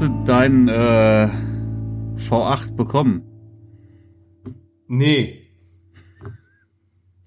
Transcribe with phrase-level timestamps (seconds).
[0.00, 1.28] Hast du deinen äh,
[2.16, 3.22] V8 bekommen?
[4.88, 5.52] Nee.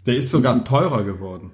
[0.08, 1.52] Der ist sogar teurer geworden.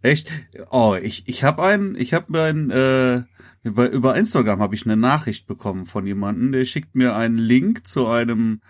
[0.00, 0.30] Echt?
[0.70, 3.24] Oh, ich ich habe einen, ich habe einen äh,
[3.64, 7.86] über, über Instagram habe ich eine Nachricht bekommen von jemandem, der schickt mir einen Link
[7.86, 8.62] zu einem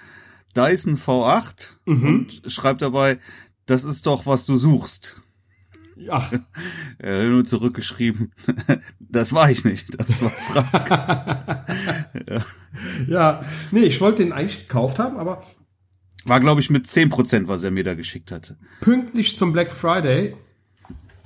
[0.57, 2.07] Dyson V8 Mhm.
[2.43, 3.21] und schreibt dabei,
[3.67, 5.23] das ist doch was du suchst.
[6.11, 6.33] Ach,
[6.99, 8.33] Er hat nur zurückgeschrieben,
[9.01, 11.65] das war ich nicht, das war Frank.
[13.09, 13.43] ja.
[13.71, 15.43] Nee, ich wollte den eigentlich gekauft haben, aber
[16.25, 18.57] War glaube ich mit 10%, was er mir da geschickt hatte.
[18.81, 20.35] pünktlich zum Black Friday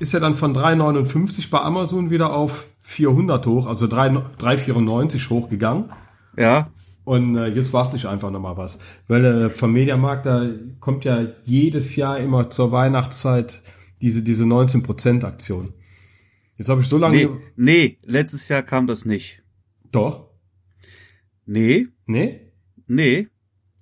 [0.01, 5.87] ist er dann von 3,59 bei Amazon wieder auf 400 hoch, also 3 3,94 hochgegangen.
[6.37, 6.71] Ja,
[7.05, 8.79] Und äh, jetzt warte ich einfach noch mal was.
[9.09, 10.47] Weil äh, vom Mediamarkt, da
[10.79, 13.61] kommt ja jedes Jahr immer zur Weihnachtszeit
[14.01, 15.75] diese, diese 19% Aktion.
[16.57, 17.17] Jetzt habe ich so lange...
[17.17, 19.43] nee, nee, letztes Jahr kam das nicht.
[19.93, 20.29] Doch?
[21.47, 22.53] Nee, Nee?
[22.87, 23.29] nee.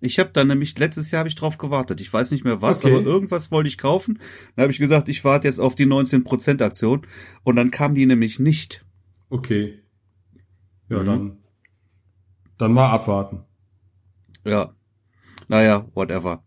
[0.00, 2.00] Ich habe dann nämlich, letztes Jahr habe ich drauf gewartet.
[2.03, 2.94] Ich weiß nicht mehr was, Okay.
[2.94, 4.20] aber irgendwas wollte ich kaufen.
[4.55, 7.06] Dann habe ich gesagt, ich warte jetzt auf die 19% Aktion.
[7.44, 8.84] Und dann kam die nämlich nicht.
[9.31, 9.83] Okay.
[10.91, 11.06] Ja, Mhm.
[11.06, 11.39] dann...
[12.59, 13.44] Dann mal abwarten.
[14.44, 14.75] Ja.
[15.48, 16.44] Naja, whatever.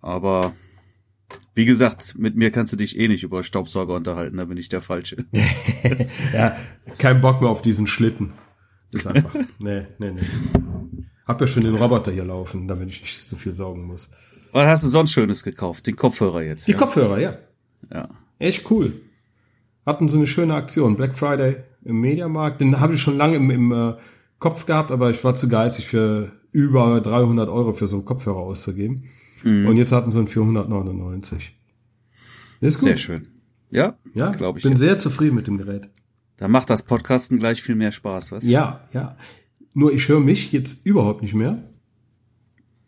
[0.00, 0.54] Aber
[1.56, 4.68] wie gesagt, mit mir kannst du dich eh nicht über Staubsauger unterhalten, da bin ich
[4.68, 5.24] der Falsche.
[6.32, 6.54] Ja,
[6.98, 8.34] kein Bock mehr auf diesen Schlitten.
[8.92, 9.34] Ist einfach...
[9.58, 10.22] nee, nee, nee.
[11.26, 14.10] Hab ja schon den Roboter hier laufen, damit ich nicht so viel saugen muss.
[14.52, 15.86] Was hast du sonst Schönes gekauft?
[15.86, 16.68] Den Kopfhörer jetzt.
[16.68, 16.78] Die ja?
[16.78, 17.38] Kopfhörer, ja.
[17.90, 18.08] ja.
[18.38, 18.92] Echt cool.
[19.86, 20.94] Hatten so eine schöne Aktion.
[20.94, 22.60] Black Friday im Mediamarkt.
[22.60, 23.94] Den habe ich schon lange im, im äh,
[24.38, 28.38] Kopf gehabt, aber ich war zu geizig für über 300 Euro für so einen Kopfhörer
[28.38, 29.04] auszugeben.
[29.42, 29.66] Mhm.
[29.66, 31.56] Und jetzt hatten sie einen 499.
[32.60, 32.88] Das ist gut.
[32.88, 33.28] Sehr schön.
[33.70, 34.62] Ja, Ja, glaube ich.
[34.62, 34.78] bin ja.
[34.78, 35.88] sehr zufrieden mit dem Gerät.
[36.36, 38.44] Da macht das Podcasten gleich viel mehr Spaß, was?
[38.46, 39.16] Ja, ja.
[39.74, 41.62] Nur ich höre mich jetzt überhaupt nicht mehr.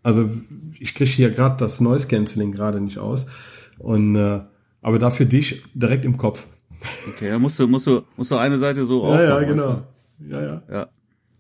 [0.02, 0.30] Also
[0.78, 3.26] ich kriege hier gerade das Noise Cancelling gerade nicht aus.
[3.78, 4.40] Und äh,
[4.80, 6.46] aber dafür dich direkt im Kopf.
[7.08, 9.48] Okay, dann musst du, musst du, musst du eine Seite so Ja, ja, aufmachen.
[9.56, 9.82] genau.
[10.28, 10.62] Ja, ja.
[10.70, 10.88] Ja.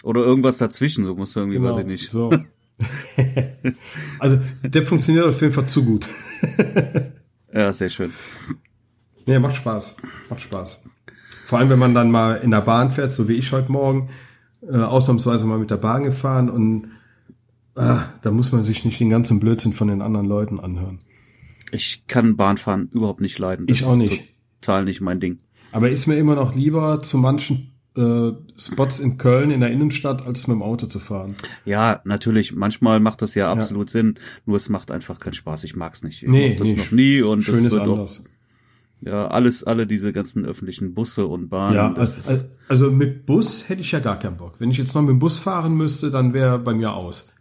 [0.02, 1.70] Oder irgendwas dazwischen, so musst du irgendwie, Genau.
[1.70, 2.10] weiß ich nicht.
[2.10, 2.30] So.
[4.18, 6.08] also der funktioniert auf jeden Fall zu gut.
[7.52, 8.12] Ja, sehr schön.
[9.26, 9.96] Nee, macht Spaß.
[10.28, 10.84] Macht Spaß.
[11.46, 14.10] Vor allem, wenn man dann mal in der Bahn fährt, so wie ich heute Morgen,
[14.62, 16.90] äh, ausnahmsweise mal mit der Bahn gefahren und
[17.74, 21.00] ah, da muss man sich nicht den ganzen Blödsinn von den anderen Leuten anhören.
[21.72, 23.66] Ich kann Bahnfahren überhaupt nicht leiden.
[23.68, 24.24] Ich auch ist nicht.
[24.60, 25.38] Total nicht mein Ding.
[25.72, 30.24] Aber ist mir immer noch lieber zu manchen äh, Spots in Köln in der Innenstadt,
[30.26, 31.34] als mit dem Auto zu fahren.
[31.64, 35.64] Ja, natürlich, manchmal macht das ja absolut Sinn, nur es macht einfach keinen Spaß.
[35.64, 36.22] Ich mag's nicht.
[36.22, 38.22] Ich Nee, das nee, noch nie und Schön das ist wird auch, anders.
[39.00, 41.74] ja, alles, alle diese ganzen öffentlichen Busse und Bahnen.
[41.76, 44.54] Ja, also, also- also mit Bus hätte ich ja gar keinen Bock.
[44.58, 47.32] Wenn ich jetzt noch mit dem Bus fahren müsste, dann wäre bei mir aus.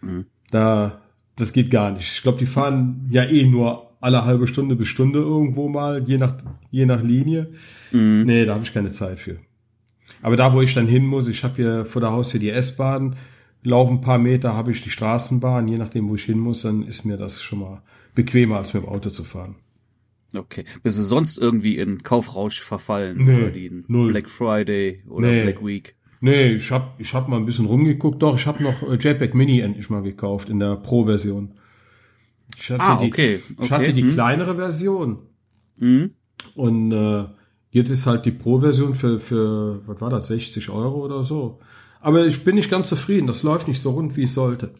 [0.00, 0.26] Mhm.
[0.50, 1.00] Da,
[1.36, 2.12] das geht gar nicht.
[2.16, 6.18] Ich glaube, die fahren ja eh nur alle halbe Stunde bis Stunde irgendwo mal, je
[6.18, 6.34] nach,
[6.70, 7.48] je nach Linie.
[7.92, 8.24] Mhm.
[8.26, 9.38] Nee, da habe ich keine Zeit für.
[10.22, 13.16] Aber da, wo ich dann hin muss, ich habe hier vor der Haustür die S-Bahn,
[13.62, 16.82] laufe ein paar Meter, habe ich die Straßenbahn, je nachdem, wo ich hin muss, dann
[16.82, 17.82] ist mir das schon mal
[18.14, 19.56] bequemer, als mit dem Auto zu fahren.
[20.36, 20.64] okay.
[20.82, 24.10] Bist du sonst irgendwie in Kaufrausch verfallen Nee, über die null.
[24.12, 25.42] Black Friday oder Nee.
[25.42, 25.94] Black Week?
[26.20, 28.22] Nee, ich hab, ich hab mal ein bisschen rumgeguckt.
[28.22, 31.50] Doch, ich habe noch äh, JPEG Mini endlich mal gekauft in der Pro-Version.
[32.56, 34.12] Ich hatte Ah, die, okay, Ich okay, hatte die hm.
[34.12, 35.18] kleinere Version.
[35.78, 36.12] Mhm.
[36.54, 37.24] Und äh,
[37.76, 41.58] jetzt ist halt die Pro-Version für, für, was war das, 60 Euro oder so.
[42.00, 43.26] Aber ich bin nicht ganz zufrieden.
[43.26, 44.70] Das läuft nicht so rund, wie es sollte.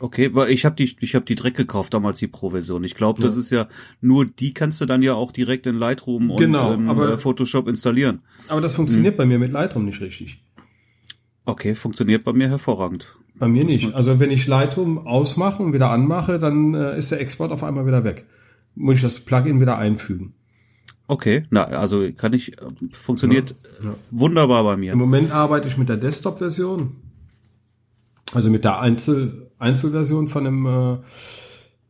[0.00, 2.84] Okay, weil ich habe die, ich habe die direkt gekauft damals die Pro-Version.
[2.84, 3.68] Ich glaube, das ist ja
[4.00, 7.18] nur die kannst du dann ja auch direkt in Lightroom und Genau, in aber- äh,
[7.18, 8.20] Photoshop installieren.
[8.48, 10.42] Aber das funktioniert bei mir mit Lightroom nicht richtig.
[11.46, 13.16] Okay, funktioniert bei mir hervorragend.
[13.38, 13.94] Bei mir nicht.
[13.94, 17.86] Also wenn ich Lightroom ausmache und wieder anmache, dann äh, ist der Export auf einmal
[17.86, 18.26] wieder weg.
[18.74, 20.34] Muss ich das Plugin wieder einfügen.
[21.08, 23.54] Okay, na, also kann ich, äh, funktioniert
[24.10, 24.92] wunderbar bei mir.
[24.92, 26.96] Im Moment arbeite ich mit der Desktop-Version,
[28.32, 30.96] also mit der Einzel Einzelversion von dem äh,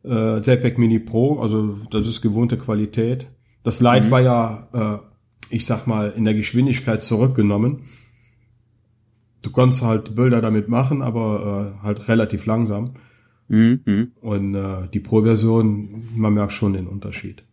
[0.07, 1.39] äh, JPEG Mini Pro.
[1.39, 3.27] Also das ist gewohnte Qualität.
[3.63, 7.83] Das Light war ja, äh, ich sag mal, in der Geschwindigkeit zurückgenommen.
[9.41, 12.93] Du konntest halt Bilder damit machen, aber äh, halt relativ langsam.
[13.49, 14.11] Mhm, mhm.
[14.21, 17.43] Und äh, die Pro-Version, man merkt schon den Unterschied.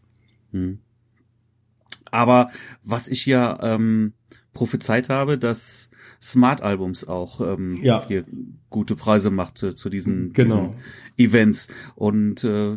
[2.15, 2.51] Aber
[2.83, 4.13] was ich ja ähm,
[4.53, 5.91] prophezeit habe, dass
[6.23, 8.05] Smart Albums auch ähm, Ja.
[8.09, 8.25] hier
[8.71, 10.75] gute Preise macht zu, zu diesen, Genau.
[11.17, 11.69] diesen Events.
[11.97, 12.75] Und äh,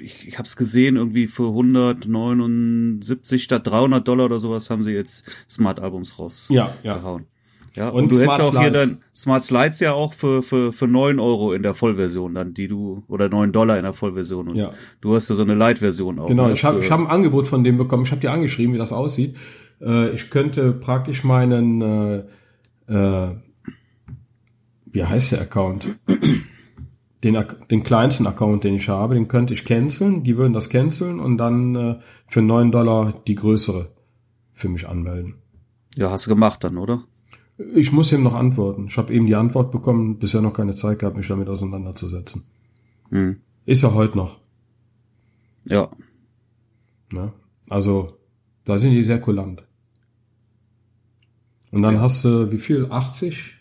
[0.00, 4.92] ich, ich habe es gesehen, irgendwie für 179 statt 300 Dollar oder sowas haben sie
[4.92, 6.12] jetzt Smart Albums
[6.48, 7.20] Ja, ja.
[7.76, 10.72] Ja, und, und du Smart hättest auch hier dann Smart Slides ja auch für, für,
[10.72, 14.48] für neun Euro in der Vollversion dann, die du, oder neun Dollar in der Vollversion.
[14.48, 14.72] Und ja.
[15.02, 16.26] du hast ja so eine Light-Version auch.
[16.26, 18.78] Genau, ich habe ich hab ein Angebot von dem bekommen, ich habe dir angeschrieben, wie
[18.78, 19.36] das aussieht.
[19.82, 22.24] Äh, ich könnte praktisch meinen, äh,
[22.88, 23.34] äh,
[24.86, 25.98] wie heißt der Account?
[27.22, 31.20] Den, den kleinsten Account, den ich habe, den könnte ich canceln, die würden das canceln
[31.20, 31.96] und dann äh,
[32.26, 33.90] für neun Dollar die größere
[34.54, 35.34] für mich anmelden.
[35.94, 37.02] Ja, hast du gemacht dann, oder?
[37.58, 38.86] Ich muss ihm noch antworten.
[38.88, 42.44] Ich habe eben die Antwort bekommen, bisher noch keine Zeit gehabt, mich damit auseinanderzusetzen.
[43.10, 43.40] Hm.
[43.64, 44.38] Ist ja heute noch.
[45.64, 45.90] Ja.
[47.12, 47.32] Na,
[47.68, 48.18] also,
[48.64, 49.64] da sind die sehr kulant.
[51.70, 52.00] Und dann ja.
[52.00, 52.86] hast du, wie viel?
[52.90, 53.54] 80?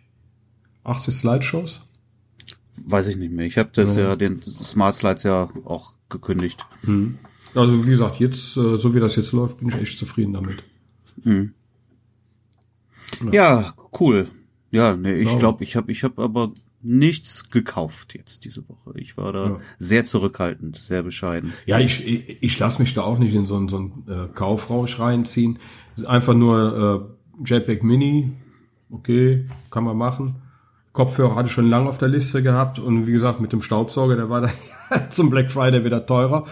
[0.83, 1.87] 80 Slideshows?
[2.85, 3.45] Weiß ich nicht mehr.
[3.45, 4.09] Ich habe das ja.
[4.09, 6.65] ja, den Smart Slides ja auch gekündigt.
[6.81, 7.17] Hm.
[7.55, 10.63] Also wie gesagt, jetzt, äh, so wie das jetzt läuft, bin ich echt zufrieden damit.
[11.23, 11.53] Hm.
[13.23, 13.31] Ja.
[13.31, 14.27] ja, cool.
[14.71, 16.51] Ja, nee, ich glaube, ich habe ich hab aber
[16.81, 18.93] nichts gekauft jetzt diese Woche.
[18.99, 19.59] Ich war da ja.
[19.79, 21.51] sehr zurückhaltend, sehr bescheiden.
[21.65, 24.27] Ja, ich, ich, ich lasse mich da auch nicht in so einen, so einen äh,
[24.33, 25.57] Kaufrausch reinziehen.
[26.05, 27.09] Einfach nur
[27.41, 28.33] äh, JPEG Mini,
[28.91, 30.35] okay, kann man machen.
[30.95, 34.15] Kopfhörer hatte ich schon lange auf der Liste gehabt und wie gesagt, mit dem Staubsauger,
[34.15, 34.51] der war dann
[35.11, 36.45] zum Black Friday wieder teurer.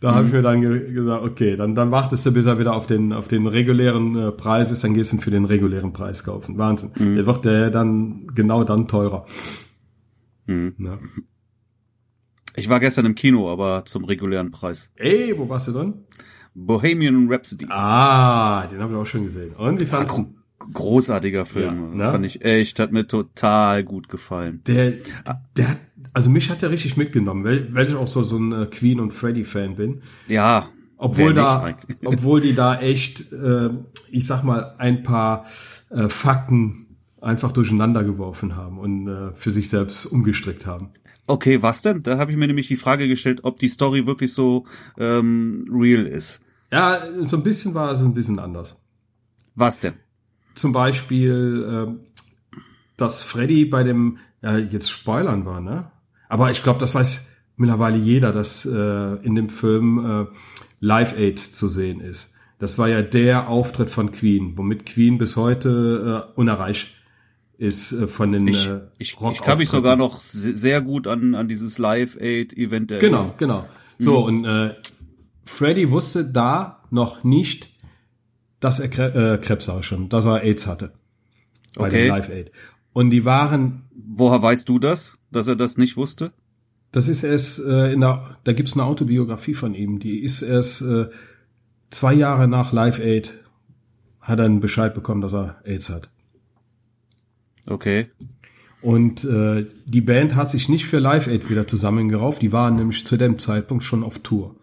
[0.00, 0.14] Da mhm.
[0.14, 2.86] habe ich mir dann ge gesagt, okay, dann, dann wartest du, bis er wieder auf
[2.86, 6.24] den, auf den regulären äh, Preis ist, dann gehst du ihn für den regulären Preis
[6.24, 6.58] kaufen.
[6.58, 6.90] Wahnsinn.
[6.98, 7.16] Mhm.
[7.16, 9.24] Der wird der dann genau dann teurer.
[10.44, 10.74] Mhm.
[10.78, 10.98] Ja.
[12.54, 14.92] Ich war gestern im Kino, aber zum regulären Preis.
[14.96, 16.04] Ey, wo warst du dann?
[16.54, 17.66] Bohemian Rhapsody.
[17.70, 19.54] Ah, den habe ich auch schon gesehen.
[19.54, 20.35] Und wie fandest du?
[20.72, 21.92] Großartiger Film.
[21.92, 22.10] Ja, ne?
[22.10, 24.62] Fand ich echt, hat mir total gut gefallen.
[24.66, 24.94] Der,
[25.56, 25.78] der hat
[26.16, 29.00] also mich hat er richtig mitgenommen, weil, weil ich auch so, so ein äh, Queen
[29.00, 30.00] und Freddy Fan bin.
[30.28, 30.70] Ja.
[30.96, 31.76] Obwohl da,
[32.06, 33.68] obwohl die da echt, äh,
[34.10, 35.44] ich sag mal, ein paar
[35.90, 36.86] äh, Fakten
[37.20, 40.88] einfach durcheinander geworfen haben und äh, für sich selbst umgestrickt haben.
[41.26, 42.02] Okay, was denn?
[42.02, 44.64] Da habe ich mir nämlich die Frage gestellt, ob die Story wirklich so
[44.96, 46.40] ähm, real ist.
[46.72, 48.76] Ja, so ein bisschen war es ein bisschen anders.
[49.54, 49.94] Was denn?
[50.56, 52.12] Zum Beispiel, äh,
[52.96, 55.90] dass Freddy bei dem, ja, jetzt Spoilern war, ne?
[56.28, 60.36] Aber ich glaube, das weiß mittlerweile jeder, dass äh, in dem Film äh,
[60.80, 62.32] Live Aid zu sehen ist.
[62.58, 66.94] Das war ja der Auftritt von Queen, womit Queen bis heute äh, unerreicht
[67.58, 71.34] ist äh, von den ich, äh, ich, ich kann mich sogar noch sehr gut an
[71.34, 73.32] an dieses Live Aid Event erinnern.
[73.38, 73.68] Genau, genau.
[73.98, 74.26] So mhm.
[74.26, 74.74] und äh,
[75.44, 77.70] Freddy wusste da noch nicht,
[78.66, 80.92] dass er Kre äh, Krebs auch schon, dass er AIDS hatte
[81.76, 82.04] bei okay.
[82.04, 82.50] dem Live Aid.
[82.92, 83.82] Und die waren.
[83.94, 85.16] Woher weißt du das?
[85.30, 86.32] dass er das nicht wusste?
[86.92, 90.82] Das ist erst äh, in der, da gibt's eine Autobiografie von ihm, die ist erst
[90.82, 91.06] äh,
[91.90, 93.34] zwei Jahre nach Live Aid
[94.22, 96.08] hat er einen Bescheid bekommen, dass er AIDS hat.
[97.68, 98.08] Okay.
[98.80, 103.06] Und äh, die Band hat sich nicht für Live Aid wieder zusammengerauft, die waren nämlich
[103.06, 104.56] zu dem Zeitpunkt schon auf Tour.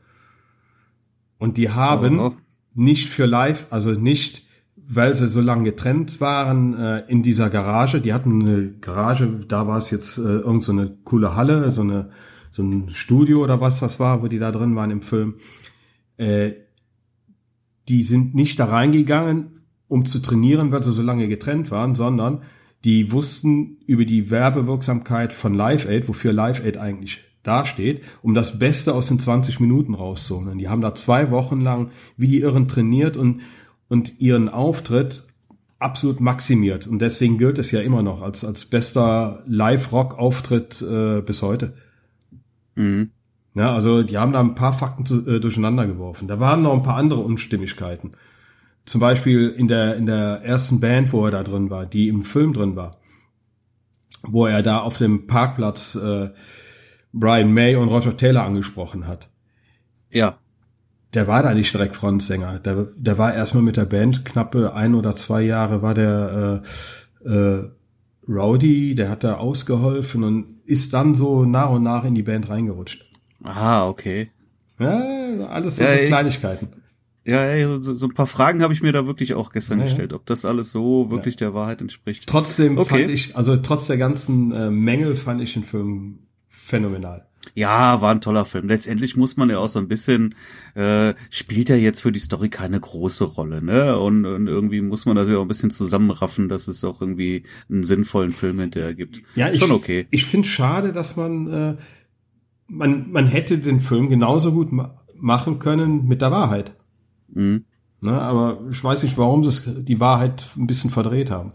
[1.38, 2.43] Und die haben oh, oh.
[2.74, 4.44] Nicht für Live, also nicht
[4.86, 8.02] weil sie so lange getrennt waren äh, in dieser Garage.
[8.02, 11.82] Die hatten eine Garage, da war es jetzt äh, irgend so eine coole Halle, so
[11.82, 12.10] eine
[12.52, 15.36] so ein Studio oder was das war, wo die da drin waren im Film.
[16.18, 16.52] Äh,
[17.90, 22.44] die sind nicht da reingegangen, um zu trainieren, weil sie so lange getrennt waren, sondern
[22.86, 28.58] die wussten über die Werbewirksamkeit von Live Aid, wofür Live Aid eigentlich dasteht, um das
[28.58, 30.58] Beste aus den 20 Minuten rauszuholen.
[30.58, 33.42] Die haben da zwei Wochen lang wie die Irren trainiert und
[33.94, 35.24] und ihren Auftritt
[35.78, 36.88] absolut maximiert.
[36.88, 41.76] Und deswegen gilt es ja immer noch als, als bester Live-Rock-Auftritt äh, bis heute.
[42.74, 43.12] Mhm.
[43.56, 46.28] Ja, also die haben da ein paar Fakten zu, äh, durcheinander geworfen.
[46.28, 48.14] Da waren noch ein paar andere Unstimmigkeiten.
[48.86, 52.24] Zum Beispiel in der, in der ersten Band, wo er da drin war, die im
[52.24, 52.98] Film drin war,
[54.24, 56.30] wo er da auf dem Parkplatz äh,
[57.14, 59.30] Brian May und Roger Taylor angesprochen hat.
[60.10, 60.38] Ja
[61.14, 62.60] der war da nicht direkt Frontsänger.
[62.60, 66.64] Der, der war erstmal mit der Band knappe ein oder zwei Jahre war der
[67.26, 67.70] äh, äh,
[68.28, 72.50] Rowdy, der hat da ausgeholfen und ist dann so nach und nach in die Band
[72.50, 73.06] reingerutscht.
[73.44, 74.32] Ah, okay.
[74.80, 76.68] Ja, alles so, ja, so Kleinigkeiten.
[77.26, 79.86] ja, ja so, so ein paar Fragen habe ich mir da wirklich auch gestern ja,
[79.86, 81.40] gestellt, ob das alles so wirklich ja.
[81.40, 82.28] der Wahrheit entspricht.
[82.28, 83.02] Trotzdem okay.
[83.02, 86.20] fand ich, also trotz der ganzen äh, Mängel fand ich den Film
[86.74, 87.28] phänomenal.
[87.56, 88.68] Ja, war ein toller Film.
[88.68, 90.34] Letztendlich muss man ja auch so ein bisschen,
[90.76, 94.00] äh, spielt ja jetzt für die Story keine große Rolle, ne?
[94.00, 97.44] Und, und irgendwie muss man das ja auch ein bisschen zusammenraffen, dass es auch irgendwie
[97.70, 99.22] einen sinnvollen Film hinterher gibt.
[99.36, 100.08] Ja, schon ich, okay.
[100.10, 101.76] Ich finde schade, dass man, äh,
[102.68, 106.74] man, man hätte den Film genauso gut ma machen können mit der Wahrheit.
[107.32, 107.64] Mhm.
[108.02, 111.54] Ne, aber ich weiß nicht, warum sie die Wahrheit ein bisschen verdreht haben.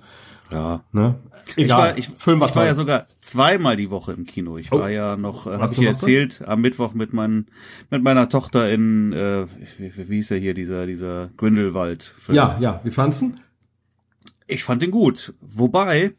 [0.50, 0.84] Ja.
[0.92, 1.16] Ne?
[1.56, 4.58] Ich war, ich, Film war, ich war ja sogar zweimal die Woche im Kino.
[4.58, 4.88] Ich war oh.
[4.88, 7.46] ja noch, äh, habe ich dir erzählt, am Mittwoch mit, mein,
[7.90, 9.46] mit meiner Tochter in, äh,
[9.78, 12.14] wie, wie hieß er hier, dieser, dieser Grindelwald.
[12.18, 12.34] -Film.
[12.34, 12.80] Ja, ja.
[12.84, 13.34] Wie fandst du
[14.46, 15.32] Ich fand ihn gut.
[15.40, 16.14] Wobei,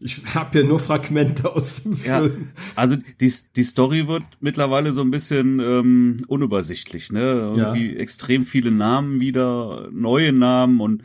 [0.00, 2.48] ich habe ja nur Fragmente aus dem Film.
[2.54, 7.20] Ja, also die, die Story wird mittlerweile so ein bisschen ähm, unübersichtlich, ne?
[7.20, 7.98] Irgendwie ja.
[7.98, 11.02] extrem viele Namen wieder, neue Namen und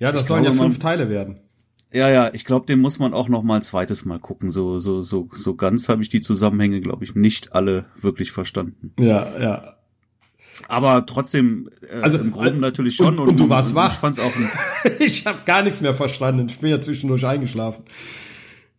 [0.00, 1.40] ja, das sollen glaube, ja fünf Teile werden.
[1.90, 4.50] Ja, ja, ich glaube, den muss man auch noch mal ein zweites Mal gucken.
[4.50, 8.92] So, so, so, so ganz habe ich die Zusammenhänge, glaube ich, nicht alle wirklich verstanden.
[8.98, 9.74] Ja, ja.
[10.66, 13.14] Aber trotzdem, äh, also im Groben äh, natürlich schon.
[13.14, 13.92] Und, und, und du warst wach.
[13.92, 14.32] Ich fand's auch.
[14.98, 16.48] ich habe gar nichts mehr verstanden.
[16.48, 17.84] Ich bin ja zwischendurch eingeschlafen.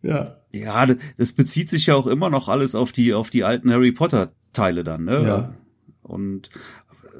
[0.02, 0.36] Ja.
[0.52, 0.86] Ja,
[1.16, 4.32] das bezieht sich ja auch immer noch alles auf die auf die alten Harry Potter
[4.52, 5.22] Teile dann, ne?
[5.26, 5.54] Ja.
[6.02, 6.50] Und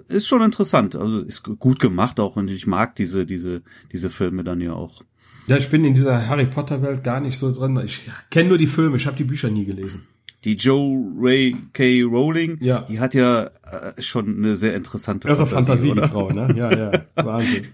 [0.09, 0.97] ist schon interessant.
[0.97, 5.03] Also ist gut gemacht auch und ich mag diese diese diese Filme dann ja auch.
[5.47, 7.79] Ja, ich bin in dieser Harry Potter Welt gar nicht so drin.
[7.85, 8.97] Ich kenne nur die Filme.
[8.97, 10.07] Ich habe die Bücher nie gelesen
[10.45, 12.03] die Joe Ray K.
[12.03, 12.87] Rowling, ja.
[12.89, 16.55] die hat ja äh, schon eine sehr interessante Irre Fantasie, Fantasie die Frau, ne?
[16.57, 16.93] Ja, ja,
[17.25, 17.67] Wahnsinn.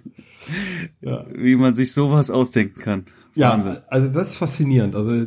[1.00, 1.26] Ja.
[1.32, 3.04] Wie man sich sowas ausdenken kann.
[3.34, 3.74] Wahnsinn.
[3.74, 4.96] Ja, also das ist faszinierend.
[4.96, 5.26] Also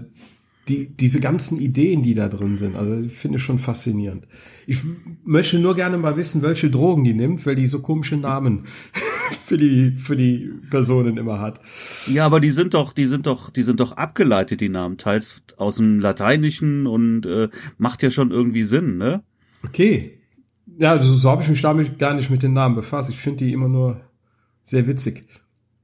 [0.68, 4.28] die, diese ganzen Ideen, die da drin sind, also finde ich schon faszinierend.
[4.68, 4.80] Ich
[5.24, 8.66] möchte nur gerne mal wissen, welche Drogen die nimmt, weil die so komische Namen
[9.46, 11.60] für die, für die Personen immer hat.
[12.08, 15.42] Ja, aber die sind doch, die sind doch, die sind doch abgeleitet, die Namen, teils
[15.58, 19.24] aus dem Lateinischen und äh, macht ja schon irgendwie Sinn, ne?
[19.64, 20.20] Okay.
[20.78, 23.10] Ja, also so habe ich mich damit gar nicht mit den Namen befasst.
[23.10, 24.02] Ich finde die immer nur
[24.64, 25.26] sehr witzig.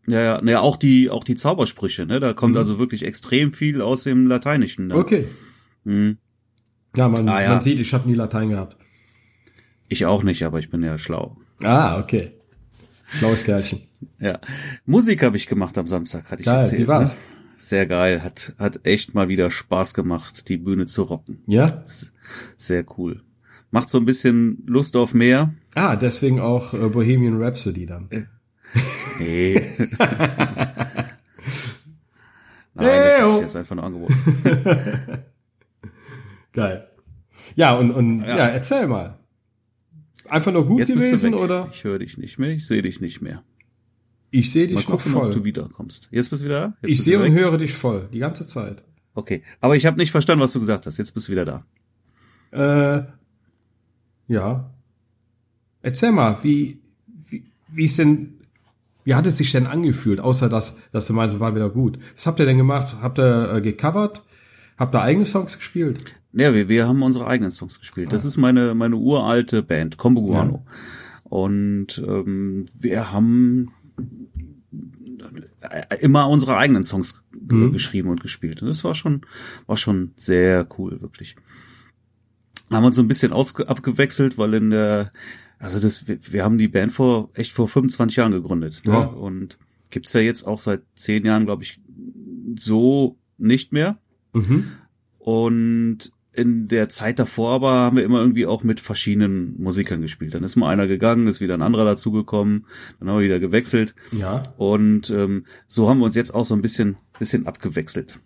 [0.07, 2.19] Ja, ja, ne, auch die, auch die Zaubersprüche, ne?
[2.19, 2.59] Da kommt mhm.
[2.59, 4.87] also wirklich extrem viel aus dem Lateinischen.
[4.87, 4.95] Ne?
[4.95, 5.27] Okay.
[5.83, 6.17] Mhm.
[6.95, 7.49] Ja, man, ah, ja.
[7.49, 8.77] man sieht, ich habe nie Latein gehabt.
[9.89, 11.37] Ich auch nicht, aber ich bin ja schlau.
[11.61, 12.31] Ah, okay.
[13.17, 13.81] Schlaues Kerlchen.
[14.19, 14.39] Ja.
[14.85, 16.81] Musik habe ich gemacht am Samstag, hatte ich geil, erzählt.
[16.81, 17.15] Wie war's?
[17.15, 17.19] Ne?
[17.57, 21.41] Sehr geil, hat hat echt mal wieder Spaß gemacht, die Bühne zu rocken.
[21.47, 21.83] Ja.
[22.57, 23.21] Sehr cool.
[23.71, 25.53] Macht so ein bisschen Lust auf mehr.
[25.73, 28.09] Ah, deswegen auch äh, Bohemian Rhapsody dann.
[28.11, 28.23] Äh,
[29.19, 29.55] nee.
[32.77, 34.13] Nein, das hätte ich jetzt einfach nur angeboten.
[36.51, 36.87] Geil.
[37.55, 38.37] Ja, und, und ja.
[38.37, 39.17] ja, erzähl mal.
[40.29, 41.69] Einfach nur gut Jetzt gewesen oder?
[41.71, 43.43] Ich höre dich nicht mehr, ich sehe dich nicht mehr.
[44.31, 45.27] Ich sehe dich Mal gucken, noch voll.
[45.29, 46.09] Ob du wiederkommst.
[46.11, 46.77] Jetzt bist du wieder da?
[46.81, 48.83] Jetzt ich sehe und höre dich voll, die ganze Zeit.
[49.13, 50.97] Okay, aber ich habe nicht verstanden, was du gesagt hast.
[50.97, 51.65] Jetzt bist du wieder da.
[52.51, 53.05] Äh,
[54.27, 54.73] ja.
[55.81, 56.81] Erzähl mal, wie,
[57.29, 58.39] wie, wie ist denn,
[59.03, 61.99] wie hat es sich denn angefühlt, außer dass, dass du meinst, war wieder gut.
[62.15, 62.97] Was habt ihr denn gemacht?
[63.01, 64.23] Habt ihr äh, gecovert?
[64.77, 66.03] Habt ihr eigene Songs gespielt?
[66.35, 68.11] Ja, wir, wir haben unsere eigenen Songs gespielt.
[68.11, 68.27] Das ah.
[68.27, 70.65] ist meine, meine uralte Band, Combo Guano.
[70.65, 70.71] Ja.
[71.23, 73.71] Und ähm, wir haben
[76.01, 77.71] immer unsere eigenen Songs mhm.
[77.71, 78.61] geschrieben und gespielt.
[78.61, 79.21] Und das war schon,
[79.65, 81.35] war schon sehr cool, wirklich.
[82.69, 85.11] Haben uns so ein bisschen aus, abgewechselt, weil in der,
[85.57, 88.81] also das, wir, wir haben die Band vor, echt vor 25 Jahren gegründet.
[88.85, 88.91] Ne?
[88.91, 88.99] Ja.
[89.05, 89.09] Ne?
[89.09, 89.57] Und
[89.89, 91.79] gibt's ja jetzt auch seit zehn Jahren, glaube ich,
[92.57, 93.97] so nicht mehr.
[94.33, 94.71] Mhm.
[95.19, 100.33] Und in der Zeit davor aber haben wir immer irgendwie auch mit verschiedenen Musikern gespielt.
[100.33, 102.65] Dann ist mal einer gegangen, ist wieder ein anderer dazugekommen,
[102.99, 103.95] dann haben wir wieder gewechselt.
[104.11, 104.43] Ja.
[104.57, 108.19] Und ähm, so haben wir uns jetzt auch so ein bisschen, bisschen abgewechselt.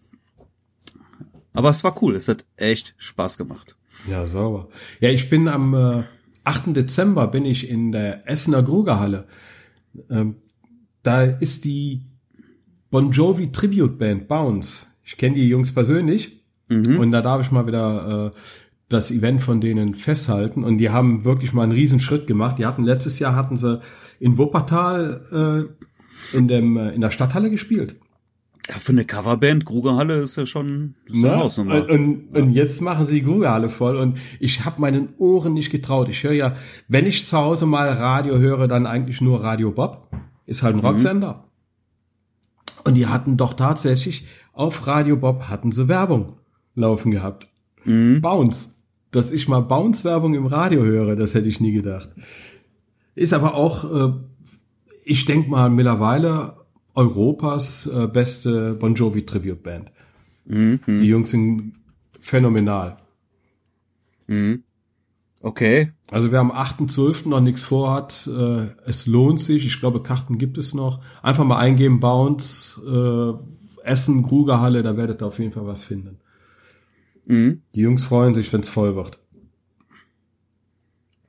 [1.53, 3.75] Aber es war cool, es hat echt Spaß gemacht.
[4.09, 4.69] Ja, sauber.
[4.99, 6.03] Ja, ich bin am äh,
[6.43, 6.75] 8.
[6.75, 9.27] Dezember bin ich in der Essener Grugerhalle.
[10.09, 10.35] Ähm,
[11.03, 12.01] da ist die
[12.89, 14.87] Bon Jovi Tribute Band Bounce.
[15.03, 16.38] Ich kenne die Jungs persönlich
[16.69, 16.99] Mhm.
[16.99, 18.39] Und da darf ich mal wieder äh,
[18.87, 20.63] das Event von denen festhalten.
[20.63, 22.57] Und die haben wirklich mal einen riesen Schritt gemacht.
[22.57, 23.79] Die hatten letztes Jahr hatten sie
[24.19, 25.69] in Wuppertal
[26.33, 27.95] äh, in dem äh, in der Stadthalle gespielt.
[28.67, 31.75] Ja, für eine Coverband, Grugerhalle ist ja schon ist ja, Hausnummer.
[31.75, 32.41] Und, und, ja.
[32.41, 36.07] und jetzt machen sie die Grugerhalle voll und ich habe meinen Ohren nicht getraut.
[36.09, 36.53] Ich höre ja,
[36.87, 40.11] wenn ich zu Hause mal Radio höre, dann eigentlich nur Radio Bob.
[40.45, 40.85] Ist halt ein mhm.
[40.85, 41.45] Rocksender.
[42.83, 46.35] Und die hatten doch tatsächlich auf Radio Bob hatten sie Werbung
[46.75, 47.47] laufen gehabt.
[47.85, 48.21] Mhm.
[48.21, 48.69] Bounce.
[49.11, 52.09] Dass ich mal Bounce-Werbung im Radio höre, das hätte ich nie gedacht.
[53.15, 54.13] Ist aber auch, äh,
[55.03, 56.53] ich denke mal mittlerweile
[56.93, 59.91] Europas äh, beste Bon Jovi Tribute Band.
[60.45, 60.79] Mhm.
[60.85, 61.73] Die Jungs sind
[62.19, 62.97] phänomenal.
[64.27, 64.63] Mhm.
[65.41, 65.91] Okay.
[66.11, 67.29] Also wer am 8.12.
[67.29, 69.65] noch nichts vorhat, äh, es lohnt sich.
[69.65, 71.01] Ich glaube, Karten gibt es noch.
[71.21, 76.17] Einfach mal eingeben, Bounce, äh, Essen, Krugerhalle, da werdet ihr auf jeden Fall was finden.
[77.29, 77.61] Mhm.
[77.75, 79.19] Die Jungs freuen sich, wenn es voll wird.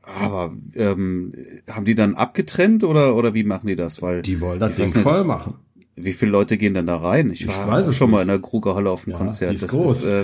[0.03, 1.33] Aber ähm,
[1.69, 4.03] haben die dann abgetrennt oder oder wie machen die das?
[4.03, 5.55] Weil die wollen das Ding voll machen.
[5.95, 7.31] Wie viele Leute gehen denn da rein?
[7.31, 8.23] Ich war weiß es schon mal nicht.
[8.23, 9.51] in der Krugerhalle auf dem Ja, Konzert.
[9.51, 10.05] die ist das groß.
[10.05, 10.23] Ist, äh,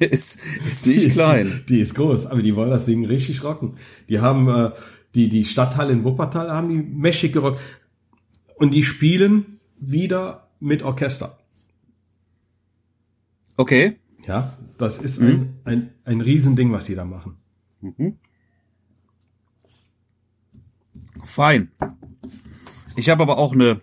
[0.06, 0.38] ist,
[0.68, 1.62] ist nicht Die ist- klein.
[1.68, 3.76] Die ist groß, aber die wollen das Ding richtig rocken.
[4.08, 4.72] Die haben äh,
[5.14, 7.60] die die Stadthalle in Wuppertal haben die mächtig gerockt
[8.56, 11.38] und die spielen wieder mit Orchester.
[13.56, 13.96] Okay.
[14.26, 17.36] Ja, das ist ein, ein ein Riesending, was die da machen.
[21.24, 21.70] Fein.
[22.96, 23.80] Ich habe aber auch eine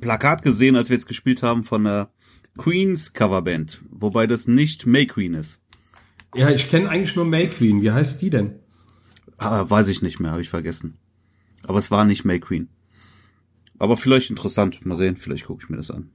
[0.00, 2.10] Plakat gesehen, als wir jetzt gespielt haben von der
[2.56, 5.60] Queens Coverband, wobei das nicht May Queen ist.
[6.34, 7.82] Ja, ich kenne eigentlich nur May Queen.
[7.82, 8.54] Wie heißt die denn?
[9.36, 10.96] Ah, weiß ich nicht mehr, habe ich vergessen.
[11.64, 12.68] Aber es war nicht May Queen.
[13.78, 14.84] Aber vielleicht interessant.
[14.86, 16.10] Mal sehen, vielleicht gucke ich mir das an.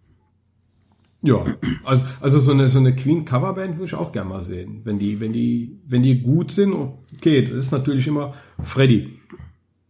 [1.23, 1.43] Ja,
[1.83, 4.99] also, also so eine so eine Queen Coverband würde ich auch gerne mal sehen, wenn
[4.99, 6.73] die wenn die wenn die gut sind.
[6.73, 9.17] Okay, das ist natürlich immer Freddy.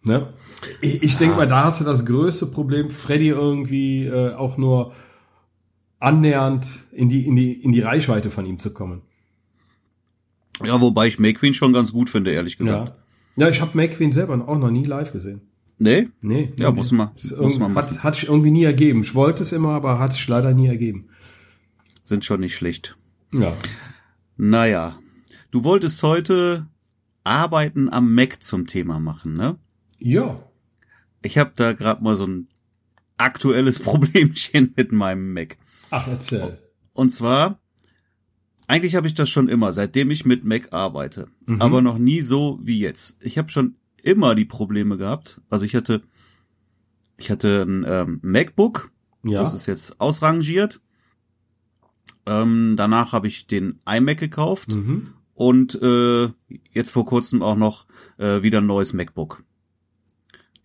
[0.03, 0.33] Ne?
[0.81, 4.93] Ich, ich denke mal, da hast du das größte Problem, Freddy irgendwie äh, auch nur
[5.99, 9.01] annähernd in die in die in die Reichweite von ihm zu kommen.
[10.63, 12.93] Ja, wobei ich May Queen schon ganz gut finde, ehrlich gesagt.
[13.35, 15.41] Ja, ja ich habe May Queen selber auch noch nie live gesehen.
[15.79, 16.09] Nee?
[16.21, 16.53] Nee.
[16.57, 16.77] Ja, nee.
[16.77, 17.75] muss man- muss man machen.
[17.91, 19.01] Hat, hat sich irgendwie nie ergeben.
[19.01, 21.09] Ich wollte es immer, aber hat sich leider nie ergeben.
[22.07, 22.95] Sind schon nicht schlecht.
[23.33, 23.53] Ja.
[24.37, 24.97] Naja.
[25.51, 26.67] Du wolltest heute
[27.25, 29.59] Arbeiten am Mac zum Thema machen, ne?
[29.99, 30.39] Ja.
[31.21, 32.47] Ich habe da gerade mal so ein
[33.17, 35.57] aktuelles Problemchen mit meinem Mac.
[35.89, 36.57] Ach, erzähl.
[36.93, 37.59] Und zwar,
[38.67, 41.27] eigentlich habe ich das schon immer, seitdem ich mit Mac arbeite.
[41.59, 43.17] Aber noch nie so wie jetzt.
[43.21, 45.41] Ich habe schon immer die Probleme gehabt.
[45.49, 46.03] Also ich hatte,
[47.17, 48.91] ich hatte ein ähm, MacBook,
[49.23, 49.41] Ja.
[49.41, 50.79] das ist jetzt ausrangiert.
[52.27, 55.07] Ähm, danach habe ich den iMac gekauft Mhm.
[55.33, 56.27] und äh,
[56.73, 57.85] jetzt vor kurzem auch noch
[58.17, 59.43] äh, wieder ein neues MacBook.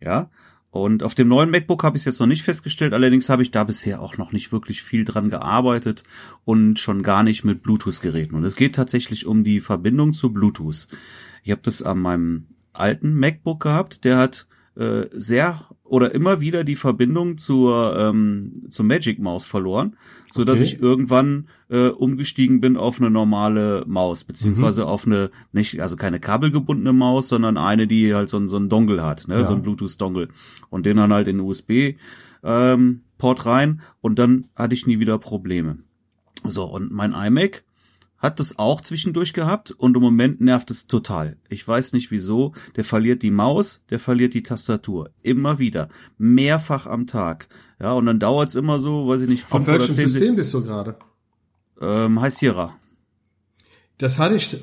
[0.01, 0.29] Ja.
[0.71, 3.51] Und auf dem neuen MacBook habe ich es jetzt noch nicht festgestellt, allerdings habe ich
[3.51, 6.03] da bisher auch noch nicht wirklich viel dran gearbeitet
[6.47, 8.35] und schon gar nicht mit Bluetooth-Geräten.
[8.35, 10.89] Und es geht tatsächlich um die Verbindung zu Bluetooth.
[11.43, 14.47] Ich habe das an meinem alten MacBook gehabt, der hat
[14.77, 19.97] äh, sehr oder immer wieder die Verbindung zur ähm, zur Magic Maus verloren,
[20.33, 20.65] so dass Okay.
[20.65, 26.21] ich irgendwann äh, umgestiegen bin auf eine normale Maus beziehungsweise auf eine nicht also keine
[26.21, 29.45] kabelgebundene Maus, sondern eine, die halt so ein so ein Dongle hat, ne, Ja.
[29.45, 30.29] so ein Bluetooth Dongle
[30.71, 31.97] und den dann halt in den USB
[32.43, 35.77] ähm, Port rein und dann hatte ich nie wieder Probleme.
[36.45, 37.65] So und mein iMac
[38.23, 41.37] hat das auch zwischendurch gehabt und im Moment nervt es total.
[41.49, 42.53] Ich weiß nicht wieso.
[42.77, 45.11] Der verliert die Maus, der verliert die Tastatur.
[45.23, 45.89] Immer wieder.
[46.19, 47.49] Mehrfach am Tag.
[47.81, 50.37] Ja, und dann dauert's immer so, weiß ich nicht, Auf fünf oder welchem zehn System
[50.37, 50.97] bist du gerade?
[51.81, 52.73] Ähm, High Sierra.
[53.99, 54.57] Das hatte ich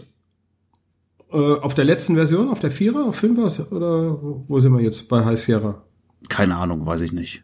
[1.32, 4.82] äh, auf der letzten Version, auf der Vierer, auf Fünfer oder wo wo sind wir
[4.82, 5.84] jetzt bei High Sierra?
[6.30, 7.44] Keine Ahnung, weiß ich nicht.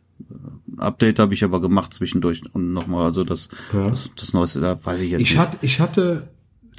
[0.79, 3.89] Update habe ich aber gemacht zwischendurch und nochmal, also das, Ja.
[3.89, 5.37] das, das Neueste, da weiß ich jetzt Ich nicht.
[5.39, 6.27] hatte, ich hatte,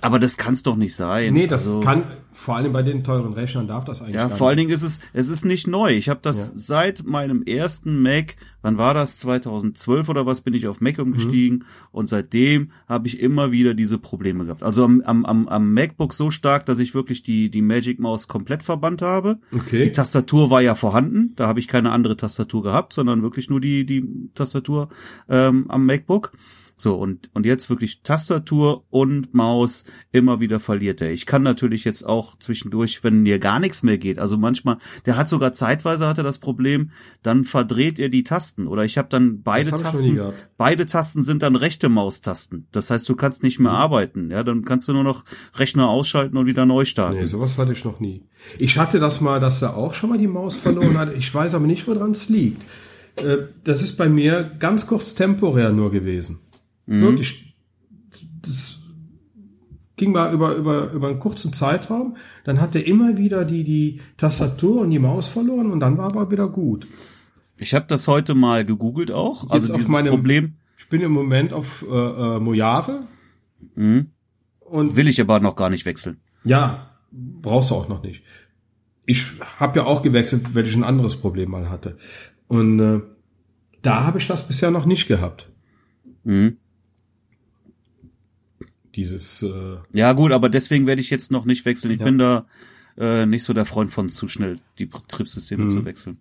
[0.02, 1.32] aber das kann's doch nicht sein.
[1.32, 4.48] nee, das also, kann, vor allem bei den teuren Rechnern darf das eigentlich Ja, vor
[4.48, 4.56] allen.
[4.59, 5.92] Dingen ist es, es ist nicht neu.
[5.94, 6.52] Ich habe das Ja.
[6.54, 9.18] seit meinem ersten Mac, wann war das?
[9.18, 10.85] 2012 oder was bin ich auf Mhm.
[10.87, 14.62] Mac umgestiegen und seitdem habe ich immer wieder diese Probleme gehabt.
[14.62, 18.28] Also am, am, am, am MacBook so stark, dass ich wirklich die, die Magic Maus
[18.28, 19.38] komplett verbannt habe.
[19.52, 19.85] Okay.
[19.85, 23.61] Die Tastatur war ja vorhanden, da habe ich keine andere Tastatur gehabt, sondern wirklich nur
[23.61, 24.88] die, die Tastatur
[25.28, 26.32] ähm, am MacBook.
[26.78, 31.10] So, und, und jetzt wirklich Tastatur und Maus immer wieder verliert er.
[31.10, 35.16] Ich kann natürlich jetzt auch zwischendurch, wenn mir gar nichts mehr geht, also manchmal, der
[35.16, 36.90] hat sogar zeitweise hatte das Problem,
[37.22, 40.20] dann verdreht er die Tasten oder ich habe dann beide hab Tasten,
[40.58, 42.66] beide Tasten sind dann rechte Maustasten.
[42.72, 43.78] Das heißt, du kannst nicht mehr Mhm.
[43.78, 47.18] arbeiten, ja, dann kannst du nur noch Rechner ausschalten und wieder neu starten.
[47.20, 48.24] Nee, sowas hatte ich noch nie.
[48.58, 51.14] Ich hatte das mal, dass er auch schon mal die Maus verloren hat.
[51.16, 52.60] Ich weiß aber nicht, woran es liegt.
[53.16, 56.38] Äh, Das ist bei mir ganz kurz temporär nur gewesen.
[56.87, 57.55] Wirklich.
[58.42, 58.79] Das
[59.96, 62.16] ging mal über, über, über einen kurzen Zeitraum.
[62.44, 66.07] Dann hat er immer wieder die, die Tastatur und die Maus verloren und dann war
[66.07, 66.87] aber wieder gut.
[67.59, 71.12] Ich habe das heute mal gegoogelt auch, also auf dieses meinem- Problem Ich bin im
[71.12, 73.01] Moment auf äh, äh, Mojave.
[73.75, 76.18] Und will ich aber noch gar nicht wechseln.
[76.44, 78.22] Ja, brauchst du auch noch nicht.
[79.07, 79.25] Ich
[79.59, 81.96] habe ja auch gewechselt, weil ich ein anderes Problem mal hatte.
[82.49, 83.01] Und äh,
[83.83, 85.51] da habe ich das bisher noch nicht gehabt.
[86.25, 86.59] Mhm.
[88.96, 91.92] Dieses, äh, Ja gut, aber deswegen werde ich jetzt noch nicht wechseln.
[91.92, 92.46] Ich bin da
[92.98, 96.18] äh, nicht so der Freund von zu schnell die Betriebssysteme zu wechseln.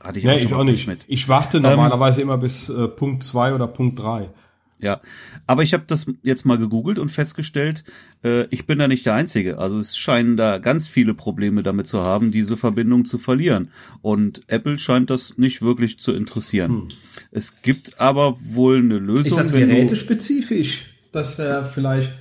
[0.00, 0.86] Hatte ich ja, auch ich auch nicht.
[0.86, 1.04] mit.
[1.08, 4.30] Ich warte normalerweise immer bis äh, Punkt zwei oder Punkt drei.
[4.78, 5.00] Ja,
[5.46, 7.82] aber ich habe das jetzt mal gegoogelt und festgestellt,
[8.22, 9.58] äh, ich bin da nicht der Einzige.
[9.58, 13.70] Also es scheinen da ganz viele Probleme damit zu haben, diese Verbindung zu verlieren.
[14.02, 16.72] Und Apple scheint das nicht wirklich zu interessieren.
[16.72, 16.88] Hm.
[17.30, 19.24] Es gibt aber wohl eine Lösung.
[19.24, 22.12] Ist das gerätespezifisch, dass er vielleicht,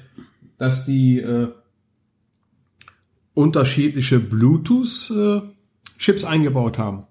[0.58, 1.50] dass die äh,
[3.34, 7.06] unterschiedliche Bluetooth-Chips äh, eingebaut haben?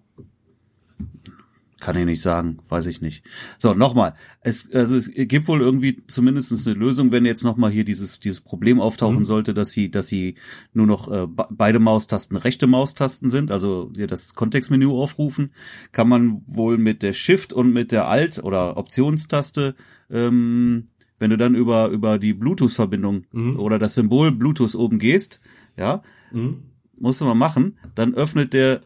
[1.84, 3.26] Kann ich nicht sagen, weiß ich nicht.
[3.58, 4.14] So, nochmal.
[4.40, 8.40] Es, also es gibt wohl irgendwie zumindest eine Lösung, wenn jetzt nochmal hier dieses, dieses
[8.40, 9.24] Problem auftauchen mhm.
[9.26, 10.36] sollte, dass sie, dass sie
[10.72, 15.52] nur noch äh, beide Maustasten rechte Maustasten sind, also hier das Kontextmenü aufrufen,
[15.92, 19.74] kann man wohl mit der Shift und mit der Alt- oder Optionstaste,
[20.10, 23.58] ähm, wenn du dann über, über die Bluetooth-Verbindung mhm.
[23.58, 25.40] oder das Symbol Bluetooth oben gehst,
[25.76, 26.62] ja, mhm.
[26.98, 28.82] musst du mal machen, dann öffnet der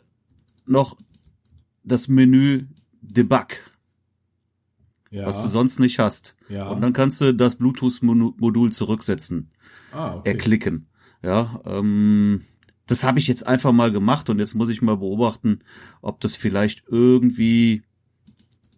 [0.66, 0.96] noch
[1.84, 2.66] das Menü
[3.00, 3.48] Debug.
[5.10, 5.24] Ja.
[5.24, 6.36] Was du sonst nicht hast.
[6.50, 6.68] Ja.
[6.68, 9.50] Und dann kannst du das Bluetooth-Modul zurücksetzen.
[9.92, 10.30] Ah, okay.
[10.30, 10.86] Erklicken.
[11.22, 12.42] Ja, ähm,
[12.86, 15.60] das habe ich jetzt einfach mal gemacht und jetzt muss ich mal beobachten,
[16.00, 17.82] ob das vielleicht irgendwie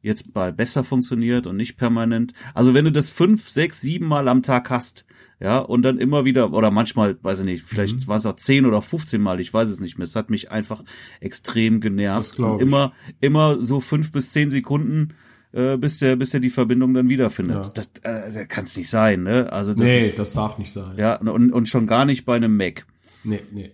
[0.02, 2.32] jetzt mal besser funktioniert und nicht permanent.
[2.54, 5.06] Also wenn du das fünf, sechs, sieben Mal am Tag hast,
[5.40, 8.08] ja, und dann immer wieder, oder manchmal, weiß ich nicht, vielleicht mhm.
[8.08, 10.04] war es auch zehn oder 15 Mal, ich weiß es nicht mehr.
[10.04, 10.84] Es hat mich einfach
[11.20, 12.38] extrem genervt.
[12.38, 15.14] Und immer, immer so fünf bis zehn Sekunden,
[15.52, 17.56] äh, bis der, bis der die Verbindung dann wiederfindet.
[17.64, 17.72] Ja.
[17.72, 19.50] Das, äh, das kann es nicht sein, ne?
[19.50, 20.96] Also das nee, ist, das darf nicht sein.
[20.98, 22.86] Ja, und, und schon gar nicht bei einem Mac.
[23.24, 23.72] Nee, nee.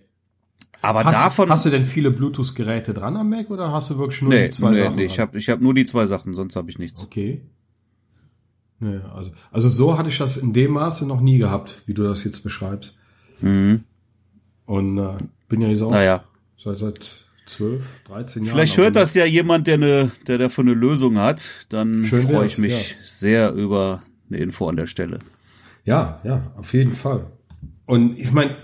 [0.81, 1.49] Aber hast, davon.
[1.49, 4.51] Hast du denn viele Bluetooth-Geräte dran am Mac oder hast du wirklich nur nee, die
[4.51, 4.95] zwei nee, Sachen?
[4.95, 7.03] Nee, ich habe ich hab nur die zwei Sachen, sonst habe ich nichts.
[7.03, 7.41] Okay.
[8.79, 12.03] Nee, also, also so hatte ich das in dem Maße noch nie gehabt, wie du
[12.03, 12.99] das jetzt beschreibst.
[13.41, 13.83] Mhm.
[14.65, 16.23] Und äh, bin ja jetzt auch naja.
[16.63, 18.55] seit, seit 12, 13 Jahren.
[18.55, 21.65] Vielleicht hört das ja jemand, der eine, der dafür eine Lösung hat.
[21.69, 22.97] Dann freue ich mich ja.
[23.01, 25.19] sehr über eine Info an der Stelle.
[25.85, 27.25] Ja, ja, auf jeden Fall.
[27.85, 28.57] Und ich meine,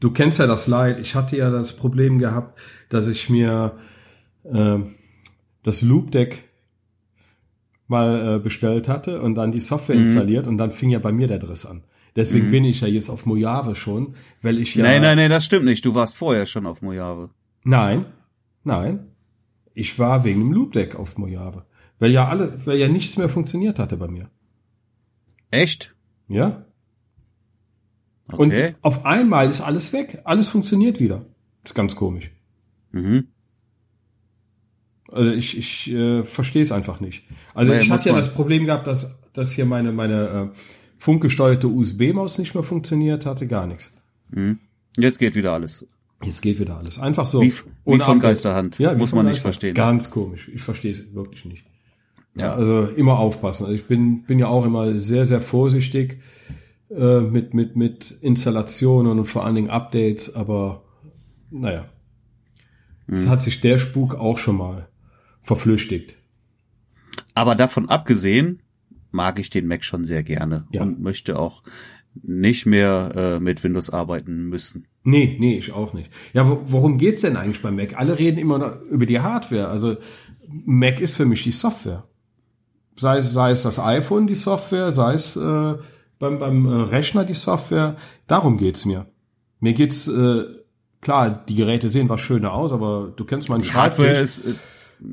[0.00, 0.98] du kennst ja das Leid.
[0.98, 2.58] Ich hatte ja das Problem gehabt,
[2.88, 3.76] dass ich mir
[4.44, 4.78] äh,
[5.62, 6.44] das Loop Deck
[7.86, 10.02] mal äh, bestellt hatte und dann die Software mhm.
[10.02, 11.82] installiert und dann fing ja bei mir der Driss an.
[12.16, 12.50] Deswegen mhm.
[12.50, 14.84] bin ich ja jetzt auf Mojave schon, weil ich ja.
[14.84, 15.84] Nein, nein, nein, das stimmt nicht.
[15.84, 17.30] Du warst vorher schon auf Mojave.
[17.62, 18.06] Nein,
[18.64, 19.06] nein.
[19.74, 21.64] Ich war wegen dem Loop Deck auf Mojave.
[21.98, 24.30] Weil ja alle, weil ja nichts mehr funktioniert hatte bei mir.
[25.50, 25.94] Echt?
[26.28, 26.64] Ja.
[28.32, 28.68] Okay.
[28.68, 30.20] Und auf einmal ist alles weg.
[30.24, 31.22] Alles funktioniert wieder.
[31.64, 32.30] ist ganz komisch.
[32.92, 33.28] Mhm.
[35.10, 37.24] Also ich, ich äh, verstehe es einfach nicht.
[37.54, 40.58] Also naja, ich hatte ja das Problem gehabt, dass, dass hier meine, meine äh,
[40.98, 43.92] funkgesteuerte USB-Maus nicht mehr funktioniert hatte, gar nichts.
[44.30, 44.60] Mhm.
[44.96, 45.86] Jetzt geht wieder alles.
[46.22, 46.98] Jetzt geht wieder alles.
[46.98, 47.40] Einfach so.
[47.40, 47.52] Wie,
[47.86, 48.78] wie von Geisterhand.
[48.78, 49.74] Ja, muss man nicht verstehen.
[49.74, 50.50] Ganz komisch.
[50.54, 51.64] Ich verstehe es wirklich nicht.
[52.34, 52.54] Ja.
[52.54, 53.64] Also immer aufpassen.
[53.64, 56.18] Also ich bin, bin ja auch immer sehr, sehr vorsichtig
[56.90, 60.82] äh, mit, mit, mit Installationen und vor allen Dingen Updates, aber
[61.50, 61.86] naja.
[63.06, 63.30] Es mhm.
[63.30, 64.88] hat sich der Spuk auch schon mal
[65.42, 66.16] verflüchtigt.
[67.34, 68.62] Aber davon abgesehen
[69.10, 70.82] mag ich den Mac schon sehr gerne ja.
[70.82, 71.62] und möchte auch
[72.14, 74.86] nicht mehr äh, mit Windows arbeiten müssen.
[75.02, 76.10] Nee, nee, ich auch nicht.
[76.32, 77.96] Ja, worum geht's denn eigentlich beim Mac?
[77.96, 79.68] Alle reden immer noch über die Hardware.
[79.68, 79.96] Also
[80.48, 82.04] Mac ist für mich die Software.
[82.96, 85.74] Sei es, sei es das iPhone die Software, sei es äh,
[86.20, 87.96] beim, beim äh, Rechner die Software.
[88.28, 89.06] Darum geht's mir.
[89.58, 90.44] Mir geht's, äh,
[91.00, 94.04] klar, die Geräte sehen was schöner aus, aber du kennst meinen Schreibtisch.
[94.04, 94.54] Hardware ist, äh,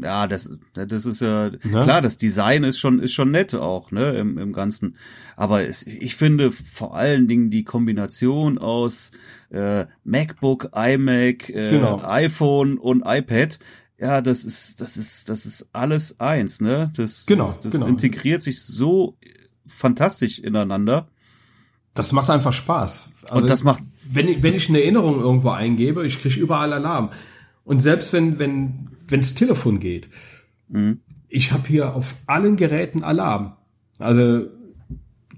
[0.04, 1.60] ja, das, das ist ja ne?
[1.84, 4.98] klar, das Design ist schon ist schon nett auch, ne, im, im Ganzen.
[5.38, 9.12] Aber es, ich finde vor allen Dingen die Kombination aus
[9.50, 12.02] äh, MacBook, iMac, äh, genau.
[12.04, 13.60] iPhone und iPad.
[13.98, 16.91] Ja, das ist das ist das ist alles eins, ne?
[16.98, 17.88] Das genau, das genau.
[17.88, 19.17] integriert sich so
[19.67, 21.08] fantastisch ineinander.
[21.93, 23.10] Das macht einfach Spaß.
[23.23, 26.73] Also und das macht, wenn ich, wenn ich eine Erinnerung irgendwo eingebe, ich kriege überall
[26.73, 27.12] Alarm.
[27.63, 30.08] Und selbst wenn wenn wenns Telefon geht,
[30.69, 31.01] mhm.
[31.27, 33.53] ich habe hier auf allen Geräten Alarm.
[33.99, 34.47] Also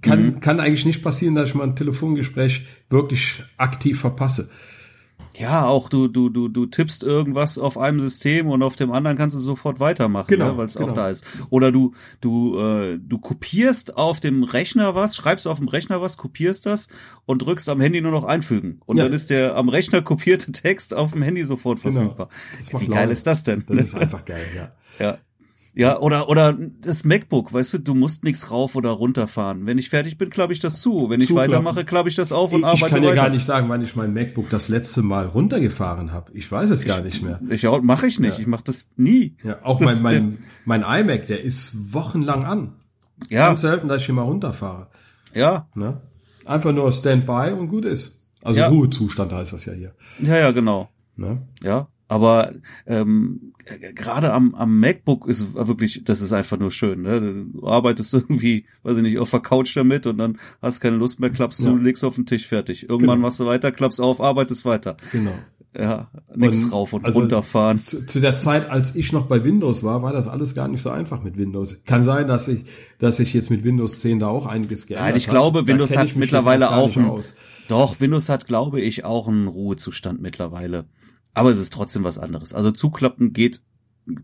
[0.01, 0.39] kann mhm.
[0.39, 4.49] kann eigentlich nicht passieren, dass ich mal ein Telefongespräch wirklich aktiv verpasse
[5.39, 9.15] ja, auch du, du, du, du tippst irgendwas auf einem System und auf dem anderen
[9.15, 10.89] kannst du sofort weitermachen, genau, ne, weil es genau.
[10.89, 11.25] auch da ist.
[11.49, 16.17] Oder du, du, äh, du kopierst auf dem Rechner was, schreibst auf dem Rechner was,
[16.17, 16.89] kopierst das
[17.25, 18.81] und drückst am Handy nur noch einfügen.
[18.85, 19.05] Und ja.
[19.05, 22.01] dann ist der am Rechner kopierte Text auf dem Handy sofort genau.
[22.01, 22.29] verfügbar.
[22.77, 23.63] Wie geil ist das denn?
[23.65, 24.73] Das ist einfach geil, ja.
[24.99, 25.17] Ja.
[25.75, 29.65] Ja, oder, oder das MacBook, weißt du, du musst nichts rauf oder runterfahren.
[29.65, 31.09] Wenn ich fertig bin, klappe ich das zu.
[31.09, 31.51] Wenn ich Zuklappen.
[31.51, 32.97] weitermache, klappe ich das auf und ich arbeite weiter.
[32.97, 36.31] Ich kann dir gar nicht sagen, wann ich mein MacBook das letzte Mal runtergefahren habe.
[36.33, 37.39] Ich weiß es gar nicht mehr.
[37.49, 38.35] Ich mache ich nicht.
[38.37, 38.39] Ja.
[38.41, 39.35] Ich mache das nie.
[39.43, 42.73] Ja, auch das mein, mein, mein iMac, der ist wochenlang an.
[43.29, 43.47] Ja.
[43.47, 44.87] Ganz selten, dass ich hier mal runterfahre.
[45.33, 46.01] Ja, Ne?
[46.45, 48.19] Einfach nur Standby und gut ist.
[48.43, 48.69] Also Ja.
[48.69, 49.93] Ruhezustand heißt das ja hier.
[50.19, 50.89] ja, ja, genau.
[51.15, 51.43] Ne?
[51.61, 52.53] Ja, aber
[52.85, 53.53] ähm,
[53.95, 57.03] gerade am, am MacBook ist wirklich, das ist einfach nur schön.
[57.03, 57.45] Ne?
[57.53, 61.19] Du arbeitest irgendwie, weiß ich nicht, auf der Couch damit und dann hast keine Lust
[61.21, 61.75] mehr, klappst zu, Ja.
[61.77, 62.89] legst auf den Tisch fertig.
[62.89, 63.27] Irgendwann Genau.
[63.27, 64.97] machst du weiter, klappst auf, arbeitest weiter.
[65.13, 65.33] Genau.
[65.77, 67.77] Ja, Und rauf und also runterfahren.
[67.77, 70.81] Zu, zu der Zeit, als ich noch bei Windows war, war das alles gar nicht
[70.81, 71.77] so einfach mit Windows.
[71.85, 72.65] Kann sein, dass ich,
[72.97, 75.37] dass ich jetzt mit Windows 10 da auch einiges geändert Nein, ich habe.
[75.37, 77.21] glaube, Windows hat mittlerweile auch ein,
[77.67, 80.85] doch, Windows hat, glaube ich, auch einen Ruhezustand mittlerweile.
[81.33, 82.53] Aber es ist trotzdem was anderes.
[82.53, 83.61] Also zuklappen geht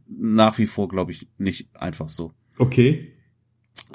[0.07, 2.33] nach wie vor, glaube ich, nicht einfach so.
[2.57, 3.13] Okay.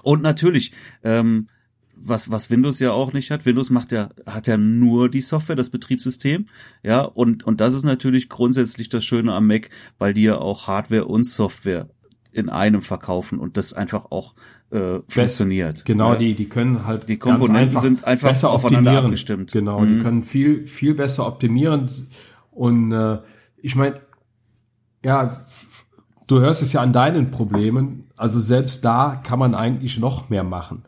[0.03, 1.49] Und natürlich, ähm,
[1.97, 5.57] was, was Windows ja auch nicht hat, Windows macht ja, hat ja nur die Software,
[5.57, 6.49] das Betriebssystem,
[6.83, 10.67] ja, und, und das ist natürlich grundsätzlich das Schöne am Mac, weil die ja auch
[10.67, 11.89] Hardware und Software
[12.33, 14.35] in einem verkaufen und das einfach auch
[14.71, 15.85] äh, funktioniert.
[15.85, 16.19] Genau, ja.
[16.19, 19.05] die, die können halt Die Komponenten sind einfach besser aufeinander optimieren.
[19.07, 19.53] abgestimmt.
[19.53, 21.91] Genau, die können viel, viel besser optimieren.
[22.61, 23.21] Und äh,
[23.57, 24.03] ich meine,
[25.03, 25.47] ja,
[26.27, 28.11] du hörst es ja an deinen Problemen.
[28.19, 30.83] Also selbst da kann man eigentlich noch mehr machen.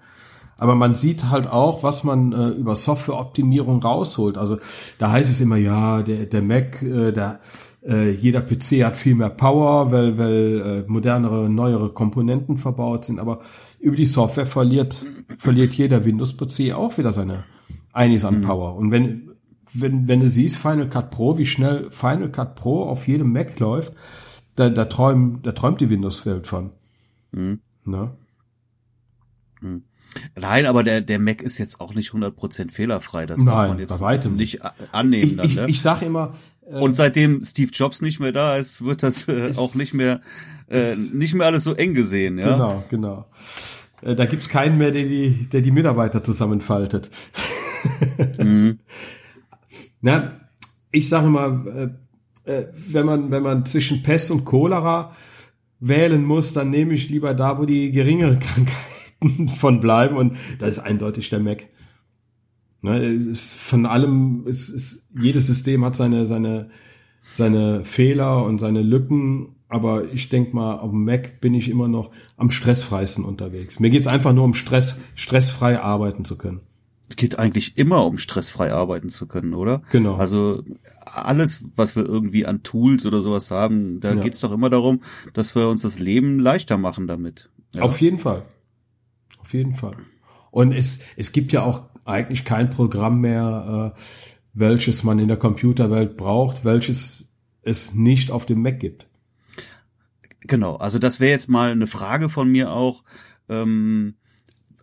[0.59, 4.37] Aber man sieht halt auch, was man äh, über Softwareoptimierung rausholt.
[4.37, 4.59] Also
[4.99, 7.41] da heißt es immer, ja, der, der Mac, äh, der,
[7.83, 13.19] äh, jeder PC hat viel mehr Power, weil, weil äh, modernere, neuere Komponenten verbaut sind.
[13.19, 13.41] Aber
[13.81, 15.03] über die Software verliert,
[15.39, 17.45] verliert jeder Windows-PC auch wieder seine
[17.95, 18.77] einiges an Power.
[18.77, 19.32] Und wenn,
[19.75, 23.59] wenn, wenn du siehst, Final Cut Pro, wie schnell Final Cut Pro auf jedem Mac
[23.59, 23.93] läuft,
[24.57, 26.71] da, da, träumt, da träumt die Windows-Welt von.
[27.85, 28.13] Ne?
[30.39, 33.27] Nein, aber der, der Mac ist jetzt auch nicht 100% fehlerfrei.
[33.27, 34.61] Das darf Nein, man jetzt bei weitem nicht
[34.93, 35.31] annehmen.
[35.31, 35.67] Ich, Dann, ich, ne?
[35.69, 39.75] ich sag immer, Und seitdem Steve Jobs nicht mehr da ist, wird das äh, auch
[39.75, 40.21] nicht mehr
[40.69, 42.53] äh, nicht mehr alles so eng gesehen, ja.
[42.53, 43.27] Genau, genau.
[44.01, 47.11] Äh, Da gibt's keinen mehr, der die, der die Mitarbeiter zusammenfaltet.
[48.39, 48.79] Mhm.
[50.03, 50.41] Na,
[50.91, 51.65] ich sage immer,
[52.45, 55.13] äh, äh, wenn man wenn man zwischen Pest und Cholera
[55.81, 58.39] wählen muss, dann nehme ich lieber da, wo die geringeren
[59.21, 61.67] Krankheiten von bleiben und das ist eindeutig der Mac.
[62.83, 66.69] Ne, ist von allem, es ist, jedes System hat seine seine
[67.23, 71.87] seine Fehler und seine Lücken, aber ich denk mal, auf dem Mac bin ich immer
[71.87, 73.79] noch am stressfreisten unterwegs.
[73.79, 76.61] Mir geht's einfach nur um Stress, stressfrei arbeiten zu können.
[77.13, 79.83] Es geht eigentlich immer um stressfrei arbeiten zu können, oder?
[79.91, 80.15] Genau.
[80.17, 80.63] Also
[81.05, 84.23] alles, was wir irgendwie an Tools oder sowas haben, da Ja.
[84.23, 85.03] geht's doch immer darum,
[85.35, 87.51] dass wir uns das Leben leichter machen damit.
[87.75, 87.83] Ja.
[87.83, 88.47] Auf jeden Fall.
[89.39, 89.95] Auf jeden Fall.
[90.51, 94.01] Und es, es gibt ja auch eigentlich kein Programm mehr, äh,
[94.55, 97.29] welches man in der Computerwelt braucht, welches
[97.61, 99.07] es nicht auf dem Mac gibt.
[100.41, 103.05] Genau, also das wäre jetzt mal eine Frage von mir auch.
[103.51, 104.15] Ähm,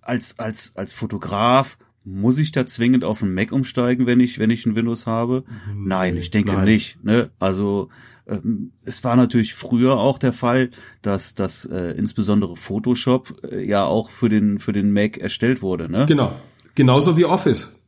[0.04, 4.49] als, als, als Fotograf, muss ich da zwingend auf einen Mac umsteigen, wenn ich, wenn
[4.49, 5.43] ich ein Windows habe?
[5.75, 6.65] Nein, ich denke nein.
[6.65, 7.03] nicht.
[7.03, 7.29] Ne?
[7.39, 7.89] Also
[8.27, 13.85] ähm, es war natürlich früher auch der Fall, dass das äh, insbesondere Photoshop äh, ja
[13.85, 15.91] auch für den, für den Mac erstellt wurde.
[15.91, 16.05] Ne?
[16.07, 16.33] Genau.
[16.75, 17.83] Genauso wie Office.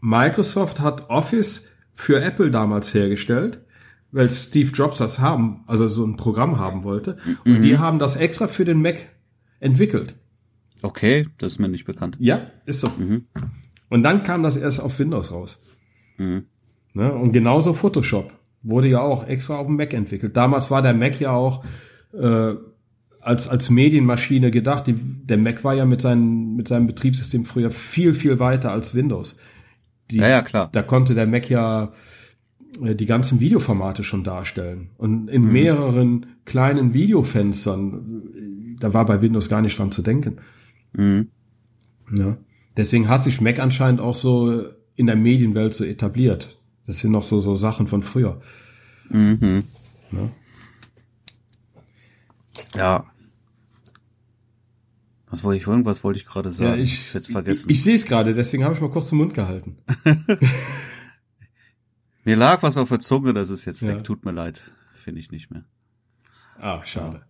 [0.00, 3.60] Microsoft hat Office für Apple damals hergestellt,
[4.10, 7.18] weil Steve Jobs das haben, also so ein Programm haben wollte.
[7.44, 9.08] Und die haben das extra für den Mac
[9.60, 10.14] entwickelt.
[10.82, 12.16] Okay, das ist mir nicht bekannt.
[12.18, 12.88] Ja, ist so.
[13.88, 15.60] Und dann kam das erst auf Windows raus.
[16.94, 17.12] Ne?
[17.12, 20.36] Und genauso Photoshop wurde ja auch extra auf dem Mac entwickelt.
[20.36, 21.64] Damals war der Mac ja auch
[22.12, 22.54] äh,
[23.20, 24.86] als, als Medienmaschine gedacht.
[24.86, 28.94] Die, der Mac war ja mit, seinen, mit seinem Betriebssystem früher viel, viel weiter als
[28.94, 29.36] Windows.
[30.10, 30.68] Die, Ja, ja, klar.
[30.72, 31.92] Da konnte der Mac ja
[32.82, 34.90] äh, die ganzen Videoformate schon darstellen.
[34.98, 40.38] Und in mehreren kleinen Videofenstern, äh, da war bei Windows gar nicht dran zu denken.
[40.94, 42.36] Ja.
[42.76, 46.58] Deswegen hat sich Mac anscheinend auch so in der Medienwelt so etabliert.
[46.86, 48.40] Das sind noch so, so Sachen von früher.
[52.74, 53.06] Ja.
[55.28, 56.76] Was wollte ich irgendwas wollte ich gerade sagen?
[56.78, 57.70] Ja, ich, jetzt vergessen.
[57.70, 59.78] Ich, ich sehe es gerade, deswegen habe ich mal kurz den Mund gehalten.
[62.24, 63.88] Mir lag was auf der Zunge, das ist jetzt Ja.
[63.88, 64.04] weg.
[64.04, 64.62] Tut mir leid.
[64.94, 65.64] Finde ich nicht mehr.
[66.58, 67.22] Ah, schade.
[67.24, 67.26] Ah,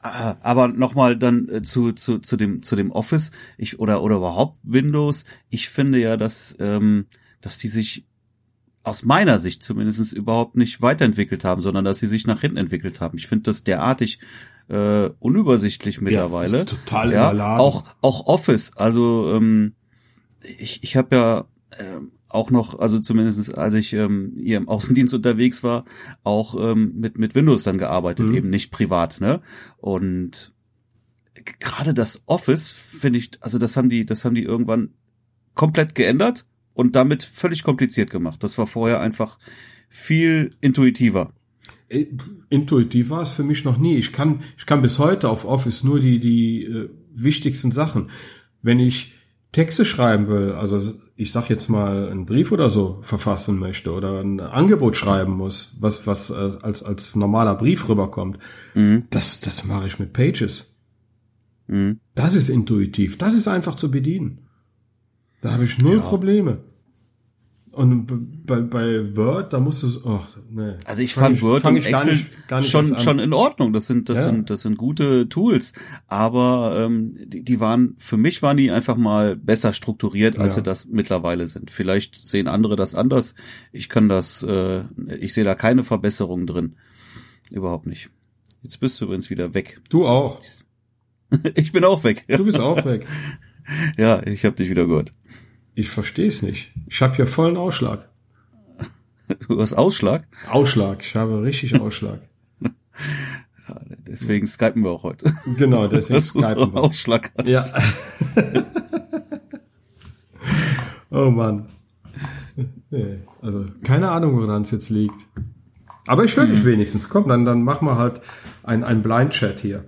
[0.00, 4.58] Aber nochmal dann äh, zu, zu, zu dem, zu dem Office, ich, oder, oder überhaupt
[4.62, 5.24] Windows.
[5.48, 7.06] Ich finde ja, dass, ähm,
[7.40, 8.06] dass die sich
[8.84, 13.00] aus meiner Sicht zumindest überhaupt nicht weiterentwickelt haben, sondern dass sie sich nach hinten entwickelt
[13.00, 13.18] haben.
[13.18, 14.20] Ich finde das derartig
[14.68, 16.58] äh, unübersichtlich mittlerweile.
[16.58, 17.60] ist total ja, überladen.
[17.60, 18.76] auch auch Office.
[18.76, 19.74] Also ähm,
[20.58, 21.44] ich ich habe ja
[21.78, 25.84] ähm, auch noch, also zumindest als ich ähm, hier im Außendienst unterwegs war,
[26.24, 28.34] auch ähm, mit mit Windows dann gearbeitet, Mhm.
[28.34, 29.40] eben nicht privat, ne?
[29.78, 30.52] Und
[31.60, 34.90] gerade das Office finde ich, also das haben die, das haben die irgendwann
[35.54, 38.42] komplett geändert und damit völlig kompliziert gemacht.
[38.42, 39.38] Das war vorher einfach
[39.88, 41.32] viel intuitiver.
[41.88, 42.06] Äh,
[42.50, 43.96] Intuitiv war es für mich noch nie.
[43.96, 48.10] Ich kann, ich kann bis heute auf Office nur die, die äh, wichtigsten Sachen.
[48.62, 49.14] Wenn ich
[49.52, 54.20] Texte schreiben will, also ich sag jetzt mal einen Brief oder so verfassen möchte oder
[54.20, 58.38] ein Angebot schreiben muss, was was äh, als als normaler Brief rüberkommt,
[58.74, 59.02] mhm.
[59.10, 60.76] das das mache ich mit Pages.
[61.66, 61.98] Mhm.
[62.14, 64.46] Das ist intuitiv, das ist einfach zu bedienen.
[65.40, 66.02] Da habe ich null ja.
[66.02, 66.58] Probleme.
[67.72, 70.72] Und bei, bei Word, da musst du es, ach, nee.
[70.84, 73.72] Also ich fand ich, Word und Excel gar nicht, gar nicht schon, schon in Ordnung.
[73.72, 74.24] Das sind, das ja.
[74.26, 75.72] sind, das sind gute Tools.
[76.06, 80.60] Aber ähm, die, die waren, für mich waren die einfach mal besser strukturiert, als ja.
[80.60, 81.70] sie das mittlerweile sind.
[81.70, 83.34] Vielleicht sehen andere das anders.
[83.72, 84.82] Ich kann das, äh,
[85.20, 86.76] ich sehe da keine Verbesserung drin.
[87.50, 88.10] Überhaupt nicht.
[88.62, 89.80] Jetzt bist du übrigens wieder weg.
[89.88, 90.40] Du auch.
[91.54, 92.24] ich bin auch weg.
[92.28, 93.06] Du bist auch weg.
[93.98, 95.14] ja, ich habe dich wieder gehört.
[95.78, 96.72] Ich verstehe es nicht.
[96.88, 98.08] Ich habe hier vollen Ausschlag.
[99.46, 100.26] Du hast Ausschlag?
[100.50, 101.02] Ausschlag.
[101.02, 102.18] Ich habe richtig Ausschlag.
[102.60, 105.32] Ja, deswegen skypen wir auch heute.
[105.56, 106.80] Genau, deswegen skypen wir.
[106.82, 107.46] Ausschlag hast.
[107.46, 107.64] Ja.
[111.10, 111.66] oh Mann.
[112.90, 115.28] Nee, also keine Ahnung, woran es jetzt liegt.
[116.08, 116.70] Aber ich höre dich mhm.
[116.70, 117.08] wenigstens.
[117.08, 118.20] Komm, dann, dann machen wir halt
[118.64, 119.84] ein, ein Blind-Chat hier.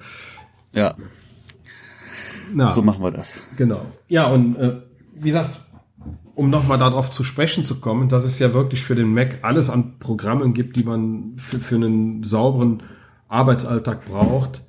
[0.73, 0.95] Ja.
[2.55, 3.43] Na, so machen wir das.
[3.57, 3.85] Genau.
[4.07, 4.83] Ja, und äh,
[5.15, 5.61] wie gesagt,
[6.35, 9.69] um nochmal darauf zu sprechen zu kommen, dass es ja wirklich für den Mac alles
[9.69, 12.83] an Programmen gibt, die man für, für einen sauberen
[13.29, 14.65] Arbeitsalltag braucht,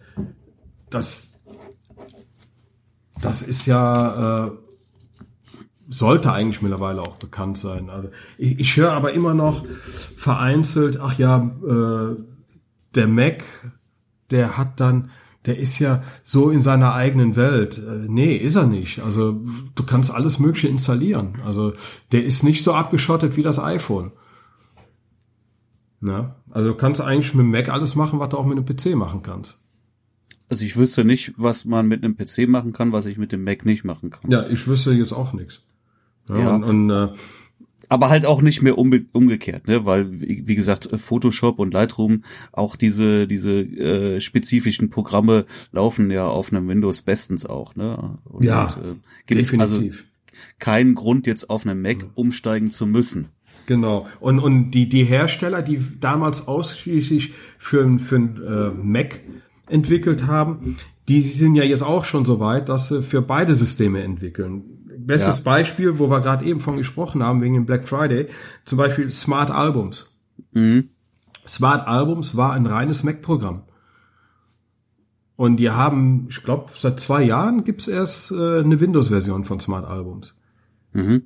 [0.90, 1.34] das,
[3.22, 4.52] das ist ja, äh,
[5.88, 7.90] sollte eigentlich mittlerweile auch bekannt sein.
[7.90, 9.66] Also ich, ich höre aber immer noch
[10.16, 12.22] vereinzelt, ach ja, äh,
[12.96, 13.44] der Mac,
[14.30, 15.10] der hat dann
[15.46, 17.78] der ist ja so in seiner eigenen Welt.
[17.78, 19.02] Äh, nee, ist er nicht.
[19.02, 19.42] Also
[19.76, 21.40] du kannst alles Mögliche installieren.
[21.46, 21.74] Also
[22.12, 24.12] der ist nicht so abgeschottet wie das iPhone.
[26.00, 26.36] Na?
[26.50, 28.96] Also du kannst eigentlich mit dem Mac alles machen, was du auch mit einem PC
[28.96, 29.60] machen kannst.
[30.50, 33.44] Also ich wüsste nicht, was man mit einem PC machen kann, was ich mit dem
[33.44, 34.30] Mac nicht machen kann.
[34.30, 35.62] Ja, ich wüsste jetzt auch nichts.
[36.28, 36.56] Ja, ja.
[36.56, 37.10] Und, und äh,
[37.92, 39.86] aber halt auch nicht mehr umge umgekehrt, ne?
[39.86, 42.24] Weil wie, gesagt Photoshop und Lightroom
[42.54, 48.18] auch diese diese äh, spezifischen Programme laufen ja auf einem Windows bestens auch, ne?
[48.24, 48.78] Und, ja,
[49.30, 49.60] äh, definitiv.
[49.60, 49.84] Also
[50.58, 53.28] kein Grund jetzt auf einem Mac umsteigen zu müssen.
[53.66, 54.08] Genau.
[54.22, 59.20] Und und die die Hersteller, die damals ausschließlich für für äh, Mac
[59.68, 60.78] entwickelt haben,
[61.10, 64.64] die sind ja jetzt auch schon so weit, dass sie für beide Systeme entwickeln
[65.06, 65.44] bestes ja.
[65.44, 68.28] Beispiel, wo wir gerade eben von gesprochen haben, wegen dem Black Friday,
[68.66, 70.18] zum Beispiel Smart Albums.
[70.54, 70.90] Mhm.
[71.48, 73.64] Smart Albums war ein reines Mac-Programm.
[75.36, 79.86] Und die haben, ich glaube, seit zwei Jahren gibt's erst äh, eine Windows-Version von Smart
[79.86, 80.36] Albums.
[80.94, 81.24] Mhm.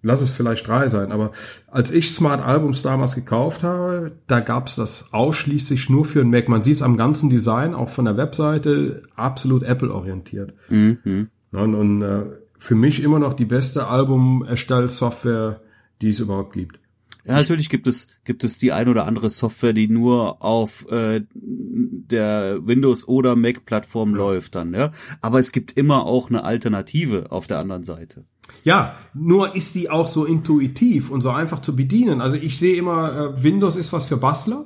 [0.00, 1.32] Lass es vielleicht drei sein, aber
[1.66, 6.48] als ich Smart Albums damals gekauft habe, da gab's das ausschließlich nur für ein Mac.
[6.48, 10.54] Man sieht es am ganzen Design, auch von der Webseite, absolut Apple-orientiert.
[10.68, 11.28] Mhm.
[11.52, 12.24] Und, und äh,
[12.58, 15.60] für mich immer noch die beste Album-Erstell-Software,
[16.02, 16.80] die es überhaupt gibt.
[17.24, 21.20] Ja, natürlich gibt es gibt es die ein oder andere Software, die nur auf äh,
[21.34, 24.16] der Windows oder Mac Plattform ja.
[24.16, 24.92] läuft dann, ja.
[25.20, 28.24] Aber es gibt immer auch eine Alternative auf der anderen Seite.
[28.64, 32.22] Ja, nur ist die auch so intuitiv und so einfach zu bedienen.
[32.22, 34.64] Also ich sehe immer, äh, Windows ist was für Bastler.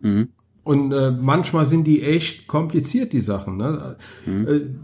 [0.00, 0.28] Mhm.
[0.62, 3.56] Und äh, manchmal sind die echt kompliziert, die Sachen.
[3.56, 3.96] Ne?
[4.26, 4.78] Mhm.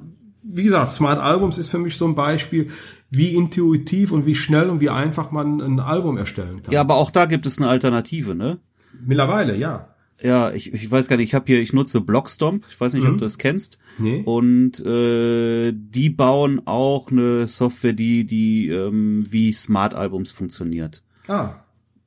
[0.56, 2.70] Wie gesagt, Smart Albums ist für mich so ein Beispiel,
[3.10, 6.72] wie intuitiv und wie schnell und wie einfach man ein Album erstellen kann.
[6.72, 8.58] Ja, aber auch da gibt es eine Alternative, ne?
[9.04, 9.88] Mittlerweile, ja.
[10.22, 13.04] Ja, ich, ich weiß gar nicht, ich habe hier, ich nutze Blockstomp, ich weiß nicht,
[13.04, 13.10] mhm.
[13.10, 13.78] ob du das kennst.
[13.98, 14.22] Nee.
[14.24, 21.02] Und äh, die bauen auch eine Software, die, die ähm, wie Smart Albums funktioniert.
[21.28, 21.65] Ah.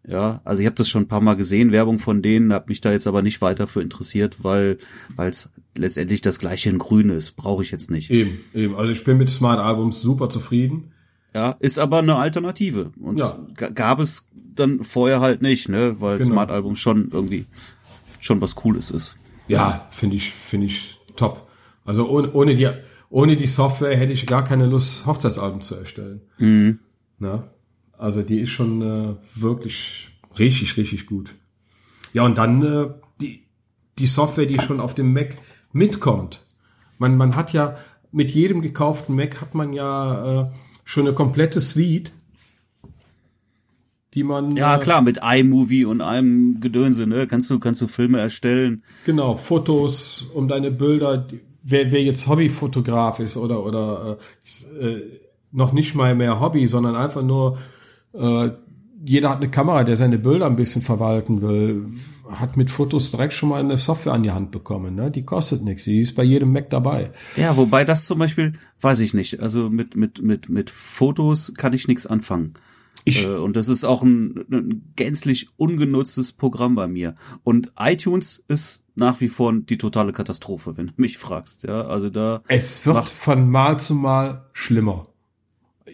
[0.09, 2.81] Ja, also ich habe das schon ein paar Mal gesehen, Werbung von denen, habe mich
[2.81, 4.79] da jetzt aber nicht weiter für interessiert, weil
[5.17, 8.09] es letztendlich das gleiche in Grün ist, brauche ich jetzt nicht.
[8.09, 8.75] Eben, eben.
[8.75, 10.93] Also ich bin mit Smart Albums super zufrieden.
[11.35, 13.37] Ja, ist aber eine Alternative und ja.
[13.53, 16.31] gab es dann vorher halt nicht, ne, weil genau.
[16.31, 17.45] Smart Albums schon irgendwie
[18.19, 19.15] schon was Cooles ist.
[19.47, 21.47] Ja, finde ich finde ich top.
[21.85, 22.67] Also ohne, ohne die
[23.11, 26.21] ohne die Software hätte ich gar keine Lust Hochzeitsalben zu erstellen.
[26.39, 26.79] Mhm.
[27.19, 27.47] Na?
[27.99, 31.35] Also die ist schon äh, wirklich richtig, richtig gut.
[32.13, 32.87] Ja, und dann äh,
[33.19, 33.43] die,
[33.97, 35.37] die Software, die schon auf dem Mac
[35.73, 36.45] mitkommt.
[36.97, 37.75] Man, man hat ja
[38.11, 40.51] mit jedem gekauften Mac hat man ja äh,
[40.85, 42.11] schon eine komplette Suite,
[44.13, 47.87] die man ja äh, klar mit iMovie und einem Gedönse ne kannst du kannst du
[47.87, 51.27] Filme erstellen genau Fotos um deine Bilder
[51.61, 54.17] wer, wer jetzt Hobbyfotograf ist oder oder
[54.79, 55.19] äh, äh,
[55.51, 57.57] noch nicht mal mehr Hobby, sondern einfach nur
[58.13, 58.51] äh,
[59.03, 61.87] jeder hat eine Kamera, der seine Bilder ein bisschen verwalten will,
[62.29, 64.95] hat mit Fotos direkt schon mal eine Software an die Hand bekommen.
[64.95, 65.09] Ne?
[65.09, 67.11] Die kostet nichts, die ist bei jedem Mac dabei.
[67.37, 69.41] Ja, wobei das zum Beispiel, weiß ich nicht.
[69.41, 72.53] Also mit mit mit mit Fotos kann ich nichts anfangen.
[73.05, 77.15] Ich, äh, und das ist auch ein, ein gänzlich ungenutztes Programm bei mir.
[77.43, 81.63] Und iTunes ist nach wie vor die totale Katastrophe, wenn du mich fragst.
[81.63, 82.43] Ja, also da.
[82.47, 85.07] Es wird von Mal zu Mal schlimmer.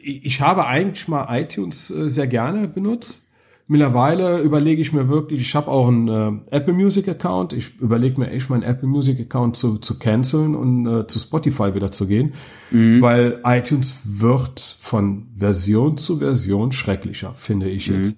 [0.01, 3.25] Ich habe eigentlich mal iTunes äh, sehr gerne benutzt
[3.67, 7.51] Mittlerweile überlege ich mir wirklich, ich habe auch einen äh, Apple Music Account.
[7.51, 11.73] Ich überlege mir echt meinen Apple Music Account zu, zu canceln und äh, zu Spotify
[11.73, 12.33] wieder zu gehen,
[12.69, 13.01] mhm.
[13.01, 17.95] weil iTunes wird von Version zu Version schrecklicher, finde ich mhm.
[17.95, 18.15] jetzt.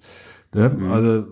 [0.54, 0.68] Ne?
[0.68, 0.92] Mhm.
[0.92, 1.24] Also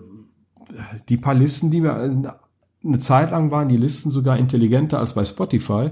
[1.09, 5.25] die paar Listen, die mir eine Zeit lang waren, die Listen sogar intelligenter als bei
[5.25, 5.91] Spotify.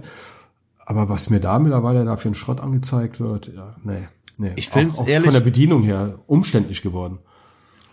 [0.86, 4.08] Aber was mir da mittlerweile da für einen Schrott angezeigt wird, ja, nee,
[4.38, 4.54] nee.
[4.56, 7.20] Ich finde es ehrlich von der Bedienung her umständlich geworden.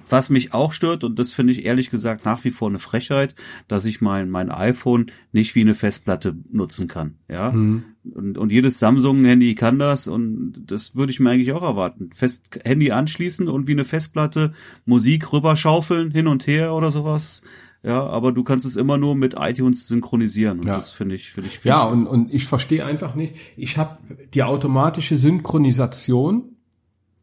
[0.09, 3.34] Was mich auch stört, und das finde ich ehrlich gesagt nach wie vor eine Frechheit,
[3.66, 7.14] dass ich mein, mein iPhone nicht wie eine Festplatte nutzen kann.
[7.30, 7.51] Ja.
[7.51, 7.84] Mhm.
[8.12, 12.11] Und, und jedes Samsung-Handy kann das und das würde ich mir eigentlich auch erwarten.
[12.12, 14.53] Fest Handy anschließen und wie eine Festplatte
[14.84, 17.40] Musik rüberschaufeln, hin und her oder sowas.
[17.83, 20.76] Ja, aber du kannst es immer nur mit iTunes synchronisieren und ja.
[20.76, 23.99] das finde ich finde ich find Ja, und und ich verstehe einfach nicht, ich habe
[24.35, 26.57] die automatische Synchronisation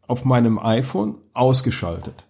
[0.06, 2.26] auf meinem iPhone ausgeschaltet.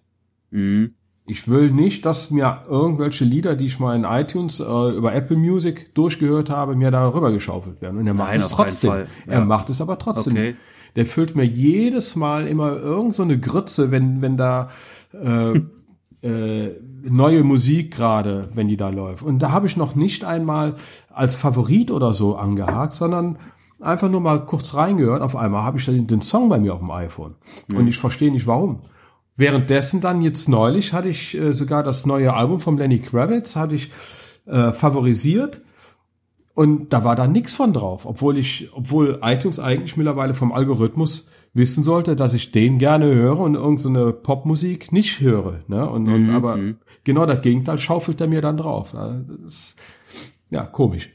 [0.50, 0.94] Mhm.
[1.26, 5.36] Ich will nicht, dass mir irgendwelche Lieder, die ich mal in iTunes äh, über Apple
[5.36, 7.98] Music durchgehört habe, mir darüber geschaufelt werden.
[7.98, 8.90] Und er macht Nein, es trotzdem.
[8.90, 9.06] Ja.
[9.26, 10.32] Er macht es aber trotzdem.
[10.32, 10.56] Okay.
[10.96, 14.70] Der füllt mir jedes Mal immer irgend so eine Grütze, wenn, wenn da
[15.12, 15.60] äh,
[16.22, 16.68] äh,
[17.02, 19.22] neue Musik gerade, wenn die da läuft.
[19.22, 20.76] Und da habe ich noch nicht einmal
[21.12, 23.38] als Favorit oder so angehakt, sondern
[23.80, 25.22] einfach nur mal kurz reingehört.
[25.22, 27.34] Auf einmal habe ich den, den Song bei mir auf dem iPhone.
[27.68, 27.76] Mhm.
[27.76, 28.80] Und ich verstehe nicht warum.
[29.36, 33.74] Währenddessen dann jetzt neulich hatte ich äh, sogar das neue Album von Lenny Kravitz hatte
[33.74, 33.90] ich
[34.46, 35.62] äh, favorisiert
[36.54, 41.28] und da war da nichts von drauf, obwohl ich, obwohl iTunes eigentlich mittlerweile vom Algorithmus
[41.54, 45.60] wissen sollte, dass ich den gerne höre und irgendeine Popmusik nicht höre.
[45.68, 45.88] Ne?
[45.88, 46.34] Und, und mhm.
[46.34, 46.76] aber mhm.
[47.04, 48.92] genau das Gegenteil schaufelt er mir dann drauf.
[48.92, 49.76] Das ist,
[50.50, 51.10] ja, komisch.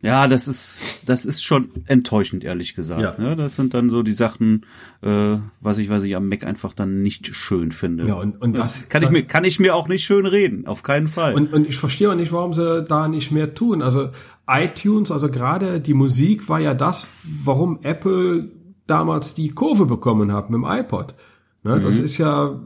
[0.00, 3.02] Ja, das ist, das ist schon enttäuschend, ehrlich gesagt.
[3.02, 3.16] Ja.
[3.18, 3.34] Ne?
[3.34, 4.64] Das sind dann so die Sachen,
[5.02, 8.06] äh, was ich, was ich am Mac einfach dann nicht schön finde.
[8.06, 10.68] Ja, und, und das kann das, ich mir, kann ich mir auch nicht schön reden,
[10.68, 11.34] auf keinen Fall.
[11.34, 13.82] Und, und ich verstehe auch nicht, warum sie da nicht mehr tun.
[13.82, 14.10] Also
[14.48, 17.08] iTunes, also gerade die Musik war ja das,
[17.44, 18.50] warum Apple
[18.86, 21.14] damals die Kurve bekommen hat mit dem iPod.
[21.62, 21.76] Ne?
[21.76, 21.82] Mhm.
[21.82, 22.60] Das ist ja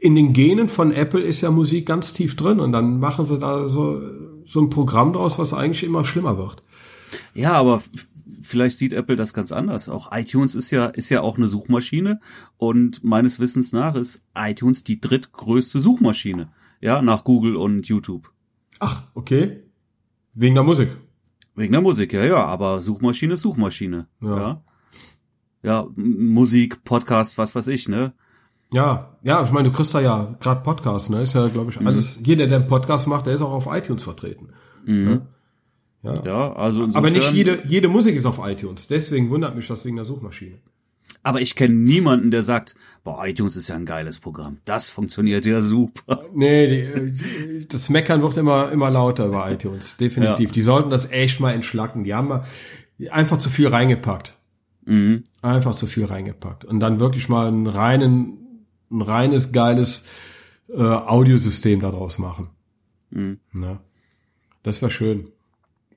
[0.00, 3.38] in den Genen von Apple ist ja Musik ganz tief drin und dann machen sie
[3.38, 4.00] da so
[4.46, 6.62] so ein Programm draus, was eigentlich immer schlimmer wird.
[7.34, 7.82] Ja, aber
[8.40, 9.88] vielleicht sieht Apple das ganz anders.
[9.88, 12.20] Auch iTunes ist ja, ist ja auch eine Suchmaschine
[12.56, 16.50] und meines Wissens nach ist iTunes die drittgrößte Suchmaschine.
[16.80, 18.30] Ja, nach Google und YouTube.
[18.78, 19.64] Ach, okay.
[20.34, 20.96] Wegen der Musik.
[21.58, 24.06] Wegen der Musik, ja, ja, aber Suchmaschine ist Suchmaschine.
[24.20, 24.38] Ja.
[24.38, 24.62] Ja,
[25.64, 28.12] ja Musik, Podcast, was weiß ich, ne?
[28.72, 31.22] Ja, ja, ich meine, du kriegst da ja gerade Podcasts, ne?
[31.22, 32.20] Ist ja, glaube ich, alles.
[32.20, 32.24] Mhm.
[32.26, 34.48] Jeder, der einen Podcast macht, der ist auch auf iTunes vertreten.
[34.84, 35.04] Mhm.
[35.04, 35.26] Ne?
[36.02, 36.14] Ja.
[36.24, 38.86] ja, also insofern, Aber nicht jede, jede Musik ist auf iTunes.
[38.86, 40.58] Deswegen wundert mich das wegen der Suchmaschine.
[41.22, 44.58] Aber ich kenne niemanden, der sagt, boah, iTunes ist ja ein geiles Programm.
[44.64, 46.22] Das funktioniert ja super.
[46.34, 49.96] Nee, die, die, das Meckern wird immer, immer lauter über iTunes.
[49.96, 50.50] Definitiv.
[50.50, 50.52] Ja.
[50.52, 52.04] Die sollten das echt mal entschlacken.
[52.04, 52.44] Die haben mal
[53.10, 54.34] einfach zu viel reingepackt.
[54.84, 55.24] Mhm.
[55.42, 56.64] Einfach zu viel reingepackt.
[56.64, 58.38] Und dann wirklich mal einen reinen
[58.90, 60.04] ein reines, geiles
[60.68, 62.50] äh, Audiosystem daraus machen.
[63.10, 63.38] Mhm.
[63.52, 63.80] Na,
[64.62, 65.28] das wäre schön.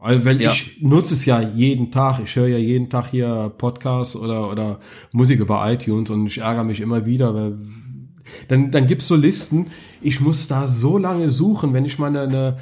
[0.02, 0.52] Also, weil ja.
[0.52, 2.20] ich nutze es ja jeden Tag.
[2.24, 4.80] Ich höre ja jeden Tag hier Podcasts oder, oder
[5.12, 7.58] Musik über iTunes und ich ärgere mich immer wieder, weil
[8.48, 9.68] dann, dann gibt's so Listen.
[10.02, 12.58] Ich muss da so lange suchen, wenn ich mal eine, eine,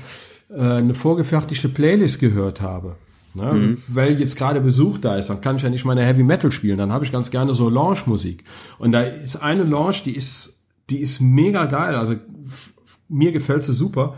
[0.49, 2.97] äh, eine vorgefertigte Playlist gehört habe.
[3.33, 3.53] Ne?
[3.53, 3.77] Mhm.
[3.87, 6.77] Weil jetzt gerade Besuch da ist, dann kann ich ja nicht meine Heavy Metal spielen.
[6.77, 8.43] Dann habe ich ganz gerne so Lounge-Musik.
[8.79, 10.59] Und da ist eine Lounge, die ist,
[10.89, 11.95] die ist mega geil.
[11.95, 12.15] Also
[13.07, 14.15] mir gefällt sie super.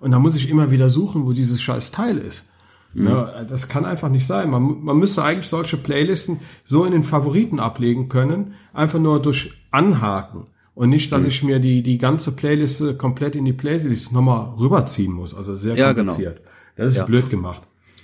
[0.00, 2.51] Und da muss ich immer wieder suchen, wo dieses scheiß Teil ist.
[2.94, 3.04] Mhm.
[3.04, 3.46] Ne?
[3.48, 4.50] Das kann einfach nicht sein.
[4.50, 9.52] Man, man müsste eigentlich solche Playlisten so in den Favoriten ablegen können, einfach nur durch
[9.70, 10.46] Anhaken.
[10.74, 11.28] Und nicht, dass mhm.
[11.28, 15.34] ich mir die, die ganze Playliste komplett in die Playlist nochmal rüberziehen muss.
[15.34, 16.18] Also sehr kompliziert.
[16.18, 16.48] Ja, genau.
[16.76, 17.04] Das ist ja.
[17.04, 17.62] blöd gemacht.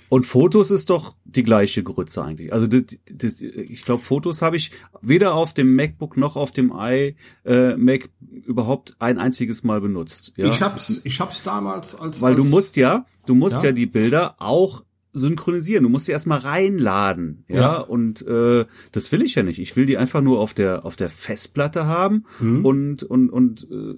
[0.09, 2.51] Und Fotos ist doch die gleiche Grütze eigentlich.
[2.51, 4.71] Also das, das, ich glaube, Fotos habe ich
[5.01, 8.09] weder auf dem MacBook noch auf dem iMac äh,
[8.43, 10.33] überhaupt ein einziges Mal benutzt.
[10.35, 10.47] Ja?
[10.47, 13.71] Ich hab's, ich hab's damals als weil als, du musst ja, du musst ja, ja
[13.71, 15.83] die Bilder auch synchronisieren.
[15.83, 17.55] Du musst sie erstmal reinladen, ja?
[17.55, 17.77] Ja.
[17.79, 19.59] Und äh, das will ich ja nicht.
[19.59, 23.95] Ich will die einfach nur auf der auf der Festplatte haben und und und äh,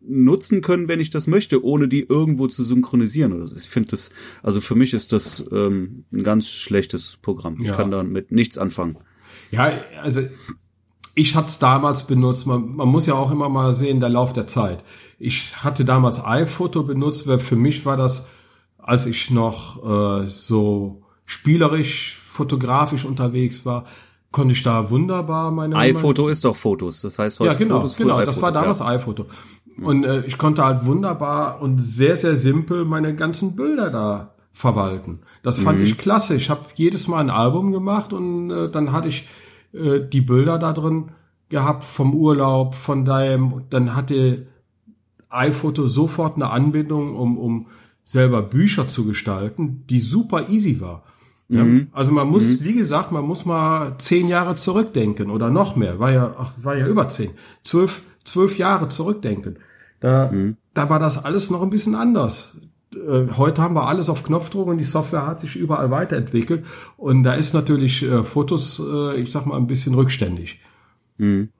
[0.00, 3.34] nutzen können, wenn ich das möchte, ohne die irgendwo zu synchronisieren.
[3.34, 3.56] Oder so.
[3.56, 4.10] Ich finde das,
[4.42, 7.58] also für mich ist das ähm, ein ganz schlechtes Programm.
[7.60, 7.76] Ich Ja.
[7.76, 8.96] kann damit nichts anfangen.
[9.50, 9.70] Ja,
[10.02, 10.22] also
[11.14, 12.46] ich hatte es damals benutzt.
[12.46, 14.82] Man, man muss ja auch immer mal sehen, der Lauf der Zeit.
[15.18, 18.28] Ich hatte damals iPhoto benutzt, weil für mich war das,
[18.88, 23.84] als ich noch äh, so spielerisch, fotografisch unterwegs war,
[24.30, 27.02] konnte ich da wunderbar meine iPhoto ist doch Fotos.
[27.02, 28.24] Das heißt heute ja, genau, Fotos, genau.
[28.24, 28.86] Das war damals ja.
[28.86, 29.26] iPhoto.
[29.82, 35.20] Und äh, ich konnte halt wunderbar und sehr, sehr simpel meine ganzen Bilder da verwalten.
[35.42, 36.34] Das fand ich klasse.
[36.34, 39.28] Ich habe jedes Mal ein Album gemacht und äh, dann hatte ich
[39.74, 41.10] äh, die Bilder da drin
[41.50, 44.46] gehabt vom Urlaub, von deinem, dann hatte
[45.28, 47.66] iPhoto sofort eine Anbindung, um, um
[48.08, 51.02] selber Bücher zu gestalten, die super easy war.
[51.50, 51.64] Ja?
[51.92, 56.10] Also man muss, wie gesagt, man muss mal zehn Jahre zurückdenken oder noch mehr, war
[56.10, 57.32] ja, ach, war ja über zehn,
[57.62, 59.58] zwölf, zwölf Jahre zurückdenken.
[60.00, 60.32] Da,
[60.72, 62.56] da war das alles noch ein bisschen anders.
[62.94, 66.64] Äh, Heute haben wir alles auf Knopfdruck und die Software hat sich überall weiterentwickelt
[66.96, 70.60] und da ist natürlich äh, Fotos, äh, ich sag mal, ein bisschen rückständig.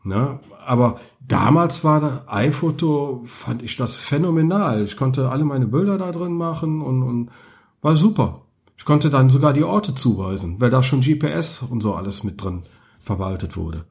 [0.03, 0.41] Ne?
[0.69, 4.85] Aber damals war iPhoto, fand ich das phänomenal.
[4.85, 7.31] Ich konnte alle meine Bilder da drin machen und, und
[7.81, 8.43] war super.
[8.77, 12.43] Ich konnte dann sogar die Orte zuweisen, weil da schon GPS und so alles mit
[12.43, 12.63] drin
[13.01, 13.85] verwaltet wurde.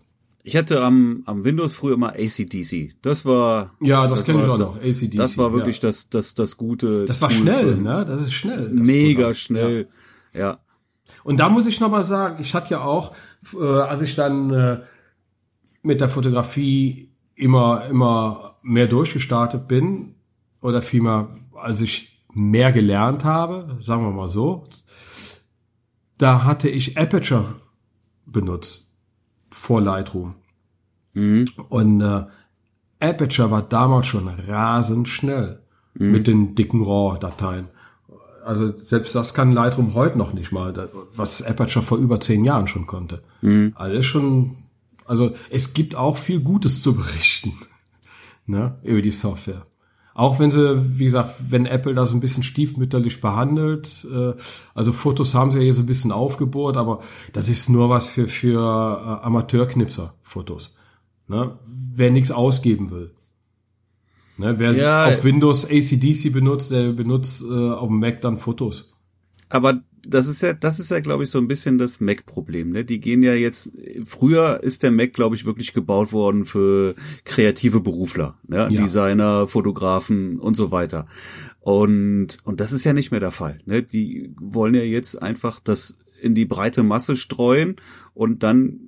[0.44, 2.94] Ich hatte am, am Windows früher immer ACDC.
[3.02, 3.72] Das war.
[3.82, 5.90] Ja, das kenn ich war- auch noch, AC/DC, Das war wirklich ja.
[5.90, 7.06] das, das, das gute.
[7.06, 8.06] Das war Tool schnell, ne?
[8.06, 8.70] Das ist schnell.
[8.70, 9.34] das Mega Programm.
[9.34, 9.88] schnell.
[10.34, 10.60] Ja.
[11.24, 13.14] Und da muss ich noch mal sagen, ich hatte ja auch,
[13.60, 14.80] äh, als ich dann äh,
[15.84, 20.16] mit der Fotografie immer immer mehr durchgestartet bin
[20.62, 24.66] oder vielmehr, als ich mehr gelernt habe, sagen wir mal so,
[26.18, 27.46] da hatte ich Aperture
[28.26, 28.94] benutzt
[29.50, 30.36] vor Lightroom.
[31.70, 32.26] Und äh,
[33.00, 35.62] Aperture war damals schon rasend schnell
[36.12, 37.70] mit den dicken RAW-Dateien.
[38.46, 42.68] Also selbst das kann Lightroom heute noch nicht mal, was Aperture vor über zehn Jahren
[42.68, 43.24] schon konnte.
[43.76, 44.58] Alles schon,
[45.08, 47.54] also es gibt auch viel Gutes zu berichten
[48.46, 49.66] ne, über die Software.
[50.14, 54.34] Auch wenn sie, wie gesagt, wenn Apple das ein bisschen stiefmütterlich behandelt, äh,
[54.74, 57.02] also Fotos haben sie ja hier so ein bisschen aufgebohrt, aber
[57.34, 58.60] das ist nur was für, für
[59.22, 60.76] äh, Amateurknipser, Fotos.
[61.28, 61.60] Ne?
[61.68, 63.12] Wer nichts ausgeben will.
[64.38, 64.58] Ne?
[64.58, 65.06] Wer Ja.
[65.06, 68.92] auf Windows ACDC benutzt, der benutzt äh, auf dem Mac dann Fotos.
[69.50, 72.72] Aber das ist ja, das ist ja, glaube ich, so ein bisschen das Mac-Problem.
[72.72, 72.86] Ne?
[72.86, 73.72] Die gehen ja jetzt.
[74.04, 76.96] Früher ist der Mac, glaube ich, wirklich gebaut worden für
[77.26, 78.68] kreative Berufler, ne?
[78.70, 78.82] Ja.
[78.82, 81.08] Designer, Fotografen und so weiter.
[81.60, 83.60] Und und das ist ja nicht mehr der Fall.
[83.66, 83.84] Ne?
[83.84, 87.76] Die wollen ja jetzt einfach das in die breite Masse streuen
[88.14, 88.80] und dann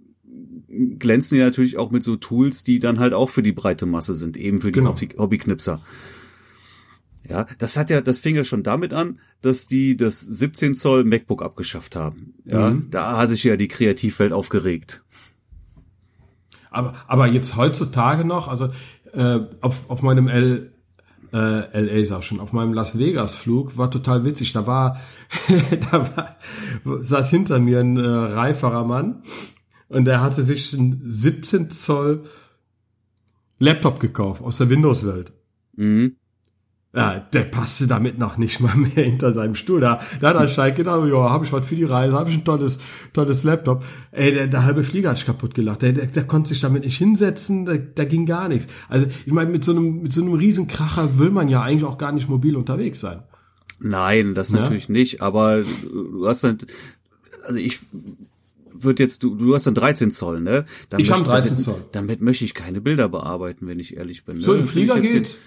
[1.00, 4.16] glänzen ja natürlich auch mit so Tools, die dann halt auch für die breite Masse
[4.16, 4.92] sind, eben für die Genau.
[4.92, 5.82] Hobby- Hobbyknipser.
[7.30, 11.04] Ja, das hat ja, das fing ja schon damit an, dass die das 17 Zoll
[11.04, 12.34] MacBook abgeschafft haben.
[12.44, 12.90] Ja, Mhm.
[12.90, 15.04] da hat sich ja die Kreativwelt aufgeregt.
[16.72, 18.70] Aber, aber jetzt heutzutage noch, also
[19.14, 20.72] äh, auf, auf meinem L,
[21.34, 24.52] äh, LA sag schon, auf meinem Las Vegas Flug war total witzig.
[24.54, 25.00] Da war,
[25.92, 26.16] da
[26.84, 29.22] war, saß hinter mir ein äh, reiferer Mann
[29.88, 32.24] und der hatte sich einen 17 Zoll
[33.60, 35.32] Laptop gekauft aus der Windows-Welt.
[35.76, 36.16] Mhm.
[36.92, 39.80] Ja, der passte damit noch nicht mal mehr hinter seinem Stuhl.
[39.80, 42.38] Da, da hat er anscheinend genau, ja, habe ich was für die Reise, habe ich
[42.38, 42.80] ein tolles,
[43.14, 43.84] tolles Laptop.
[44.12, 45.84] Ey, der, der halbe Flieger hat sich kaputt gelacht.
[45.84, 48.68] Der, der, der konnte sich damit nicht hinsetzen, da, da ging gar nichts.
[48.88, 52.00] Also ich meine, mit so einem, mit so einem Riesenkracher will man ja eigentlich auch
[52.00, 53.22] gar nicht mobil unterwegs sein.
[53.80, 54.62] Nein, das Ja.
[54.62, 56.58] natürlich nicht, aber du hast dann,
[57.46, 57.82] also ich
[58.74, 60.66] würde jetzt, du, du hast dann 13 Zoll, ne?
[60.90, 61.86] Dann Ich hab möchte- 13 damit, Zoll.
[61.92, 64.38] Damit möchte ich keine Bilder bearbeiten, wenn ich ehrlich bin.
[64.38, 64.42] Ne?
[64.42, 65.38] So im ich Flieger geht's.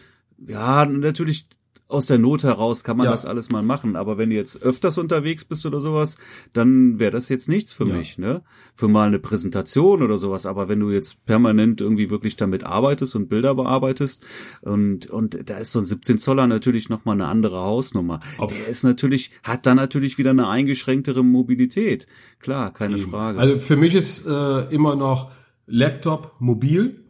[0.46, 1.46] Ja, natürlich
[1.88, 3.10] aus der Not heraus kann man Ja.
[3.12, 6.16] das alles mal machen, aber wenn du jetzt öfters unterwegs bist oder sowas,
[6.54, 7.94] dann wäre das jetzt nichts für Ja.
[7.96, 8.40] mich, ne?
[8.74, 13.14] Für mal eine Präsentation oder sowas, aber wenn du jetzt permanent irgendwie wirklich damit arbeitest
[13.14, 14.24] und Bilder bearbeitest
[14.62, 18.20] und und da ist so ein 17 Zoller natürlich noch mal eine andere Hausnummer.
[18.38, 22.06] Auf- Der ist natürlich hat dann natürlich wieder eine eingeschränktere Mobilität.
[22.38, 23.38] Klar, keine Frage.
[23.38, 25.30] Also für mich ist äh, immer noch
[25.66, 27.04] Laptop mobil.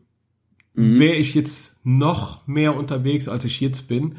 [0.75, 4.17] Wäre ich jetzt noch mehr unterwegs, als ich jetzt bin,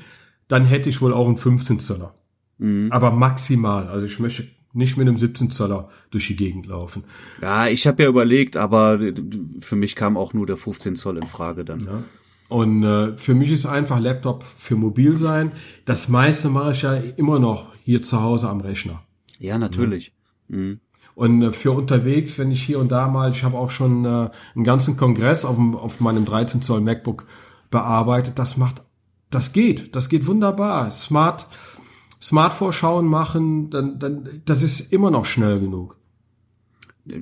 [0.48, 2.16] dann hätte ich wohl auch einen 15 Zöller.
[2.92, 3.88] Aber maximal.
[3.88, 7.04] Also ich möchte nicht mit einem 17 Zöller durch die Gegend laufen.
[7.42, 9.00] ja, ich habe ja überlegt, aber
[9.60, 12.06] für mich kam auch nur der 15 Zoll in Frage dann.
[12.50, 15.52] Und äh, für mich ist einfach Laptop für mobil sein.
[15.86, 19.04] Das meiste mache ich ja immer noch hier zu Hause am Rechner.
[19.40, 20.14] Ja, natürlich.
[20.48, 20.80] Mhm.
[21.16, 24.30] Und äh, für unterwegs, wenn ich hier und da mal, ich habe auch schon äh,
[24.56, 27.26] einen ganzen Kongress auf, auf meinem 13 Zoll MacBook
[27.74, 28.84] bearbeitet, das macht,
[29.32, 30.92] das geht, das geht wunderbar.
[30.92, 31.48] Smart,
[32.22, 35.98] Smart Vorschauen machen, dann, dann, das ist immer noch schnell genug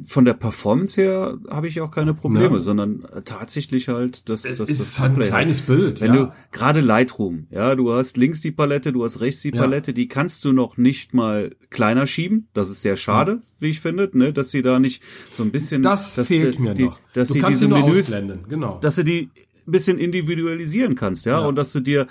[0.03, 2.61] von der Performance her habe ich auch keine Probleme, ja.
[2.61, 6.01] sondern tatsächlich halt das das, ist das halt ein kleines Bild.
[6.01, 6.25] Wenn ja.
[6.25, 9.95] du gerade Lightroom, ja, du hast links die Palette, du hast rechts die Palette, ja.
[9.95, 12.47] die kannst du noch nicht mal kleiner schieben.
[12.53, 13.39] Das ist sehr schade, ja.
[13.57, 16.61] wie ich finde, ne, dass sie da nicht so ein bisschen das dass fehlt die,
[16.61, 16.99] mir noch.
[17.13, 18.77] Dass du sie kannst diese Menüs, ausblenden, genau.
[18.81, 19.31] Dass du die
[19.67, 22.07] ein bisschen individualisieren kannst, ja, und dass du dir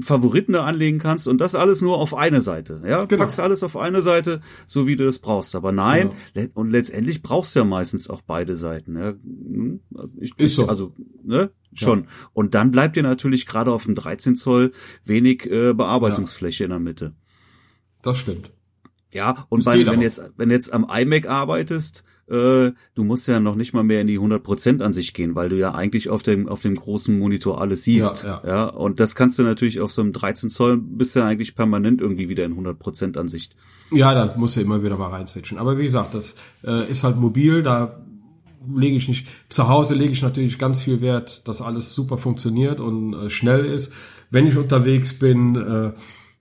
[0.00, 2.82] Favoriten da anlegen kannst und das alles nur auf eine Seite.
[2.86, 3.22] Ja, genau.
[3.22, 5.54] packst alles auf eine Seite, so wie du das brauchst.
[5.54, 6.48] Aber nein, genau.
[6.54, 8.96] und letztendlich brauchst du ja meistens auch beide Seiten.
[8.96, 9.10] Ja.
[9.10, 9.80] Hm,
[10.18, 10.68] ich, Ist so.
[10.68, 11.50] Also, ne?
[11.74, 12.04] Schon.
[12.04, 12.06] Ja.
[12.32, 14.72] Und dann bleibt dir natürlich gerade auf dem 13 Zoll
[15.04, 16.66] wenig äh, Bearbeitungsfläche ja.
[16.66, 17.14] in der Mitte.
[18.02, 18.52] Das stimmt.
[19.10, 23.54] Ja, und bei, wenn jetzt, wenn jetzt am iMac arbeitest, äh, du musst ja noch
[23.54, 26.62] nicht mal mehr in die 100% Ansicht gehen, weil du ja eigentlich auf dem, auf
[26.62, 28.24] dem großen Monitor alles siehst.
[28.24, 28.48] Ja, ja.
[28.48, 31.54] ja, und das kannst du natürlich auf so einem 13 Zoll bist du ja eigentlich
[31.54, 33.54] permanent irgendwie wieder in 100% Ansicht.
[33.90, 35.58] Ja, da musst du immer wieder mal reinswitchen.
[35.58, 38.04] Aber wie gesagt, das äh, ist halt mobil, da
[38.74, 42.80] lege ich nicht, zu Hause lege ich natürlich ganz viel Wert, dass alles super funktioniert
[42.80, 43.92] und äh, schnell ist.
[44.30, 45.92] Wenn ich unterwegs bin, äh,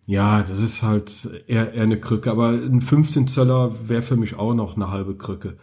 [0.05, 1.11] ja, das ist halt
[1.47, 5.15] eher, eher eine Krücke, aber ein 15 Zöller wäre für mich auch noch eine halbe
[5.15, 5.57] Krücke.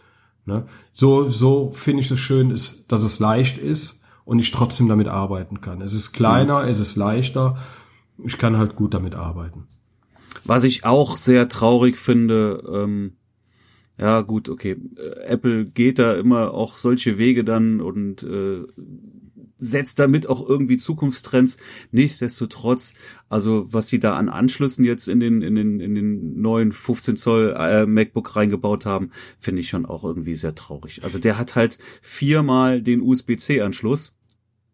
[0.50, 0.66] Ne?
[0.92, 5.08] So, so finde ich es schön, ist, dass es leicht ist und ich trotzdem damit
[5.08, 5.80] arbeiten kann.
[5.80, 6.68] Es ist kleiner, mhm.
[6.68, 7.56] es ist leichter.
[8.24, 9.68] Ich kann halt gut damit arbeiten.
[10.44, 13.12] Was ich auch sehr traurig finde, ähm,
[13.96, 18.64] ja gut, okay, äh, Apple geht da immer auch solche Wege dann und äh,
[19.60, 21.58] setzt damit auch irgendwie Zukunftstrends.
[21.92, 22.94] Nichtsdestotrotz,
[23.28, 27.16] also was sie da an Anschlüssen jetzt in den in den in den neuen 15
[27.16, 31.04] Zoll äh, MacBook reingebaut haben, finde ich schon auch irgendwie sehr traurig.
[31.04, 34.16] Also der hat halt viermal den USB-C Anschluss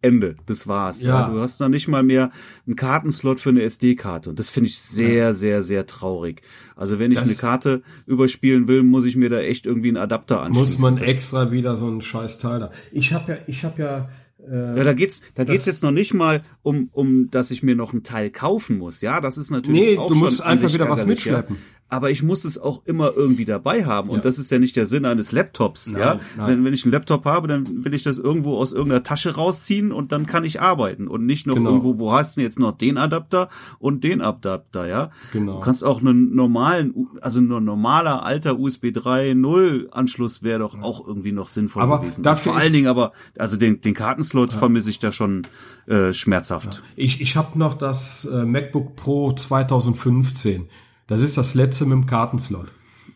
[0.02, 1.02] Ende, das war's.
[1.02, 1.22] Ja.
[1.22, 1.28] ja.
[1.30, 2.30] Du hast noch nicht mal mehr
[2.66, 6.42] einen Kartenslot für eine SD-Karte und das finde ich sehr, sehr, sehr traurig.
[6.76, 9.96] Also wenn ich das eine Karte überspielen will, muss ich mir da echt irgendwie einen
[9.96, 10.74] Adapter anschließen.
[10.74, 12.70] Muss man das extra wieder so einen scheiß Teil da.
[12.92, 14.08] Ich habe ja, ich habe ja
[14.48, 17.92] ja, da geht's, da geht's jetzt noch nicht mal um, um, dass ich mir noch
[17.92, 19.00] einen Teil kaufen muss.
[19.00, 21.56] Ja, das ist natürlich nee, auch du musst einfach wieder was mitschleppen.
[21.56, 24.10] Ja aber ich muss es auch immer irgendwie dabei haben.
[24.10, 25.92] Und das ist ja nicht der Sinn eines Laptops.
[25.92, 26.48] Nein, ja, nein.
[26.48, 29.92] Wenn, wenn ich einen Laptop habe, dann will ich das irgendwo aus irgendeiner Tasche rausziehen
[29.92, 31.70] und dann kann ich arbeiten und nicht noch genau.
[31.70, 35.10] irgendwo, wo hast du jetzt noch den Adapter und den Adapter, ja?
[35.32, 35.54] Genau.
[35.54, 41.06] Du kannst auch einen normalen, also ein normaler alter USB 3.0 Anschluss wäre doch auch
[41.06, 42.24] irgendwie noch sinnvoll aber gewesen.
[42.24, 44.58] Dafür vor allen Dingen aber, also den, den Kartenslot ja.
[44.58, 45.46] vermisse ich da schon
[45.86, 46.74] äh, schmerzhaft.
[46.74, 46.80] Ja.
[46.96, 50.68] Ich, ich habe noch das äh, MacBook Pro 2015
[51.06, 52.68] das ist das letzte mit dem Kartenslot.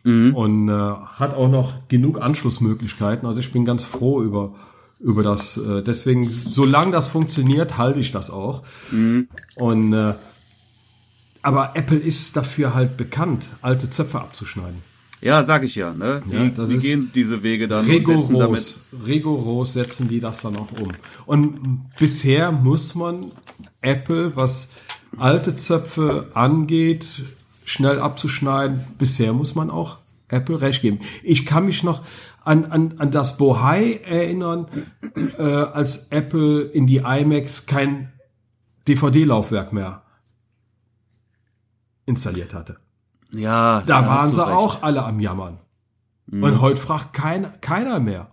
[0.03, 0.35] Mhm.
[0.35, 3.27] Und äh, hat auch noch genug Anschlussmöglichkeiten.
[3.27, 4.55] Also ich bin ganz froh über
[4.99, 5.57] über das.
[5.57, 8.63] Äh, deswegen, solange das funktioniert, halte ich das auch.
[8.91, 9.27] Mhm.
[9.55, 10.13] Und äh,
[11.41, 14.79] aber Apple ist dafür halt bekannt, alte Zöpfe abzuschneiden.
[15.21, 15.93] Ja, sag ich ja.
[15.93, 16.21] Ne?
[16.25, 18.79] Die, ja, die gehen diese Wege dann rigoros, und setzen damit.
[19.07, 20.89] Rigoros setzen die das dann auch um.
[21.25, 23.31] Und bisher muss man
[23.81, 24.71] Apple, was
[25.17, 27.05] alte Zöpfe angeht,
[27.71, 28.81] schnell abzuschneiden.
[28.97, 30.99] Bisher muss man auch Apple recht geben.
[31.23, 32.03] Ich kann mich noch
[32.43, 34.67] an, an, an das Bohai erinnern,
[35.37, 38.11] äh, als Apple in die iMacs kein
[38.87, 40.01] DVD-Laufwerk mehr
[42.05, 42.77] installiert hatte.
[43.31, 44.57] Ja, da waren sie recht.
[44.57, 45.59] auch alle am Jammern.
[46.25, 46.43] Mhm.
[46.43, 48.31] Und heute fragt kein, keiner mehr.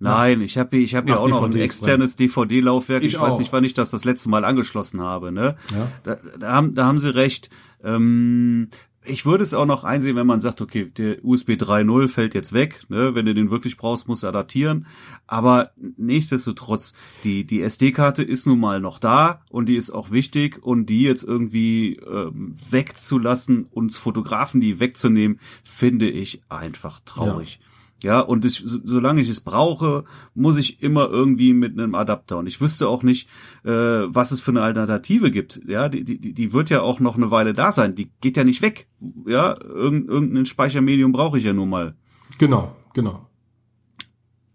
[0.00, 3.02] Nein, ich habe ich hab ja auch DVDs noch ein externes DVD-Laufwerk.
[3.02, 5.32] Ich, ich weiß nicht, wann ich das das letzte Mal angeschlossen habe.
[5.32, 5.56] Ne?
[5.70, 5.88] Ja.
[6.02, 7.48] Da, da, haben, da haben sie recht.
[7.84, 8.68] Ähm,
[9.06, 12.52] ich würde es auch noch einsehen, wenn man sagt, okay, der USB 3.0 fällt jetzt
[12.52, 13.14] weg, ne?
[13.14, 14.86] wenn du den wirklich brauchst, musst du adaptieren.
[15.26, 20.62] Aber nichtsdestotrotz, die, die SD-Karte ist nun mal noch da und die ist auch wichtig
[20.62, 27.60] und die jetzt irgendwie ähm, wegzulassen, uns Fotografen die wegzunehmen, finde ich einfach traurig.
[28.04, 28.20] Ja.
[28.20, 32.38] Und ich, solange ich es brauche, muss ich immer irgendwie mit einem Adapter.
[32.38, 33.28] Und ich wüsste auch nicht,
[33.64, 35.60] äh, was es für eine Alternative gibt.
[35.66, 37.94] Ja, die, die, die wird ja auch noch eine Weile da sein.
[37.94, 38.88] Die geht ja nicht weg.
[39.26, 41.96] Ja, Irgend, irgendein Speichermedium brauche ich ja nun mal.
[42.38, 43.28] Genau, genau.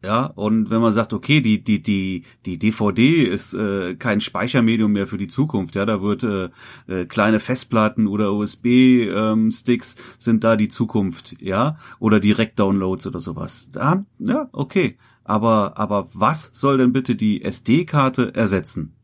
[0.01, 4.93] Ja, und wenn man sagt, okay, die die die die DVD ist äh, kein Speichermedium
[4.93, 6.49] mehr für die Zukunft, ja, da wird äh,
[6.87, 13.07] äh, kleine Festplatten oder USB ähm, Sticks sind da die Zukunft, ja, oder Direkt Downloads
[13.07, 13.69] oder sowas.
[13.73, 18.95] Da, ja, okay, aber aber was soll denn bitte die SD-Karte ersetzen?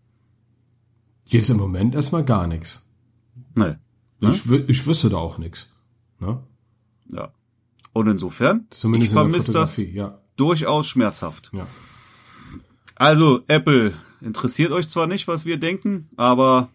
[1.28, 2.86] Jetzt im Moment erstmal gar nichts.
[3.56, 3.76] Nee.
[4.22, 4.30] Ne?
[4.30, 5.68] Ich, ich wüsste da auch nichts.
[6.20, 6.42] Ne?
[7.10, 7.34] Ja.
[7.92, 10.20] Und insofern, Zumindest ich vermisse das ja.
[10.36, 11.52] Durchaus schmerzhaft.
[11.54, 11.68] Ja.
[12.96, 16.70] Also, Apple interessiert euch zwar nicht, was wir denken, aber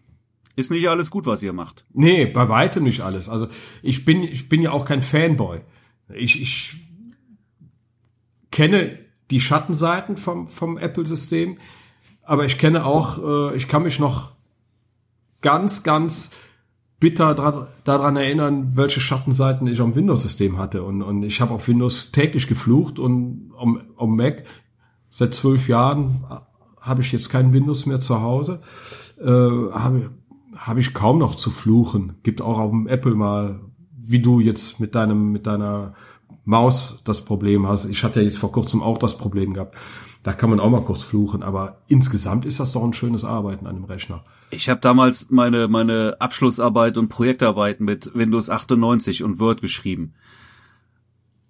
[0.55, 1.85] ist nicht alles gut, was ihr macht.
[1.93, 3.29] Nee, bei weitem nicht alles.
[3.29, 3.47] Also
[3.81, 5.61] ich bin, ich bin ja auch kein Fanboy.
[6.13, 6.77] Ich, ich
[8.51, 8.97] kenne
[9.31, 11.57] die Schattenseiten vom, vom Apple-System,
[12.23, 14.33] aber ich kenne auch, äh, ich kann mich noch
[15.41, 16.31] ganz, ganz
[17.01, 20.83] bitter dra- daran erinnern, welche Schattenseiten ich am Windows-System hatte.
[20.83, 24.45] Und, und ich habe auf Windows täglich geflucht und am, am Mac
[25.09, 26.23] seit zwölf Jahren
[26.79, 28.61] habe ich jetzt kein Windows mehr zu Hause.
[29.19, 30.11] Äh, habe
[30.55, 32.13] habe ich kaum noch zu fluchen.
[32.23, 33.59] Gibt auch auf dem Apple mal,
[33.97, 35.93] wie du jetzt mit deinem mit deiner
[36.45, 37.85] Maus das Problem hast.
[37.85, 39.75] Ich hatte jetzt vor kurzem auch das Problem gehabt.
[40.23, 43.65] Da kann man auch mal kurz fluchen, aber insgesamt ist das doch ein schönes Arbeiten
[43.65, 44.23] an dem Rechner.
[44.51, 50.13] Ich habe damals meine meine Abschlussarbeit und Projektarbeit mit Windows 98 und Word geschrieben.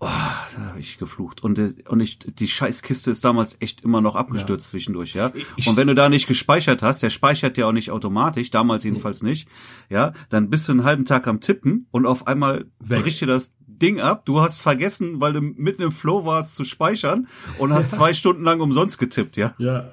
[0.03, 0.07] Oh,
[0.55, 4.15] da habe ich geflucht und äh, und ich die Scheißkiste ist damals echt immer noch
[4.15, 5.31] abgestürzt zwischendurch, ja.
[5.57, 8.83] Ich- und wenn du da nicht gespeichert hast, der speichert ja auch nicht automatisch, damals
[8.83, 9.47] jedenfalls nicht,
[9.89, 13.03] ja, dann bist du einen halben Tag am Tippen und auf einmal Weg.
[13.03, 14.25] bricht dir das Ding ab.
[14.25, 17.27] Du hast vergessen, weil du mitten im Flow warst zu speichern
[17.57, 19.53] und hast zwei Stunden lang umsonst getippt, ja.
[19.57, 19.85] Ja.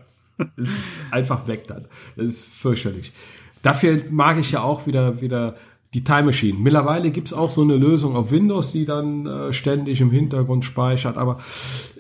[0.56, 1.86] Es ist einfach weg dann.
[2.16, 3.12] Das ist fürchterlich.
[3.62, 5.56] Dafür mag ich ja auch wieder, wieder
[5.94, 6.58] die Time Machine.
[6.58, 11.16] Mittlerweile gibt's auch so eine Lösung auf Windows, die dann äh, ständig im Hintergrund speichert,
[11.16, 11.40] aber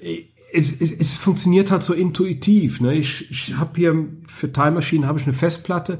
[0.00, 2.80] äh, es, es, es funktioniert halt so intuitiv.
[2.80, 2.94] Ne?
[2.94, 5.98] Ich, ich habe hier für Time Machine habe ich eine Festplatte,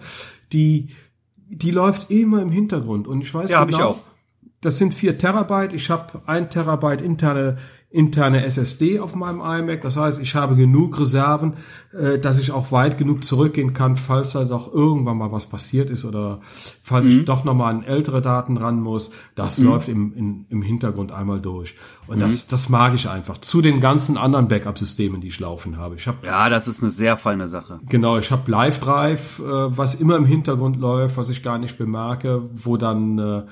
[0.52, 0.88] die
[1.50, 4.00] die läuft immer im Hintergrund und ich weiß Ja, genau, ich auch.
[4.60, 5.72] Das sind vier Terabyte.
[5.72, 7.58] Ich habe ein Terabyte interne
[7.90, 9.80] interne SSD auf meinem iMac.
[9.80, 11.54] Das heißt, ich habe genug Reserven,
[11.92, 15.88] äh, dass ich auch weit genug zurückgehen kann, falls da doch irgendwann mal was passiert
[15.88, 16.40] ist oder
[16.82, 19.10] falls ich doch noch mal an ältere Daten ran muss.
[19.34, 21.76] Das läuft im, im, im Hintergrund einmal durch.
[22.06, 23.38] Und das, das mag ich einfach.
[23.38, 25.94] Zu den ganzen anderen Backup-Systemen, die ich laufen habe.
[25.94, 27.80] Ich habe Ja, das ist eine sehr feine Sache.
[27.88, 31.78] Genau, ich habe Live Drive, äh, was immer im Hintergrund läuft, was ich gar nicht
[31.78, 33.42] bemerke, wo dann äh,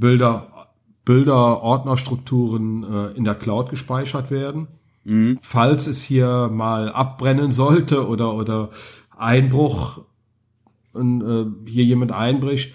[0.00, 0.68] Bilder,
[1.04, 4.68] Bilder, Ordnerstrukturen äh, in der Cloud gespeichert werden.
[5.40, 8.70] Falls es hier mal abbrennen sollte oder oder
[9.16, 10.02] Einbruch
[10.92, 12.74] und äh, hier jemand einbricht,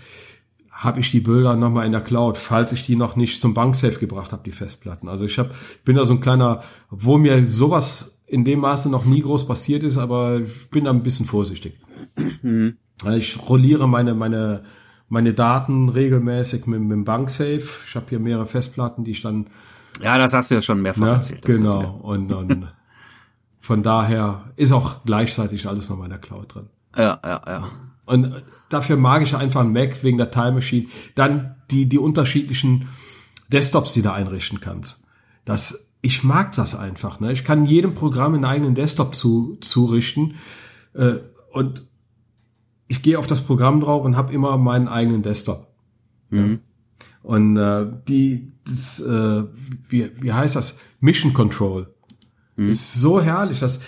[0.71, 3.99] habe ich die Bilder nochmal in der Cloud, falls ich die noch nicht zum Banksafe
[3.99, 5.07] gebracht habe, die Festplatten.
[5.07, 5.55] Also ich hab,
[5.85, 9.83] bin da so ein kleiner, obwohl mir sowas in dem Maße noch nie groß passiert
[9.83, 11.79] ist, aber ich bin da ein bisschen vorsichtig.
[13.17, 14.63] Ich rolliere meine, meine,
[15.07, 17.63] meine Daten regelmäßig mit, mit dem Banksafe.
[17.87, 19.47] Ich habe hier mehrere Festplatten, die ich dann
[20.01, 21.09] Ja, das hast du ja schon mehrfach Ne?
[21.11, 21.41] erzählt.
[21.43, 21.99] Genau.
[22.01, 22.67] Und, und
[23.59, 26.69] von daher ist auch gleichzeitig alles noch in der Cloud drin.
[26.97, 27.63] Ja, ja, ja.
[28.05, 30.87] Und dafür mag ich einfach einen Mac wegen der Time Machine.
[31.15, 32.87] Dann die, die unterschiedlichen
[33.51, 35.03] Desktops, die du einrichten kannst.
[35.43, 37.19] Das, ich mag das einfach.
[37.19, 37.31] Ne?
[37.31, 40.35] Ich kann jedem Programm einen eigenen Desktop zu, zurichten.
[40.93, 41.15] Äh,
[41.51, 41.83] und
[42.87, 45.67] ich gehe auf das Programm drauf und habe immer meinen eigenen Desktop.
[47.23, 49.43] Und äh, die, das, äh,
[49.89, 50.77] wie, wie heißt das?
[50.99, 51.93] Mission Control.
[52.69, 53.81] Ist so herrlich, dass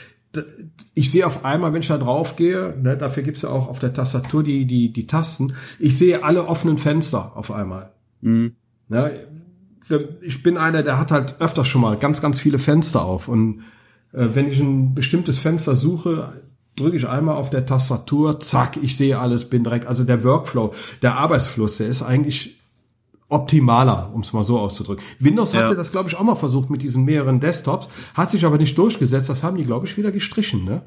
[0.93, 3.79] ich sehe auf einmal, wenn ich da drauf gehe, ne, dafür gibt's ja auch auf
[3.79, 7.91] der Tastatur die, die, die Tasten, ich sehe alle offenen Fenster auf einmal.
[8.89, 9.27] Ne,
[10.21, 13.27] ich bin einer, der hat halt öfters schon mal ganz, ganz viele Fenster auf.
[13.27, 13.61] Und
[14.11, 16.41] äh, wenn ich ein bestimmtes Fenster suche,
[16.77, 20.73] drücke ich einmal auf der Tastatur, zack, ich sehe alles, bin direkt, also der Workflow,
[21.01, 22.59] der Arbeitsfluss, der ist eigentlich
[23.29, 25.03] optimaler, um es mal so auszudrücken.
[25.19, 25.63] Windows Ja.
[25.63, 28.77] hatte das, glaube ich, auch mal versucht mit diesen mehreren Desktops, hat sich aber nicht
[28.77, 29.29] durchgesetzt.
[29.29, 30.63] Das haben die, glaube ich, wieder gestrichen.
[30.63, 30.81] Ne?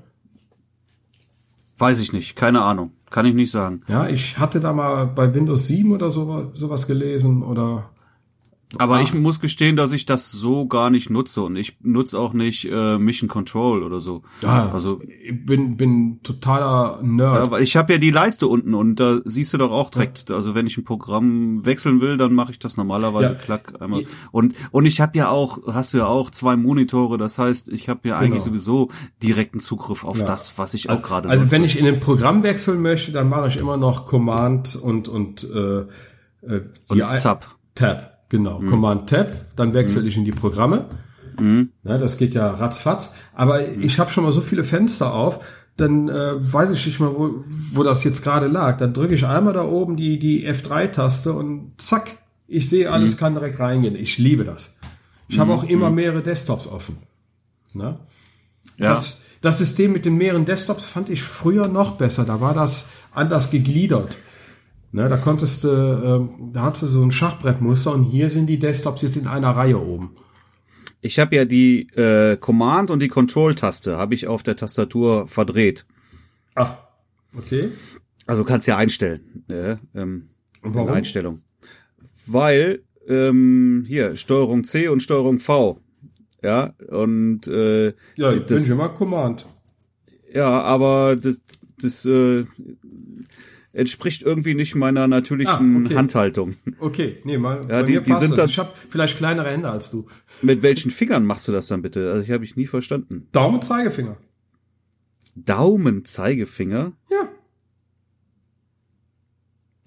[1.76, 2.93] Weiß ich nicht, keine Ahnung.
[3.11, 3.82] Kann ich nicht sagen.
[3.88, 7.91] Ja, ich hatte da mal bei Windows 7 oder so, sowas gelesen oder
[8.79, 12.33] Aber ich muss gestehen, dass ich das so gar nicht nutze und ich nutze auch
[12.33, 14.23] nicht äh, Mission Control oder so.
[14.43, 17.35] Ja, Also ich bin, bin totaler Nerd.
[17.47, 20.31] ja, weil ich habe ja die Leiste unten und da siehst du doch auch direkt.
[20.31, 23.39] Also wenn ich ein Programm wechseln will, dann mache ich das normalerweise Ja.
[23.39, 24.05] klack einmal.
[24.31, 27.18] Und und ich habe ja auch, hast du ja auch zwei Monitore.
[27.18, 28.57] Das heißt, ich habe ja eigentlich Genau.
[28.57, 28.89] sowieso
[29.23, 30.27] direkten Zugriff auf Ja.
[30.27, 31.57] das, was ich auch gerade Also nutze.
[31.57, 35.43] wenn ich in ein Programm wechseln möchte, dann mache ich immer noch Command und und
[35.43, 35.81] äh,
[36.47, 37.57] äh, Und Tab.
[37.75, 38.61] Tab, genau.
[38.61, 40.87] Command Tab, dann wechsle ich in die Programme.
[41.85, 43.12] Ja, das geht ja ratzfatz.
[43.35, 45.41] Aber ich habe schon mal so viele Fenster auf,
[45.76, 48.78] dann äh, weiß ich nicht mal, wo, wo das jetzt gerade lag.
[48.78, 53.35] Dann drücke ich einmal da oben die, die F3-Taste und zack, ich sehe alles, kann
[53.35, 53.95] direkt reingehen.
[53.95, 54.74] Ich liebe das.
[55.28, 56.99] Ich habe auch immer mehrere Desktops offen.
[57.74, 58.01] Ja.
[58.76, 62.24] Das, das System mit den mehreren Desktops fand ich früher noch besser.
[62.24, 64.18] Da war das anders gegliedert.
[64.93, 68.59] Ne, da konntest du, ähm, da hattest du so ein Schachbrettmuster und hier sind die
[68.59, 70.16] Desktops jetzt in einer Reihe oben.
[71.01, 75.86] Ich habe ja die äh, Command und die Control-Taste habe ich auf der Tastatur verdreht.
[76.55, 76.76] Ach,
[77.36, 77.70] okay.
[78.26, 79.45] Also kannst ja einstellen.
[79.49, 79.78] Ne?
[79.95, 80.28] Ähm,
[80.61, 80.91] warum?
[80.91, 81.41] Einstellung.
[82.26, 85.78] Weil ähm, hier Steuerung C und Steuerung V.
[86.43, 89.47] Ja, und äh, Ja, das, bin ich immer Command.
[90.32, 91.41] ja, aber das,
[91.80, 92.45] das äh,
[93.73, 95.97] entspricht irgendwie nicht meiner natürlichen Ah, okay.
[95.97, 96.57] Handhaltung.
[96.81, 98.37] Okay, nee, mal, Ja, die- die sind das.
[98.39, 100.07] dann- Ich habe vielleicht kleinere Hände als du.
[100.43, 102.11] Mit welchen Fingern machst du das dann bitte?
[102.11, 103.29] Also ich habe ich nie verstanden.
[103.33, 104.16] Daumen, Zeigefinger.
[105.37, 106.93] Daumen, Zeigefinger.
[107.11, 107.29] Ja,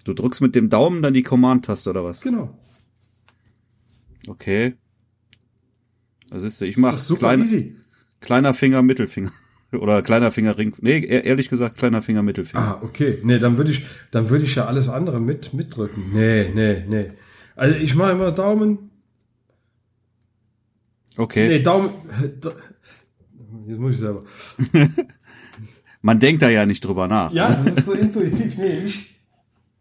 [0.04, 2.20] Du drückst mit dem Daumen dann die Command-Taste oder was?
[2.20, 2.58] genau.
[4.28, 4.74] Okay.
[6.28, 7.76] Das ist, ich Das mach ist super kleine, easy.
[8.20, 9.32] kleiner Finger, Mittelfinger.
[9.76, 10.74] Oder kleiner Finger, Ring.
[10.80, 12.62] Nee, ehr- ehrlich gesagt, kleiner Finger, Mittelfinger.
[12.62, 13.18] Ah, okay.
[13.22, 16.04] Nee, dann würde ich, dann würde ich ja alles andere mit, mitdrücken.
[16.12, 17.10] Nee, nee, nee.
[17.56, 18.90] Also ich mache immer Daumen.
[21.16, 21.48] Okay.
[21.48, 21.90] Nee, Daumen.
[22.40, 22.52] Da-
[23.66, 24.24] Jetzt muss ich selber.
[26.02, 27.32] Man denkt da ja nicht drüber nach.
[27.32, 28.58] Ja, das ist so intuitiv.
[28.58, 29.14] Nee, ich.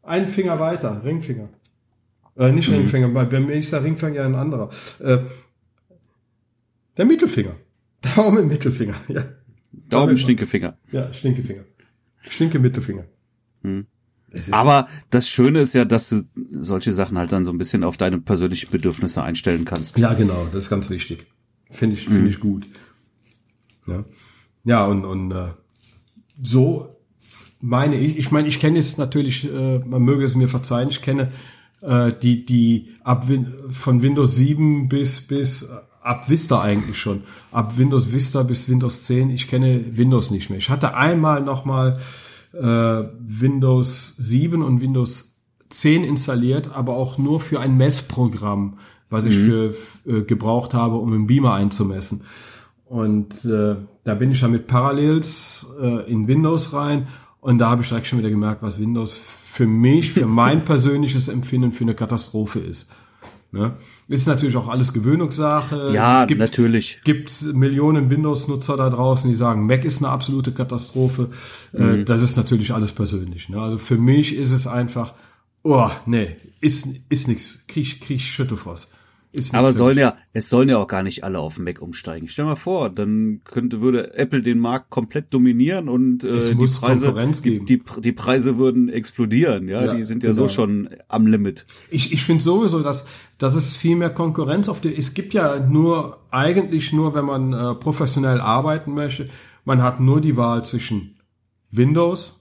[0.04, 1.50] Ein Finger weiter, Ringfinger.
[2.38, 2.76] Äh, nicht Mhm.
[2.76, 4.70] Ringfinger, bei bei mir ist der Ringfinger ja ein anderer.
[5.00, 5.20] Äh,
[6.98, 7.56] der Mittelfinger.
[8.16, 8.96] Daumen, Mittelfinger.
[9.08, 9.26] Ja,
[9.94, 10.78] Daumen, Stinkefinger.
[10.92, 11.64] ja Stinkefinger.
[12.30, 13.06] Stinke Mittelfinger.
[14.52, 17.98] Aber das Schöne ist ja, dass du solche Sachen halt dann so ein bisschen auf
[17.98, 19.98] deine persönlichen Bedürfnisse einstellen kannst.
[20.00, 21.28] Ja, genau, das ist ganz wichtig.
[21.70, 22.68] Finde ich, finde ich gut.
[23.88, 24.04] Ja,
[24.64, 25.52] ja und, und äh,
[26.42, 26.96] so
[27.60, 31.02] meine ich, ich meine, ich kenne jetzt natürlich, äh, man möge es mir verzeihen, ich
[31.02, 31.32] kenne
[31.82, 35.68] äh, die, die ab Win von Windows 7 bis, bis
[36.04, 37.24] ab Vista eigentlich schon.
[37.52, 40.60] Ab Windows Vista bis Windows 10, ich kenne Windows nicht mehr.
[40.60, 42.00] Ich hatte einmal nochmal
[42.54, 45.36] äh, Windows 7 und Windows
[45.70, 48.78] 10 installiert, aber auch nur für ein Messprogramm,
[49.10, 49.74] was ich für
[50.06, 52.24] äh, gebraucht habe, um einen Beamer einzumessen.
[52.86, 57.08] Und äh, da bin ich dann mit Parallels äh, in Windows rein
[57.40, 61.28] und da habe ich direkt schon wieder gemerkt, was Windows für mich, für mein persönliches
[61.28, 62.90] Empfinden für eine Katastrophe ist.
[63.54, 63.74] Ne?
[64.08, 65.92] Ist natürlich auch alles Gewöhnungssache.
[65.94, 67.00] Ja, gibt, natürlich.
[67.04, 71.30] gibt Millionen Windows-Nutzer da draußen, die sagen, Mac ist eine absolute Katastrophe.
[71.72, 72.02] Mhm.
[72.02, 73.50] Äh, das ist natürlich alles persönlich.
[73.50, 73.62] Ne?
[73.62, 75.14] Also für mich ist es einfach,
[75.62, 77.60] oh, nee, ist, ist nichts.
[77.68, 78.90] Krieg, ich- krieg Schüttelfrost.
[79.52, 82.28] Aber sollen ja, es sollen ja auch gar nicht alle auf Mac umsteigen.
[82.28, 86.56] Stell mal vor, dann könnte, würde Apple den Markt komplett dominieren und Es äh, die
[86.56, 87.66] muss Preise, Konkurrenz die, geben.
[87.66, 90.54] die, die Preise würden explodieren, ja, Ja, die sind ja so genau.
[90.54, 91.66] schon am Limit.
[91.90, 93.06] Ich, ich finde sowieso, dass,
[93.38, 97.54] dass es viel mehr Konkurrenz auf der, es gibt ja nur, eigentlich nur, wenn man
[97.54, 99.30] äh, professionell arbeiten möchte,
[99.66, 101.16] man hat nur die Wahl zwischen
[101.72, 102.40] Windows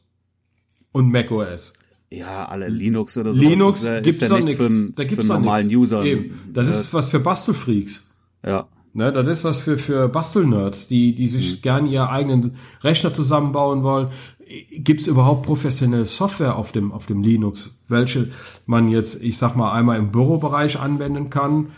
[0.93, 1.73] und macOS.
[2.15, 3.41] Ja, alle Linux oder so.
[3.41, 5.35] Linux ist ja, gibt's ist ja doch nichts für, einen- Da für gibt's einen doch
[5.39, 5.79] normalen nichts.
[5.81, 6.05] User.
[6.05, 6.39] Eben.
[6.53, 8.03] Das ist was für Bastelfreaks.
[8.45, 8.67] Ja.
[8.95, 11.63] Ne, das ist was für, für Bastelnerds, die, die sich Mhm.
[11.63, 14.09] gern ihren eigenen Rechner zusammenbauen wollen.
[14.71, 18.29] Gibt es überhaupt professionelle Software auf dem, auf dem Linux, welche
[18.67, 21.69] man jetzt, ich sag mal, einmal im Bürobereich anwenden kann,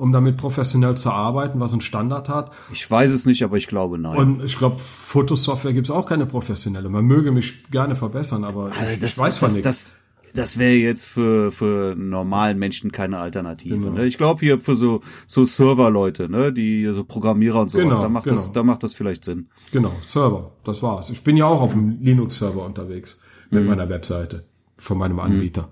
[0.00, 2.50] um damit professionell zu arbeiten, was ein Standard hat.
[2.72, 4.16] Ich weiß es nicht, aber ich glaube nein.
[4.16, 6.88] Und ich glaube, Fotosoftware gibt es auch keine professionelle.
[6.88, 9.64] Man möge mich gerne verbessern, aber Also ich, das, ich weiß von das, nichts.
[9.64, 9.96] das,
[10.34, 13.76] das wäre jetzt für, für normalen Menschen keine Alternative.
[13.76, 13.90] Genau.
[13.92, 14.06] Ne?
[14.06, 18.08] Ich glaube hier für so, so Server-Leute, ne, die so Programmierer und sowas, Genau, da
[18.08, 18.36] macht genau.
[18.36, 19.48] das, da macht das vielleicht Sinn.
[19.72, 21.10] Genau, Server, das war's.
[21.10, 23.18] Ich bin ja auch auf dem Linux-Server unterwegs
[23.50, 23.58] Mhm.
[23.58, 24.44] mit meiner Webseite
[24.78, 25.68] von meinem Anbieter.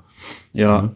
[0.52, 0.82] Ja.
[0.82, 0.90] Ja,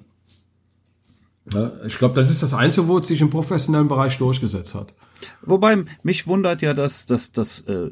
[1.87, 4.95] ich glaube, das ist das Einzige, wo es sich im professionellen Bereich durchgesetzt hat.
[5.43, 7.91] Wobei mich wundert ja, dass, dass, dass äh,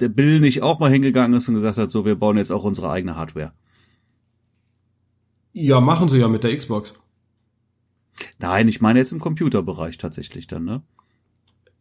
[0.00, 2.64] der Bill nicht auch mal hingegangen ist und gesagt hat, so wir bauen jetzt auch
[2.64, 3.52] unsere eigene Hardware.
[5.52, 6.94] Ja, machen sie ja mit der Xbox.
[8.38, 10.82] Nein, ich meine jetzt im Computerbereich tatsächlich dann, ne?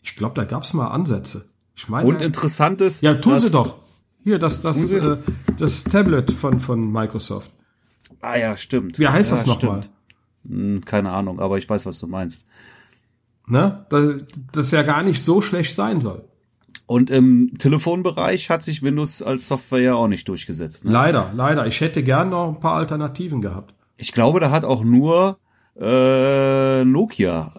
[0.02, 1.46] Ich glaube, da gab's mal Ansätze.
[1.76, 3.78] Ich meine, Und interessant ist, ja, tun dass- sie doch.
[4.24, 5.18] Hier, das, das, äh,
[5.58, 7.52] das Tablet von, von Microsoft.
[8.20, 9.00] Ah ja, stimmt.
[9.00, 9.82] Wie heißt ja, das nochmal?
[10.46, 12.46] Hm, keine Ahnung, aber ich weiß, was du meinst.
[13.48, 13.86] Ne?
[13.90, 14.16] Das,
[14.52, 16.26] das ja gar nicht so schlecht sein soll.
[16.86, 20.86] Und im Telefonbereich hat sich Windows als Software ja auch nicht durchgesetzt.
[20.86, 20.92] Ne?
[20.92, 21.68] Leider, leider.
[21.68, 23.74] Ich hätte gern noch ein paar Alternativen gehabt.
[23.98, 25.38] Ich glaube, da hat auch nur
[25.80, 27.52] äh, Nokia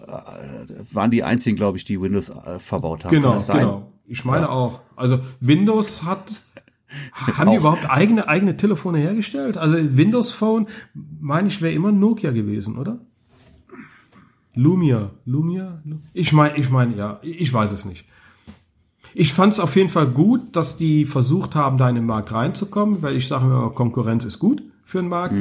[0.67, 3.11] äh, waren die einzigen, glaube ich, die Windows äh, verbaut haben.
[3.11, 3.91] Genau, genau.
[4.07, 4.81] Ich meine auch.
[4.95, 6.41] Also Windows hat
[7.13, 9.57] haben die überhaupt eigene eigene Telefone hergestellt?
[9.57, 10.67] Also Windows Phone,
[11.19, 12.99] meine ich, wäre immer Nokia gewesen, oder?
[14.55, 15.81] Lumia, Lumia.
[15.85, 18.05] Lu- Ich meine, ich meine, ja, ich weiß es nicht.
[19.13, 22.31] Ich fand es auf jeden Fall gut, dass die versucht haben, da in den Markt
[22.31, 25.33] reinzukommen, weil ich sage immer, Konkurrenz ist gut für den Markt.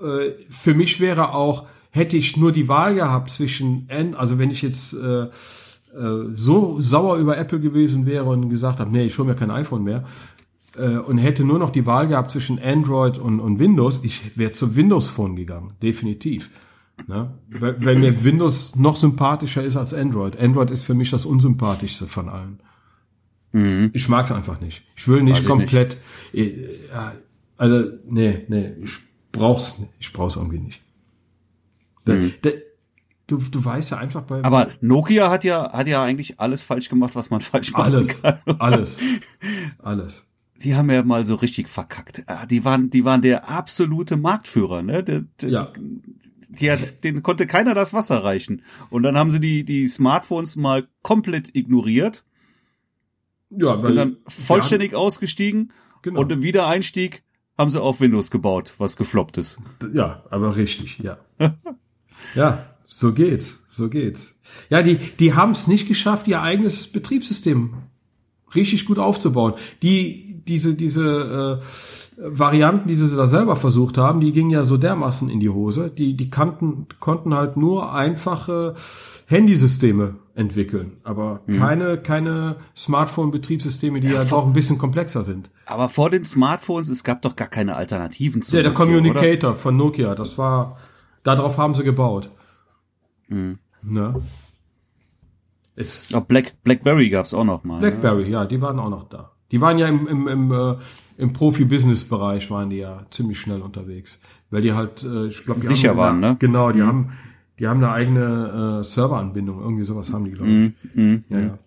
[0.00, 4.50] Äh, für mich wäre auch, hätte ich nur die Wahl gehabt zwischen N, also wenn
[4.50, 5.28] ich jetzt äh,
[6.32, 9.82] so sauer über Apple gewesen wäre und gesagt habe, nee, ich hole mir kein iPhone
[9.84, 10.04] mehr
[10.76, 14.52] äh, und hätte nur noch die Wahl gehabt zwischen Android und, und Windows, ich wäre
[14.52, 16.50] zu Windows Phone gegangen, definitiv.
[17.06, 17.30] Ne?
[17.48, 20.38] Weil, weil mir Windows noch sympathischer ist als Android.
[20.38, 22.60] Android ist für mich das unsympathischste von allen.
[23.94, 24.84] Ich mag es einfach nicht.
[24.94, 26.00] Ich will nicht Weiß ich komplett.
[26.32, 26.52] äh,
[26.92, 27.14] ja,
[27.56, 28.98] Also nee, nee, ich
[29.32, 29.90] brauch's, nicht.
[29.98, 30.80] ich brauch's irgendwie nicht.
[32.04, 32.50] Da, da,
[33.30, 36.88] du, du weißt ja einfach bei Aber Nokia hat ja, hat ja eigentlich alles falsch
[36.88, 38.38] gemacht, was man falsch machen alles, kann.
[38.58, 38.98] alles,
[39.78, 40.26] alles.
[40.62, 42.22] Die haben ja mal so richtig verkackt.
[42.26, 45.02] Ah, Die waren, die waren der absolute Marktführer, ne?
[45.02, 45.72] Der, der, Ja.
[46.50, 48.62] die hat, denen konnte keiner das Wasser reichen.
[48.90, 52.24] Und dann haben sie die, die Smartphones mal komplett ignoriert,
[53.50, 55.72] Ja, sind dann vollständig ausgestiegen
[56.02, 56.20] Genau.
[56.20, 57.22] und im Wiedereinstieg
[57.58, 59.58] haben sie auf Windows gebaut, was gefloppt ist.
[59.92, 61.18] Ja, aber richtig, ja.
[62.34, 64.34] ja, so geht's, so geht's.
[64.68, 67.74] Ja, die, die haben es nicht geschafft, ihr eigenes Betriebssystem
[68.54, 69.54] richtig gut aufzubauen.
[69.82, 71.64] Die, diese, diese äh,
[72.22, 75.90] Varianten, die sie da selber versucht haben, die gingen ja so dermaßen in die Hose.
[75.90, 78.74] Die, die kannten, konnten halt nur einfache
[79.26, 85.50] Handysysteme entwickeln, aber keine, keine Smartphone-Betriebssysteme, die ja, doch ein bisschen komplexer sind.
[85.66, 88.94] Aber vor den Smartphones, es gab doch gar keine Alternativen zu Ja, der Nokia, oder?
[88.96, 90.78] Communicator von Nokia, das war,
[91.22, 92.30] darauf haben sie gebaut.
[93.30, 93.58] Mhm.
[93.82, 94.14] Ne?
[95.76, 97.80] Es, Ja, Black, Blackberry gab's auch noch mal.
[97.80, 97.90] ne?
[97.90, 99.32] Blackberry, ja, die waren auch noch da.
[99.50, 100.76] Die waren ja im, im, im, äh,
[101.16, 104.20] im Profi-Business-Bereich waren die ja ziemlich schnell unterwegs.
[104.50, 106.36] Weil die halt, äh, ich glaube, Sicher haben, waren, ne?
[106.38, 107.12] Genau, die haben,
[107.58, 110.94] die haben eine eigene äh, Serveranbindung, irgendwie sowas haben die, glaube ich.
[110.94, 111.24] Mhm.
[111.28, 111.58] Ja, ja.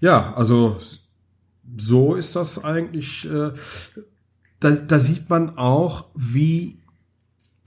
[0.00, 0.78] Ja, also
[1.76, 3.24] so ist das eigentlich.
[3.28, 3.52] Äh,
[4.60, 6.78] da, da sieht man auch, wie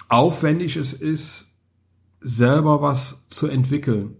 [0.09, 1.50] aufwendig es ist,
[2.21, 4.15] selber was zu entwickeln.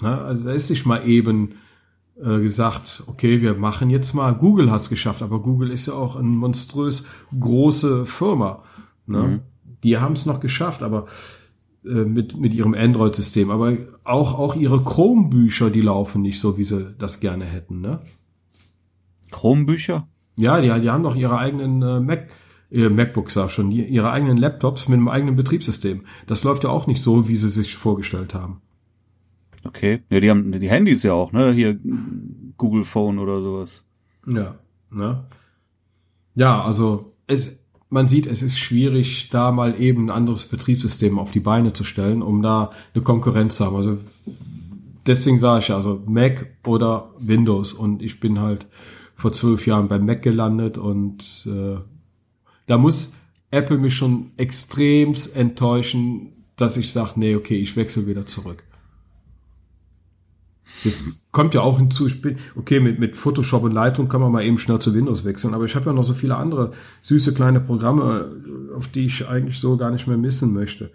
[0.00, 1.54] Na, also da ist nicht mal eben
[2.16, 4.34] äh, gesagt, okay, wir machen jetzt mal.
[4.34, 7.04] Google hat's geschafft, aber Google ist ja auch eine monströs
[7.38, 8.62] große Firma.
[9.06, 9.42] Ne?
[9.82, 11.06] Die haben es noch geschafft, aber
[11.84, 13.50] äh, mit, mit ihrem Android-System.
[13.50, 17.80] Aber auch, auch ihre Chrome-Bücher, die laufen nicht so, wie sie das gerne hätten.
[17.80, 18.00] Ne?
[19.30, 20.08] Chrome-Bücher?
[20.36, 22.28] Ja, die, die haben doch ihre eigenen äh, Mac,
[22.70, 26.02] MacBooks auch schon, ihre eigenen Laptops mit einem eigenen Betriebssystem.
[26.26, 28.60] Das läuft ja auch nicht so, wie sie sich vorgestellt haben.
[29.64, 30.02] Okay.
[30.10, 31.52] Ja, die haben die Handys ja auch, ne?
[31.52, 31.78] Hier
[32.56, 33.86] Google Phone oder sowas.
[34.26, 34.54] Ja,
[34.90, 35.24] ne?
[36.34, 37.58] Ja, also es,
[37.90, 41.84] man sieht, es ist schwierig, da mal eben ein anderes Betriebssystem auf die Beine zu
[41.84, 43.76] stellen, um da eine Konkurrenz zu haben.
[43.76, 43.98] Also
[45.06, 48.66] deswegen sage ich ja, also Mac oder Windows und ich bin halt
[49.14, 51.76] vor zwölf Jahren bei Mac gelandet und äh,
[52.70, 53.14] da muss
[53.50, 58.62] Apple mich schon extremst enttäuschen, dass ich sage, nee, okay, ich wechsle wieder zurück.
[60.84, 64.30] Das kommt ja auch hinzu, ich bin, okay, mit, mit Photoshop und Lightroom kann man
[64.30, 66.70] mal eben schnell zu Windows wechseln, aber ich habe ja noch so viele andere
[67.02, 68.30] süße kleine Programme,
[68.76, 70.92] auf die ich eigentlich so gar nicht mehr missen möchte.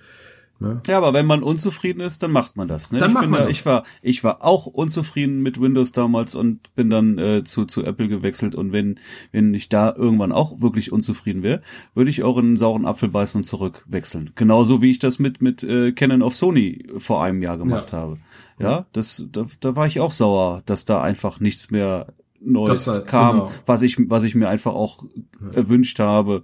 [0.59, 0.81] Ne?
[0.87, 2.91] Ja, aber wenn man unzufrieden ist, dann macht man das.
[2.91, 2.99] Ne?
[2.99, 3.51] Dann ich macht man da, das.
[3.57, 7.83] ich war, ich war auch unzufrieden mit Windows damals und bin dann äh, zu zu
[7.83, 8.55] Apple gewechselt.
[8.55, 8.97] Und wenn
[9.33, 11.61] wenn ich da irgendwann auch wirklich unzufrieden wäre,
[11.93, 14.31] würde ich auch in einen sauren Apfel beißen und zurückwechseln.
[14.35, 17.97] Genauso wie ich das mit mit äh, Canon auf Sony vor einem Jahr gemacht Ja.
[17.99, 18.17] habe.
[18.57, 23.01] Ja, das da, da war ich auch sauer, dass da einfach nichts mehr Neues war-
[23.01, 23.51] kam, genau.
[23.65, 25.03] was ich was ich mir einfach auch
[25.51, 26.43] erwünscht habe.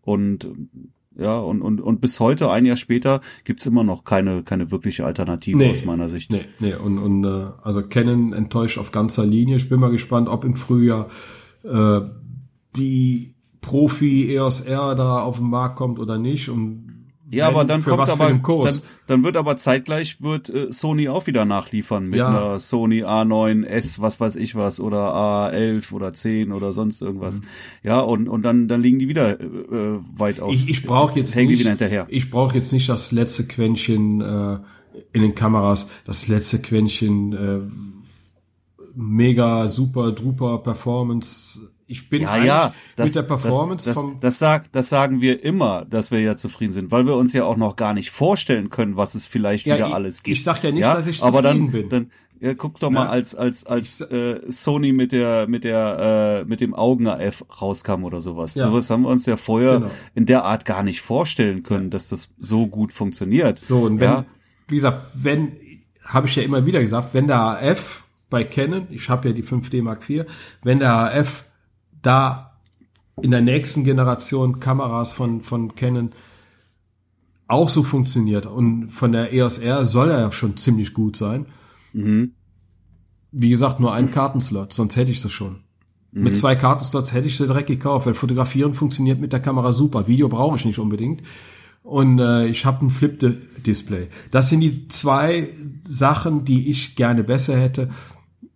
[0.00, 0.48] Und
[1.18, 5.04] ja, und, und, und bis heute, ein Jahr später, gibt's immer noch keine, keine wirkliche
[5.04, 6.30] Alternative aus meiner Sicht.
[6.30, 9.56] Nee, nee, und, und äh, also Canon enttäuscht auf ganzer Linie.
[9.56, 11.08] Ich bin mal gespannt, ob im Frühjahr
[11.64, 12.00] äh,
[12.76, 16.48] die Profi EOS R da auf den Markt kommt oder nicht.
[16.48, 16.91] Und
[17.32, 21.26] Ja, wenn, aber dann kommt aber, dann, dann wird aber zeitgleich wird äh, Sony auch
[21.26, 22.28] wieder nachliefern mit Ja.
[22.28, 27.40] einer Sony A9 S, was weiß ich was, oder A11 oder 10 oder sonst irgendwas.
[27.82, 30.54] Ja, und, und dann, dann liegen die wieder äh, äh, weit aus.
[30.54, 32.06] ich, ich brauche jetzt hängen die nicht, wieder hinterher.
[32.10, 34.58] ich brauche jetzt nicht das letzte Quäntchen äh,
[35.12, 37.60] in den Kameras, das letzte Quäntchen äh,
[38.94, 41.60] mega super duper Performance.
[41.92, 45.20] Ich bin Ja, ja, das, mit der Performance das, das, vom das, sag, das sagen
[45.20, 48.10] wir immer, dass wir ja zufrieden sind, weil wir uns ja auch noch gar nicht
[48.10, 50.38] vorstellen können, was es vielleicht Ja, wieder ich- alles gibt.
[50.38, 51.88] ich sag ja nicht, dass ich aber dann, zufrieden bin.
[51.90, 53.10] Dann, ja, guck doch mal, Ja.
[53.10, 58.02] als als als äh, Sony mit der mit der äh, mit dem Augener F rauskam
[58.04, 58.54] oder sowas.
[58.56, 58.64] Ja.
[58.64, 59.90] Sowas haben wir uns ja vorher Genau.
[60.14, 63.58] in der Art gar nicht vorstellen können, dass das so gut funktioniert.
[63.60, 64.24] So, und wenn, ja,
[64.66, 65.52] wie gesagt, wenn,
[66.04, 69.44] habe ich ja immer wieder gesagt, wenn der AF bei Canon, ich habe ja die
[69.44, 70.24] 5D Mark IV,
[70.64, 71.44] wenn der AF
[72.02, 72.58] da
[73.20, 76.12] in der nächsten Generation Kameras von, von Canon
[77.46, 78.46] auch so funktioniert.
[78.46, 81.46] Und von der EOS R soll er ja schon ziemlich gut sein.
[81.92, 82.32] Mhm.
[83.30, 85.60] Wie gesagt, nur ein Kartenslot, sonst hätte ich das schon.
[86.14, 90.06] Mit zwei Kartenslots hätte ich sie direkt gekauft, weil Fotografieren funktioniert mit der Kamera super.
[90.06, 91.22] Video brauche ich nicht unbedingt.
[91.82, 94.08] Und äh, ich habe ein Flip-Display.
[94.30, 95.48] Das sind die zwei
[95.88, 97.88] Sachen, die ich gerne besser hätte.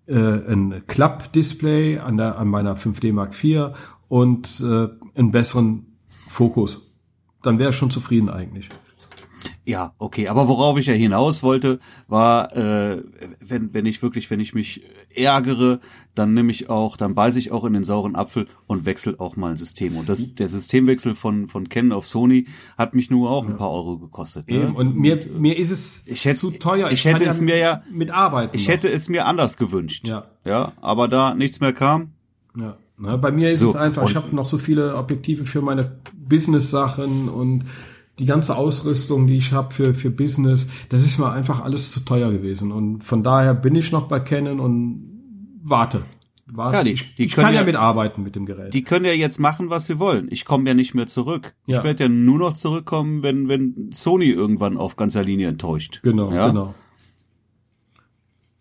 [0.07, 3.71] Äh, ein Klapp-Display an, der, an meiner 5D Mark IV
[4.09, 4.89] und äh,
[5.19, 5.99] einen besseren
[6.29, 6.95] Fokus.
[7.43, 8.69] Dann wäre ich schon zufrieden eigentlich.
[9.69, 10.29] Ja, okay.
[10.29, 13.03] Aber worauf ich ja hinaus wollte, war, äh,
[13.41, 15.81] wenn, wenn ich wirklich, wenn ich mich ärgere,
[16.15, 19.35] dann nehme ich auch, dann beiße ich auch in den sauren Apfel und wechsle auch
[19.35, 19.97] mal ein System.
[19.97, 22.47] Und das, der Systemwechsel von, von Canon auf Sony
[22.79, 24.47] hat mich nur auch ein paar Euro gekostet.
[24.49, 24.63] Ne?
[24.63, 24.77] Eben.
[24.77, 26.91] Und mir, mir ist es Ich hätte- zu teuer.
[26.93, 28.55] ich hätte kann es mir ja- mitarbeiten.
[28.55, 28.75] Ich noch.
[28.75, 30.07] hätte es mir anders gewünscht.
[30.07, 30.27] Ja.
[30.45, 32.13] Ja, aber da nichts mehr kam.
[32.57, 32.77] Ja.
[32.99, 35.99] Na, bei mir ist So, es einfach, ich habe noch so viele Objektive für meine
[36.15, 37.65] Business-Sachen und
[38.19, 42.01] die ganze Ausrüstung, die ich habe für, für Business, das ist mir einfach alles zu
[42.01, 42.73] teuer gewesen.
[42.73, 46.03] Und von daher bin ich noch bei Canon und warte.
[46.47, 46.77] warte.
[46.77, 48.73] Ja, die- ich die ich können kann ja, ja- mitarbeiten mit dem Gerät.
[48.73, 50.29] Die können ja jetzt machen, was sie wollen.
[50.31, 51.55] Ich komme ja nicht mehr zurück.
[51.67, 51.79] Ja.
[51.79, 56.01] Ich werde ja nur noch zurückkommen, wenn, wenn Sony irgendwann auf ganzer Linie enttäuscht.
[56.03, 56.49] Genau, ja?
[56.49, 56.75] genau.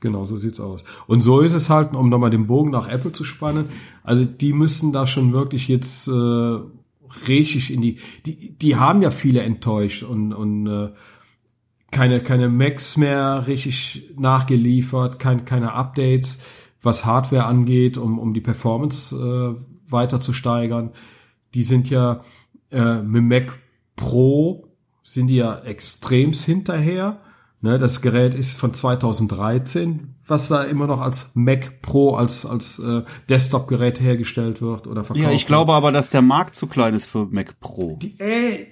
[0.02, 0.84] Genau, so sieht's aus.
[1.08, 3.68] Und so ist es halt, um nochmal den Bogen nach Apple zu spannen.
[4.04, 6.58] Also die müssen da schon wirklich jetzt äh,
[7.28, 10.90] richtig in die, die, die haben ja viele enttäuscht und, und äh,
[11.92, 16.40] keine, keine Macs mehr richtig nachgeliefert, kein, keine Updates,
[16.82, 20.92] was Hardware angeht, um, um die Performance äh, weiter zu steigern.
[21.54, 22.22] Die sind ja
[22.72, 23.60] äh, mit Mac
[23.96, 24.68] Pro
[25.04, 27.22] sind die ja extremst hinterher.
[27.62, 32.80] Ne, das Gerät ist von 2013, was da immer noch als Mac Pro, als, als
[32.80, 36.94] äh, Desktop-Gerät hergestellt wird oder verkauft Ja, ich glaube aber, dass der Markt zu klein
[36.94, 37.98] ist für Mac Pro.
[38.02, 38.68] Die, äh,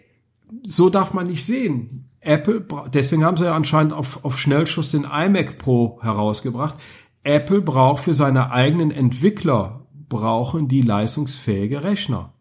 [0.64, 2.10] so darf man nicht sehen.
[2.20, 6.76] Apple, deswegen haben sie ja anscheinend auf, auf Schnellschuss den iMac Pro herausgebracht.
[7.24, 12.34] Apple braucht für seine eigenen Entwickler, brauchen die leistungsfähige Rechner.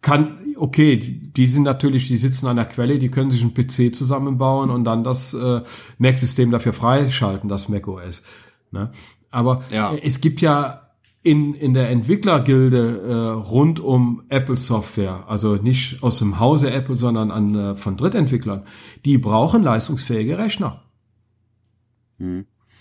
[0.00, 3.52] Kann, okay, die, die sind natürlich, die sitzen an der Quelle, die können sich einen
[3.52, 5.60] PC zusammenbauen und dann das äh,
[5.98, 8.22] Mac-System dafür freischalten, das Mac OS.
[8.70, 8.92] Ne?
[9.32, 9.92] Aber Ja.
[10.00, 10.90] es gibt ja
[11.24, 16.96] in, in der Entwicklergilde äh, rund um Apple Software, also nicht aus dem Hause Apple,
[16.96, 18.62] sondern an, äh, von Drittentwicklern,
[19.04, 20.82] die brauchen leistungsfähige Rechner.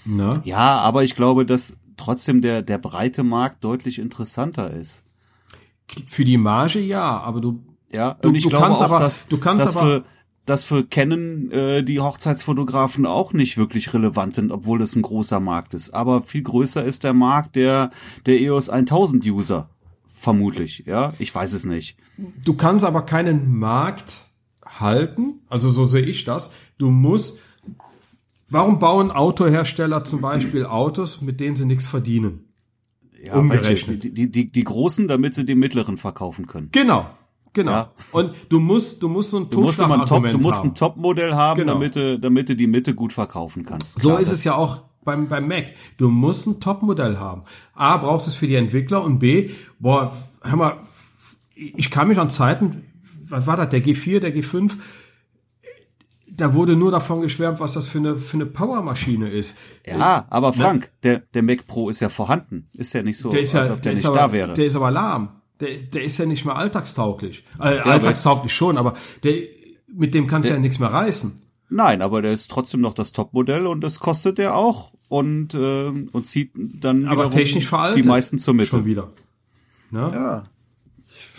[0.06, 0.42] Ne?
[0.44, 5.04] Ja, aber ich glaube, dass trotzdem der, der breite Markt deutlich interessanter ist.
[6.08, 9.00] Für die Marge ja, aber du Ja, Du- und ich du glaube kannst auch, aber-
[9.00, 10.04] dass, du kannst dass, aber- für,
[10.46, 15.40] dass für Canon äh, die Hochzeitsfotografen auch nicht wirklich relevant sind, obwohl das ein großer
[15.40, 15.92] Markt ist.
[15.94, 17.92] Aber viel größer ist der Markt der,
[18.26, 19.70] der EOS 1000 User.
[20.08, 21.14] Vermutlich, ja.
[21.20, 21.98] Ich weiß es nicht.
[22.46, 24.28] Du kannst aber keinen Markt
[24.66, 26.52] halten, also so sehe ich das.
[26.78, 27.40] Du musst,
[28.50, 32.46] warum bauen Autohersteller zum Beispiel Autos, mit denen sie nichts verdienen?
[33.24, 34.04] Ja, Umgerechnet.
[34.04, 36.70] welche- Die, die, die großen, damit sie die mittleren verkaufen können.
[36.72, 37.06] Genau,
[37.54, 37.72] genau.
[37.72, 37.92] Ja.
[38.12, 40.70] Und du musst, du musst so ein Totschlagargument du musst haben.
[40.70, 41.74] ein Top-Modell haben, Genau.
[41.74, 44.02] damit, du, damit du die Mitte gut verkaufen kannst.
[44.02, 45.74] So Klar, ist das- es ja auch beim, beim Mac.
[45.98, 47.44] Du musst ein Top-Modell haben.
[47.74, 49.50] A, brauchst du es für die Entwickler und B,
[49.80, 50.78] boah, hör mal,
[51.56, 52.84] ich kann mich an Zeiten,
[53.28, 54.74] was war das, der G4, der G5,
[56.34, 59.58] da wurde nur davon geschwärmt, was das für eine, für eine Powermaschine ist.
[59.86, 62.68] Ja, aber Frank, der, der Mac Pro ist ja vorhanden.
[62.74, 64.32] Ist ja nicht so, Der ist ja, als ob der, der, nicht ist aber, da
[64.32, 64.54] wäre.
[64.54, 65.41] der ist aber lahm.
[65.62, 67.44] Der, der ist ja nicht mehr alltagstauglich.
[67.60, 69.36] Äh, alltagstauglich schon, aber der,
[69.94, 71.40] mit dem kannst du ja nichts mehr reißen.
[71.70, 76.10] Nein, aber der ist trotzdem noch das Topmodell und das kostet er auch und ähm,
[76.12, 78.04] und zieht dann Aber technisch veraltet.
[78.04, 78.70] die meisten zur Mitte.
[78.72, 79.12] Schon wieder.
[79.92, 80.10] Ne?
[80.14, 80.44] Ja.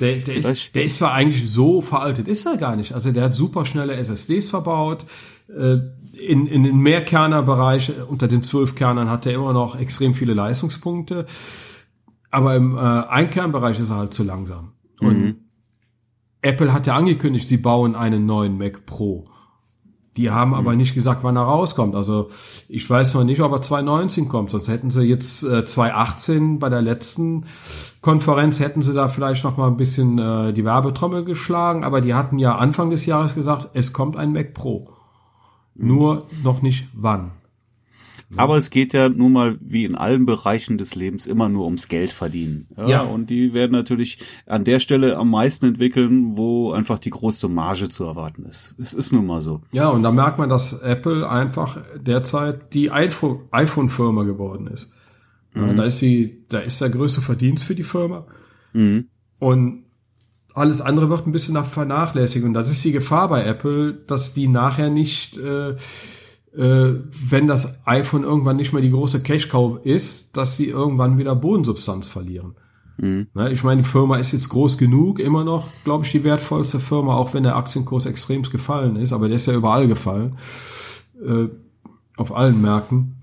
[0.00, 2.92] Der, der, ist, der ist zwar eigentlich so veraltet, ist er gar nicht.
[2.92, 5.04] Also der hat super schnelle SSDs verbaut.
[5.48, 5.76] Äh,
[6.26, 10.34] In, in den Mehrkerner-Bereich, äh, unter den zwölf Kernern hat er immer noch extrem viele
[10.34, 11.26] Leistungspunkte.
[12.32, 14.72] Aber im äh, Einkernbereich ist er halt zu langsam.
[14.98, 15.36] Und
[16.40, 19.26] Apple hat ja angekündigt, sie bauen einen neuen Mac Pro.
[20.16, 21.94] Die haben aber nicht gesagt, wann er rauskommt.
[21.94, 22.30] Also
[22.68, 24.50] ich weiß noch nicht, ob er 2019 kommt.
[24.50, 27.44] Sonst hätten sie jetzt äh, 2018 bei der letzten
[28.02, 31.84] Konferenz hätten sie da vielleicht noch mal ein bisschen äh, die Werbetrommel geschlagen.
[31.84, 34.90] Aber die hatten ja Anfang des Jahres gesagt, es kommt ein Mac Pro.
[35.74, 37.30] Nur noch nicht wann.
[38.36, 41.88] Aber es geht ja nun mal wie in allen Bereichen des Lebens immer nur ums
[41.88, 42.66] Geld verdienen.
[42.76, 43.00] Ja, Ja.
[43.02, 47.88] Und die werden natürlich an der Stelle am meisten entwickeln, wo einfach die größte Marge
[47.88, 48.74] zu erwarten ist.
[48.78, 49.60] Es ist nun mal so.
[49.72, 54.90] Ja, und da merkt man, dass Apple einfach derzeit die iPhone- iPhone-Firma geworden ist.
[55.54, 58.24] Ja, da ist die, da ist der größte Verdienst für die Firma.
[59.38, 59.84] Und
[60.54, 62.44] alles andere wird ein bisschen nach vernachlässigt.
[62.44, 65.74] Und das ist die Gefahr bei Apple, dass die nachher nicht, äh,
[66.54, 72.08] wenn das iPhone irgendwann nicht mehr die große Cash-Cow ist, dass sie irgendwann wieder Bodensubstanz
[72.08, 72.56] verlieren.
[72.98, 73.28] Mhm.
[73.34, 76.78] Na, ich meine, die Firma ist jetzt groß genug, immer noch, glaube ich, die wertvollste
[76.78, 80.36] Firma, auch wenn der Aktienkurs extremst gefallen ist, aber der ist ja überall gefallen,
[81.26, 81.48] äh,
[82.16, 83.16] auf allen Märkten.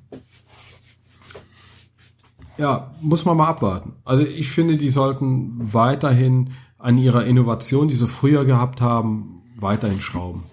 [2.58, 3.94] Ja, muss man mal abwarten.
[4.04, 10.00] Also ich finde, die sollten weiterhin an ihrer Innovation, die sie früher gehabt haben, weiterhin
[10.00, 10.44] schrauben.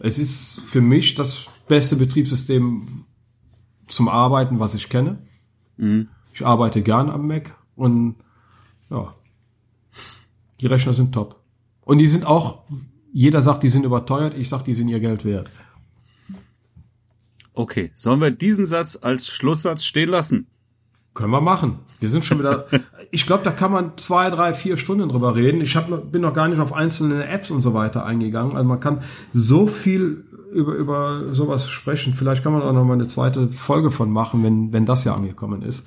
[0.00, 2.86] Es ist für mich das beste Betriebssystem
[3.86, 5.18] zum Arbeiten, was ich kenne.
[5.76, 6.08] Mhm.
[6.32, 8.16] Ich arbeite gern am Mac und
[8.90, 9.14] ja,
[10.60, 11.40] die Rechner sind top.
[11.82, 12.62] Und die sind auch,
[13.12, 15.48] jeder sagt, die sind überteuert, ich sag, die sind ihr Geld wert.
[17.52, 20.48] Okay, sollen wir diesen Satz als Schlusssatz stehen lassen?
[21.14, 21.78] Können wir machen.
[22.00, 22.66] Wir sind schon wieder.
[23.12, 25.60] ich glaube, da kann man zwei, drei, vier Stunden drüber reden.
[25.60, 28.56] Ich hab, bin noch gar nicht auf einzelne Apps und so weiter eingegangen.
[28.56, 30.24] Also man kann so viel
[30.54, 32.14] über, über sowas sprechen.
[32.14, 35.14] Vielleicht kann man auch noch mal eine zweite Folge von machen, wenn, wenn das ja
[35.14, 35.86] angekommen ist.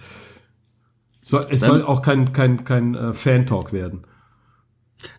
[1.21, 4.05] So, es Dann, soll auch kein, kein, kein äh, Fan-Talk werden.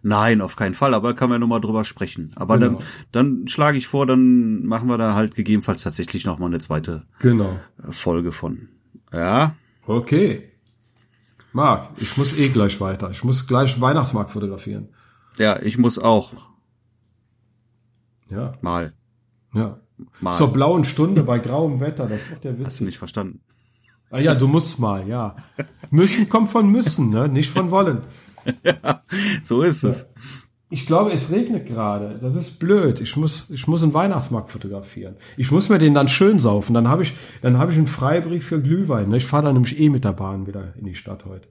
[0.02, 2.32] Nein, auf keinen Fall, aber kann man nur mal drüber sprechen.
[2.34, 2.78] Aber genau.
[3.12, 6.58] dann, dann schlage ich vor, dann machen wir da halt gegebenenfalls tatsächlich noch mal eine
[6.58, 7.58] zweite genau.
[7.78, 8.68] Folge von.
[9.12, 9.54] Ja.
[9.86, 10.50] Okay.
[11.52, 13.10] Marc, ich muss eh gleich weiter.
[13.10, 14.88] Ich muss gleich Weihnachtsmarkt fotografieren.
[15.38, 16.32] Ja, ich muss auch.
[18.30, 18.54] Ja.
[18.60, 18.92] Mal.
[19.54, 19.78] Ja.
[20.20, 20.34] Mal.
[20.34, 22.66] Zur blauen Stunde bei grauem Wetter, das ist doch der Witz.
[22.66, 23.40] Hast du nicht verstanden?
[24.10, 25.36] Ah ja, du musst mal, ja.
[25.90, 27.28] Müssen kommt von müssen, ne?
[27.28, 28.02] Nicht von wollen.
[28.64, 29.02] Ja,
[29.42, 30.06] so ist es.
[30.70, 32.18] Ich glaube, es regnet gerade.
[32.20, 33.00] Das ist blöd.
[33.02, 35.16] Ich muss, ich muss einen Weihnachtsmarkt fotografieren.
[35.36, 36.72] Ich muss mir den dann schön saufen.
[36.72, 39.12] Dann habe ich, dann habe ich einen Freibrief für Glühwein.
[39.12, 41.48] Ich fahre dann nämlich eh mit der Bahn wieder in die Stadt heute.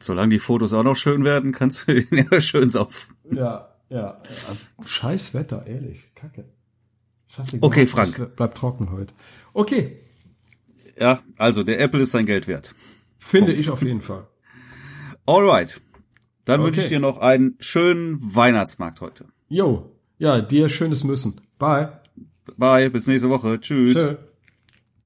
[0.00, 3.14] Solange die Fotos auch noch schön werden, kannst du den ja schön saufen.
[3.30, 4.20] Ja, ja.
[4.84, 6.10] Scheiß Wetter, ehrlich.
[6.14, 6.44] Kacke.
[7.34, 8.36] Scheiße, okay, Frank.
[8.36, 9.14] Bleibt trocken heute.
[9.52, 9.98] Okay.
[10.98, 12.74] Ja, also der Apple ist sein Geld wert.
[13.18, 13.60] Finde Punkt.
[13.60, 14.26] ich auf jeden Fall.
[15.26, 15.80] Alright.
[16.44, 16.66] Dann okay.
[16.66, 19.26] wünsche ich dir noch einen schönen Weihnachtsmarkt heute.
[19.48, 21.40] Jo, ja, dir schönes Müssen.
[21.58, 22.00] Bye.
[22.56, 23.60] Bye, bis nächste Woche.
[23.60, 23.96] Tschüss.
[23.96, 24.16] Tschö.